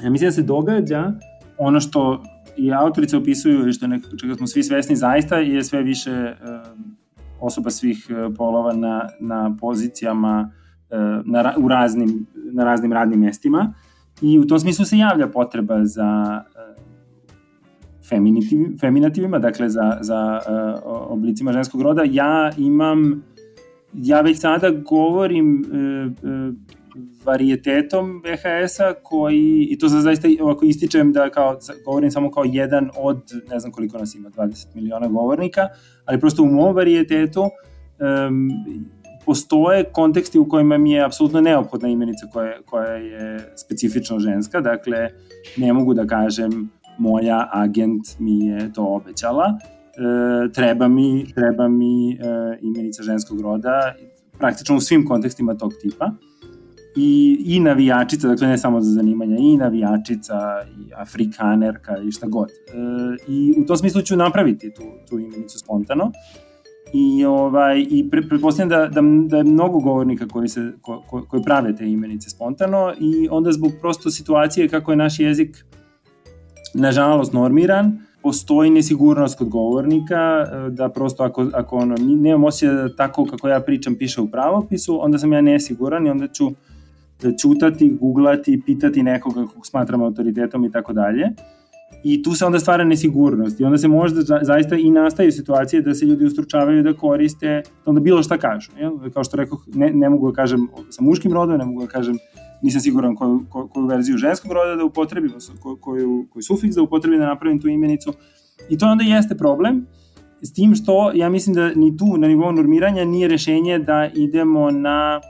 Ja 0.03 0.11
mislim 0.11 0.29
da 0.29 0.33
se 0.33 0.43
događa 0.43 1.13
ono 1.59 1.81
što 1.81 2.23
i 2.57 2.73
autorice 2.73 3.17
opisuju 3.17 3.73
što 3.73 3.87
nek, 3.87 4.03
čega 4.21 4.35
smo 4.35 4.47
svi 4.47 4.63
svesni 4.63 4.97
zaista 4.97 5.37
je 5.37 5.65
sve 5.65 5.83
više 5.83 6.11
uh, 6.11 6.81
osoba 7.41 7.71
svih 7.71 8.09
polova 8.37 8.73
na, 8.73 9.09
na 9.21 9.57
pozicijama 9.61 10.51
na, 11.25 11.55
u 11.59 11.69
raznim, 11.69 12.27
na 12.53 12.65
raznim 12.65 12.93
radnim 12.93 13.21
mestima 13.21 13.75
i 14.23 14.39
u 14.39 14.47
tom 14.47 14.59
smislu 14.59 14.85
se 14.85 14.99
javlja 14.99 15.29
potreba 15.29 15.85
za 15.85 16.43
feminitiv, 18.09 18.59
feminativima, 18.81 19.39
dakle 19.39 19.69
za, 19.69 19.99
za 20.01 20.41
oblicima 20.87 21.53
ženskog 21.53 21.83
roda. 21.83 22.03
Ja 22.11 22.51
imam, 22.57 23.23
ja 23.93 24.21
već 24.21 24.41
sada 24.41 24.71
govorim 24.71 25.65
varijetetom 27.25 28.23
VHS-a 28.25 28.95
koji, 29.03 29.69
i 29.71 29.79
to 29.79 29.89
za 29.89 30.01
zaista 30.01 30.29
ovako 30.41 30.65
ističem 30.65 31.13
da 31.13 31.31
kao, 31.31 31.59
govorim 31.85 32.11
samo 32.11 32.31
kao 32.31 32.45
jedan 32.47 32.91
od, 32.97 33.23
ne 33.51 33.61
znam 33.61 33.73
koliko 33.73 33.99
nas 33.99 34.15
ima, 34.15 34.31
20 34.31 34.67
miliona 34.75 35.09
govornika, 35.09 35.69
ali 36.05 36.21
prosto 36.21 36.43
u 36.43 36.47
mom 36.47 36.75
varijetetu 36.75 37.43
um, 37.43 38.51
postoje 39.27 39.85
konteksti 39.85 40.39
u 40.39 40.49
kojima 40.49 40.79
mi 40.79 40.93
je 40.93 41.05
apsolutno 41.05 41.41
neophodna 41.41 41.89
imenica 41.89 42.27
koja, 42.33 42.63
koja 42.63 42.93
je 42.93 43.53
specifično 43.57 44.19
ženska, 44.19 44.61
dakle 44.61 45.09
ne 45.57 45.73
mogu 45.73 45.95
da 45.95 46.07
kažem 46.07 46.71
moja 46.99 47.49
agent 47.53 48.03
mi 48.19 48.47
je 48.47 48.73
to 48.73 48.85
obećala, 48.85 49.45
e, 49.49 50.53
treba 50.53 50.89
mi, 50.89 51.27
treba 51.35 51.69
mi 51.69 52.13
e, 52.13 52.17
imenica 52.63 53.03
ženskog 53.03 53.41
roda, 53.41 53.95
praktično 54.39 54.77
u 54.77 54.81
svim 54.81 55.07
kontekstima 55.07 55.55
tog 55.55 55.73
tipa. 55.83 56.11
I, 56.97 57.43
i 57.47 57.61
navijačica, 57.61 58.29
dakle 58.29 58.49
ne 58.49 58.59
samo 58.59 58.81
za 58.81 58.91
zanimanja, 58.91 59.37
i 59.37 59.57
navijačica, 59.57 60.35
i 60.79 60.93
afrikanerka, 60.97 61.99
i 61.99 62.13
šta 62.13 62.27
god. 62.27 62.49
E, 62.49 62.53
I 63.29 63.55
u 63.63 63.67
tom 63.67 63.77
smislu 63.77 64.03
ću 64.03 64.17
napraviti 64.17 64.75
tu, 64.75 64.83
tu 65.09 65.19
imenicu 65.19 65.59
spontano. 65.59 66.13
I, 66.93 67.25
ovaj, 67.25 67.87
i 67.91 68.11
pre, 68.11 68.23
pretpostavljam 68.23 68.69
da, 68.69 69.01
da, 69.01 69.01
da 69.27 69.37
je 69.37 69.45
mnogo 69.45 69.79
govornika 69.79 70.29
koji, 70.29 70.49
se, 70.49 70.73
ko, 70.83 71.03
ko, 71.11 71.25
koji 71.29 71.43
prave 71.43 71.77
te 71.77 71.91
imenice 71.91 72.31
spontano 72.31 72.93
i 73.01 73.29
onda 73.31 73.53
zbog 73.53 73.73
prosto 73.81 74.11
situacije 74.11 74.69
kako 74.69 74.93
je 74.93 74.97
naš 74.97 75.21
jezik 75.21 75.65
nažalost 76.75 77.33
normiran, 77.33 77.99
postoji 78.23 78.71
nesigurnost 78.71 79.39
kod 79.39 79.49
govornika, 79.49 80.47
da 80.71 80.89
prosto 80.89 81.23
ako, 81.23 81.47
ako 81.53 81.77
ono, 81.77 81.97
nemam 81.99 82.45
osjeća 82.45 82.73
da 82.73 82.97
tako 82.97 83.25
kako 83.25 83.49
ja 83.49 83.61
pričam 83.61 83.95
piše 83.95 84.21
u 84.21 84.31
pravopisu, 84.31 85.05
onda 85.05 85.19
sam 85.19 85.33
ja 85.33 85.41
nesiguran 85.41 86.07
i 86.07 86.11
onda 86.11 86.29
ću 86.29 86.51
čutati, 87.43 87.97
googlati, 88.01 88.63
pitati 88.67 89.03
nekoga 89.03 89.47
kog 89.47 89.67
smatram 89.67 90.03
autoritetom 90.03 90.65
i 90.65 90.73
tako 90.73 90.93
dalje 90.93 91.27
i 92.05 92.23
tu 92.23 92.35
se 92.35 92.45
onda 92.45 92.59
stvara 92.59 92.85
nesigurnost 92.85 93.61
i 93.61 93.65
onda 93.65 93.79
se 93.79 93.89
možda 93.89 94.39
zaista 94.43 94.77
i 94.77 94.91
nastaju 94.91 95.33
situacije 95.33 95.83
da 95.83 95.95
se 95.95 96.07
ljudi 96.07 96.25
ustručavaju 96.25 96.83
da 96.83 96.93
koriste, 96.93 97.63
da 97.85 97.91
onda 97.91 98.01
bilo 98.01 98.23
šta 98.23 98.39
kažu. 98.39 98.71
Jel? 98.79 99.11
Kao 99.15 99.25
što 99.25 99.37
rekao, 99.37 99.59
ne, 99.75 99.91
ne 99.93 100.09
mogu 100.09 100.31
da 100.31 100.37
kažem 100.37 100.69
sa 100.91 101.03
muškim 101.03 101.33
rodom, 101.33 101.59
ne 101.59 101.65
mogu 101.65 101.81
da 101.81 101.87
kažem 101.87 102.19
nisam 102.63 102.81
siguran 102.81 103.17
koju, 103.17 103.41
koju, 103.51 103.69
koju 103.69 103.87
verziju 103.87 104.17
ženskog 104.17 104.53
roda 104.53 104.77
da 104.77 104.85
upotrebim, 104.85 105.33
koju, 105.81 106.27
koju 106.33 106.43
sufiks 106.43 106.77
da 106.77 106.83
upotrebim 106.83 107.19
da 107.19 107.27
napravim 107.27 107.61
tu 107.61 107.69
imenicu. 107.69 108.13
I 108.69 108.79
to 108.79 108.87
onda 108.87 109.05
jeste 109.05 109.35
problem, 109.37 109.87
s 110.43 110.53
tim 110.53 110.75
što 110.75 111.13
ja 111.15 111.29
mislim 111.29 111.55
da 111.55 111.75
ni 111.75 111.97
tu 111.97 112.17
na 112.19 112.29
nivou 112.29 112.53
normiranja 112.53 113.05
nije 113.05 113.29
rešenje 113.29 113.79
da 113.79 114.11
idemo 114.15 114.71
na 114.71 115.21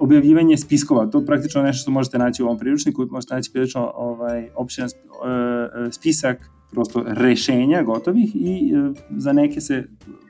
objavljivanje 0.00 0.56
spiskova. 0.56 1.06
To 1.06 1.18
je 1.18 1.26
praktično 1.26 1.62
nešto 1.62 1.82
što 1.82 1.90
možete 1.90 2.18
naći 2.18 2.42
u 2.42 2.46
ovom 2.46 2.58
priručniku, 2.58 3.06
možete 3.10 3.34
naći 3.34 3.52
prilično 3.52 3.92
ovaj, 3.94 4.48
opšten 4.56 4.84
e, 4.84 4.88
e, 4.88 5.92
spisak 5.92 6.50
prosto 6.70 7.04
rešenja 7.06 7.82
gotovih 7.82 8.36
i 8.36 8.72
e, 8.74 8.92
za 9.16 9.32
neke 9.32 9.60
se 9.60 9.84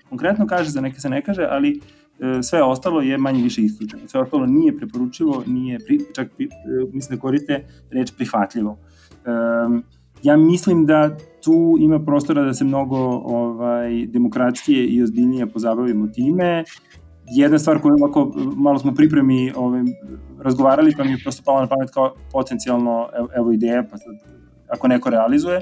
konkretno 0.09 0.47
kaže, 0.47 0.71
za 0.71 0.81
neke 0.81 1.01
se 1.01 1.09
ne 1.09 1.23
kaže, 1.23 1.47
ali 1.51 1.81
sve 2.43 2.63
ostalo 2.63 3.01
je 3.01 3.19
manje 3.19 3.43
više 3.43 3.63
isključeno. 3.63 4.03
Sve 4.07 4.21
ostalo 4.21 4.47
nije 4.47 4.77
preporučivo, 4.77 5.43
nije, 5.47 5.79
pri, 5.87 6.01
čak 6.15 6.29
mislim 6.93 7.17
da 7.17 7.21
koriste 7.21 7.65
reč 7.91 8.13
prihvatljivo. 8.17 8.79
ja 10.23 10.37
mislim 10.37 10.87
da 10.87 11.17
tu 11.45 11.77
ima 11.81 12.05
prostora 12.05 12.43
da 12.43 12.55
se 12.55 12.65
mnogo 12.65 12.97
ovaj, 13.25 14.07
demokratskije 14.07 14.87
i 14.87 15.03
ozbiljnije 15.03 15.47
pozabavimo 15.47 16.07
time 16.07 16.65
jedna 17.31 17.59
stvar 17.59 17.81
koju 17.81 17.95
ovako, 17.95 18.33
malo 18.57 18.79
smo 18.79 18.95
pripremi 18.95 19.53
ovaj, 19.57 19.83
razgovarali, 20.39 20.95
pa 20.97 21.05
mi 21.05 21.11
je 21.11 21.19
prosto 21.23 21.43
palo 21.45 21.61
na 21.61 21.67
pamet 21.67 21.91
kao 21.91 22.15
potencijalno, 22.33 23.09
evo, 23.37 23.53
ideja, 23.53 23.85
pa 23.91 23.99
sad, 23.99 24.15
ako 24.69 24.89
neko 24.89 25.11
realizuje, 25.11 25.61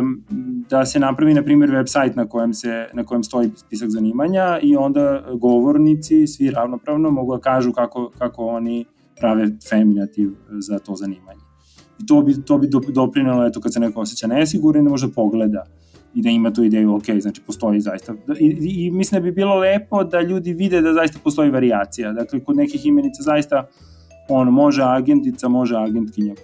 um, 0.00 0.24
da 0.70 0.86
se 0.86 1.00
napravi, 1.00 1.34
na 1.34 1.42
primjer, 1.42 1.70
website 1.70 2.16
na 2.16 2.28
kojem, 2.28 2.54
se, 2.54 2.88
na 2.92 3.04
kojem 3.04 3.24
stoji 3.24 3.50
spisak 3.56 3.90
zanimanja 3.90 4.58
i 4.62 4.76
onda 4.76 5.22
govornici, 5.34 6.26
svi 6.26 6.50
ravnopravno, 6.50 7.10
mogu 7.10 7.36
da 7.36 7.40
kažu 7.40 7.72
kako, 7.72 8.10
kako 8.18 8.46
oni 8.46 8.84
prave 9.20 9.48
feminativ 9.68 10.30
za 10.50 10.78
to 10.78 10.96
zanimanje. 10.96 11.40
I 12.02 12.06
to 12.06 12.22
bi, 12.22 12.42
to 12.44 12.58
bi 12.58 12.68
doprinalo, 12.88 13.46
eto, 13.46 13.60
kad 13.60 13.72
se 13.72 13.80
neko 13.80 14.00
osjeća 14.00 14.26
nesiguran, 14.26 14.84
da 14.84 14.90
može 14.90 15.12
pogleda 15.12 15.64
i 16.14 16.22
da 16.22 16.30
ima 16.30 16.52
tu 16.52 16.64
ideju, 16.64 16.94
ok, 16.94 17.04
znači 17.20 17.40
postoji 17.46 17.80
zaista. 17.80 18.14
I, 18.40 18.56
i, 18.60 18.90
mislim 18.90 19.20
da 19.20 19.24
bi 19.24 19.32
bilo 19.32 19.54
lepo 19.54 20.04
da 20.04 20.20
ljudi 20.20 20.52
vide 20.52 20.80
da 20.80 20.92
zaista 20.92 21.18
postoji 21.24 21.50
variacija. 21.50 22.12
Dakle, 22.12 22.40
kod 22.40 22.56
nekih 22.56 22.86
imenica 22.86 23.22
zaista 23.22 23.66
on 24.28 24.48
može 24.48 24.82
agentica, 24.82 25.48
može 25.48 25.76
agentkinja. 25.76 26.34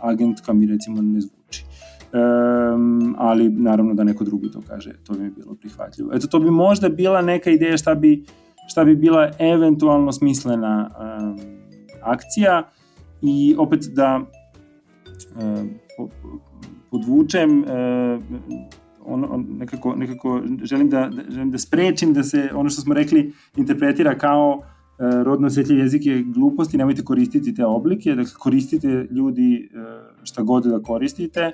Agentka 0.00 0.52
mi 0.52 0.66
recimo 0.66 1.02
ne 1.02 1.20
zvuči. 1.20 1.64
Um, 2.12 3.14
ali 3.18 3.48
naravno 3.48 3.94
da 3.94 4.04
neko 4.04 4.24
drugi 4.24 4.50
to 4.50 4.62
kaže, 4.68 4.92
to 5.06 5.12
bi 5.12 5.22
mi 5.22 5.30
bilo 5.30 5.54
prihvatljivo. 5.54 6.10
Eto, 6.14 6.26
to 6.26 6.40
bi 6.40 6.50
možda 6.50 6.88
bila 6.88 7.22
neka 7.22 7.50
ideja 7.50 7.76
šta 7.76 7.94
bi, 7.94 8.24
šta 8.68 8.84
bi 8.84 8.96
bila 8.96 9.30
eventualno 9.38 10.12
smislena 10.12 10.90
um, 11.20 11.38
akcija 12.02 12.70
i 13.22 13.54
opet 13.58 13.80
da 13.92 14.20
um, 15.42 15.70
podvučem, 16.94 17.62
uh, 17.62 18.22
on, 19.04 19.24
on, 19.30 19.46
nekako, 19.58 19.94
nekako 19.96 20.42
želim 20.62 20.90
da, 20.90 21.08
da, 21.08 21.22
želim 21.30 21.50
da 21.50 21.58
sprečim 21.58 22.12
da 22.14 22.22
se 22.22 22.50
ono 22.54 22.70
što 22.70 22.82
smo 22.82 22.94
rekli 22.94 23.32
interpretira 23.56 24.18
kao 24.18 24.58
uh, 24.58 25.22
rodno 25.22 25.46
osjetljiv 25.46 25.78
jezik 25.78 26.06
je 26.06 26.22
glupost 26.22 26.74
i 26.74 26.76
nemojte 26.76 27.04
koristiti 27.04 27.54
te 27.54 27.66
oblike, 27.66 28.14
dakle 28.14 28.32
koristite 28.38 29.06
ljudi 29.10 29.68
uh, 29.74 29.80
šta 30.22 30.42
god 30.42 30.64
da 30.64 30.82
koristite, 30.82 31.50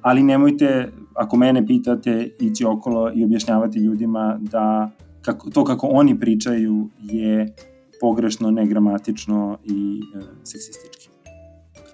ali 0.00 0.22
nemojte, 0.22 0.92
ako 1.14 1.36
mene 1.36 1.66
pitate, 1.66 2.30
ići 2.40 2.64
okolo 2.64 3.10
i 3.14 3.24
objašnjavati 3.24 3.78
ljudima 3.78 4.38
da 4.40 4.90
kako, 5.22 5.50
to 5.50 5.64
kako 5.64 5.86
oni 5.86 6.20
pričaju 6.20 6.88
je 7.02 7.54
pogrešno, 8.00 8.50
negramatično 8.50 9.58
i 9.64 10.00
uh, 10.16 10.22
seksistički. 10.44 11.08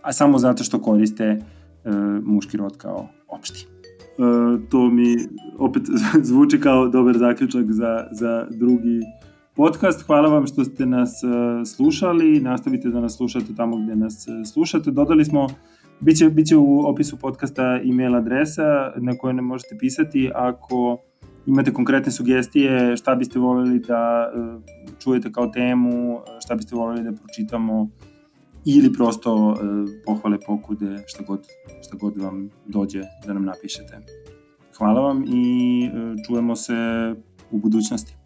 A 0.03 0.12
samo 0.12 0.39
zato 0.39 0.64
što 0.64 0.80
koriste 0.80 1.39
muški 2.22 2.57
rod 2.57 2.76
kao 2.76 3.09
opšti. 3.28 3.66
E, 4.18 4.68
to 4.70 4.91
mi 4.91 5.16
opet 5.59 5.82
zvuči 6.28 6.61
kao 6.61 6.89
dobar 6.89 7.18
zaključak 7.18 7.72
za, 7.72 8.07
za 8.11 8.47
drugi 8.51 9.01
podcast. 9.55 10.07
Hvala 10.07 10.28
vam 10.28 10.47
što 10.47 10.64
ste 10.64 10.86
nas 10.86 11.22
e, 11.24 11.64
slušali, 11.64 12.41
nastavite 12.41 12.89
da 12.89 13.01
nas 13.01 13.16
slušate 13.16 13.55
tamo 13.57 13.76
gde 13.76 13.97
nas 13.97 14.28
e, 14.28 14.45
slušate. 14.45 14.91
Dodali 14.91 15.24
smo 15.24 15.47
Biće, 16.01 16.30
biće 16.30 16.57
u 16.57 16.80
opisu 16.80 17.16
podcasta 17.16 17.80
e-mail 17.84 18.16
adresa 18.16 18.93
na 18.97 19.18
kojoj 19.18 19.34
ne 19.34 19.43
možete 19.43 19.76
pisati 19.78 20.30
ako 20.34 20.99
imate 21.47 21.72
konkretne 21.72 22.12
sugestije, 22.12 22.97
šta 22.97 23.14
biste 23.14 23.39
voleli 23.39 23.78
da 23.78 24.30
čujete 24.99 25.32
kao 25.32 25.47
temu, 25.47 26.20
šta 26.45 26.55
biste 26.55 26.76
voleli 26.76 27.03
da 27.03 27.12
pročitamo 27.12 27.89
ili 28.64 28.92
prosto 28.92 29.56
pohvale, 30.06 30.38
pokude, 30.46 31.04
šta 31.06 31.24
god, 31.26 31.46
šta 31.82 31.96
god 31.96 32.16
vam 32.16 32.50
dođe 32.66 33.02
da 33.26 33.32
nam 33.32 33.44
napišete. 33.44 33.98
Hvala 34.78 35.00
vam 35.00 35.24
i 35.26 35.90
čujemo 36.26 36.56
se 36.56 36.74
u 37.50 37.59
budućnosti. 37.59 38.18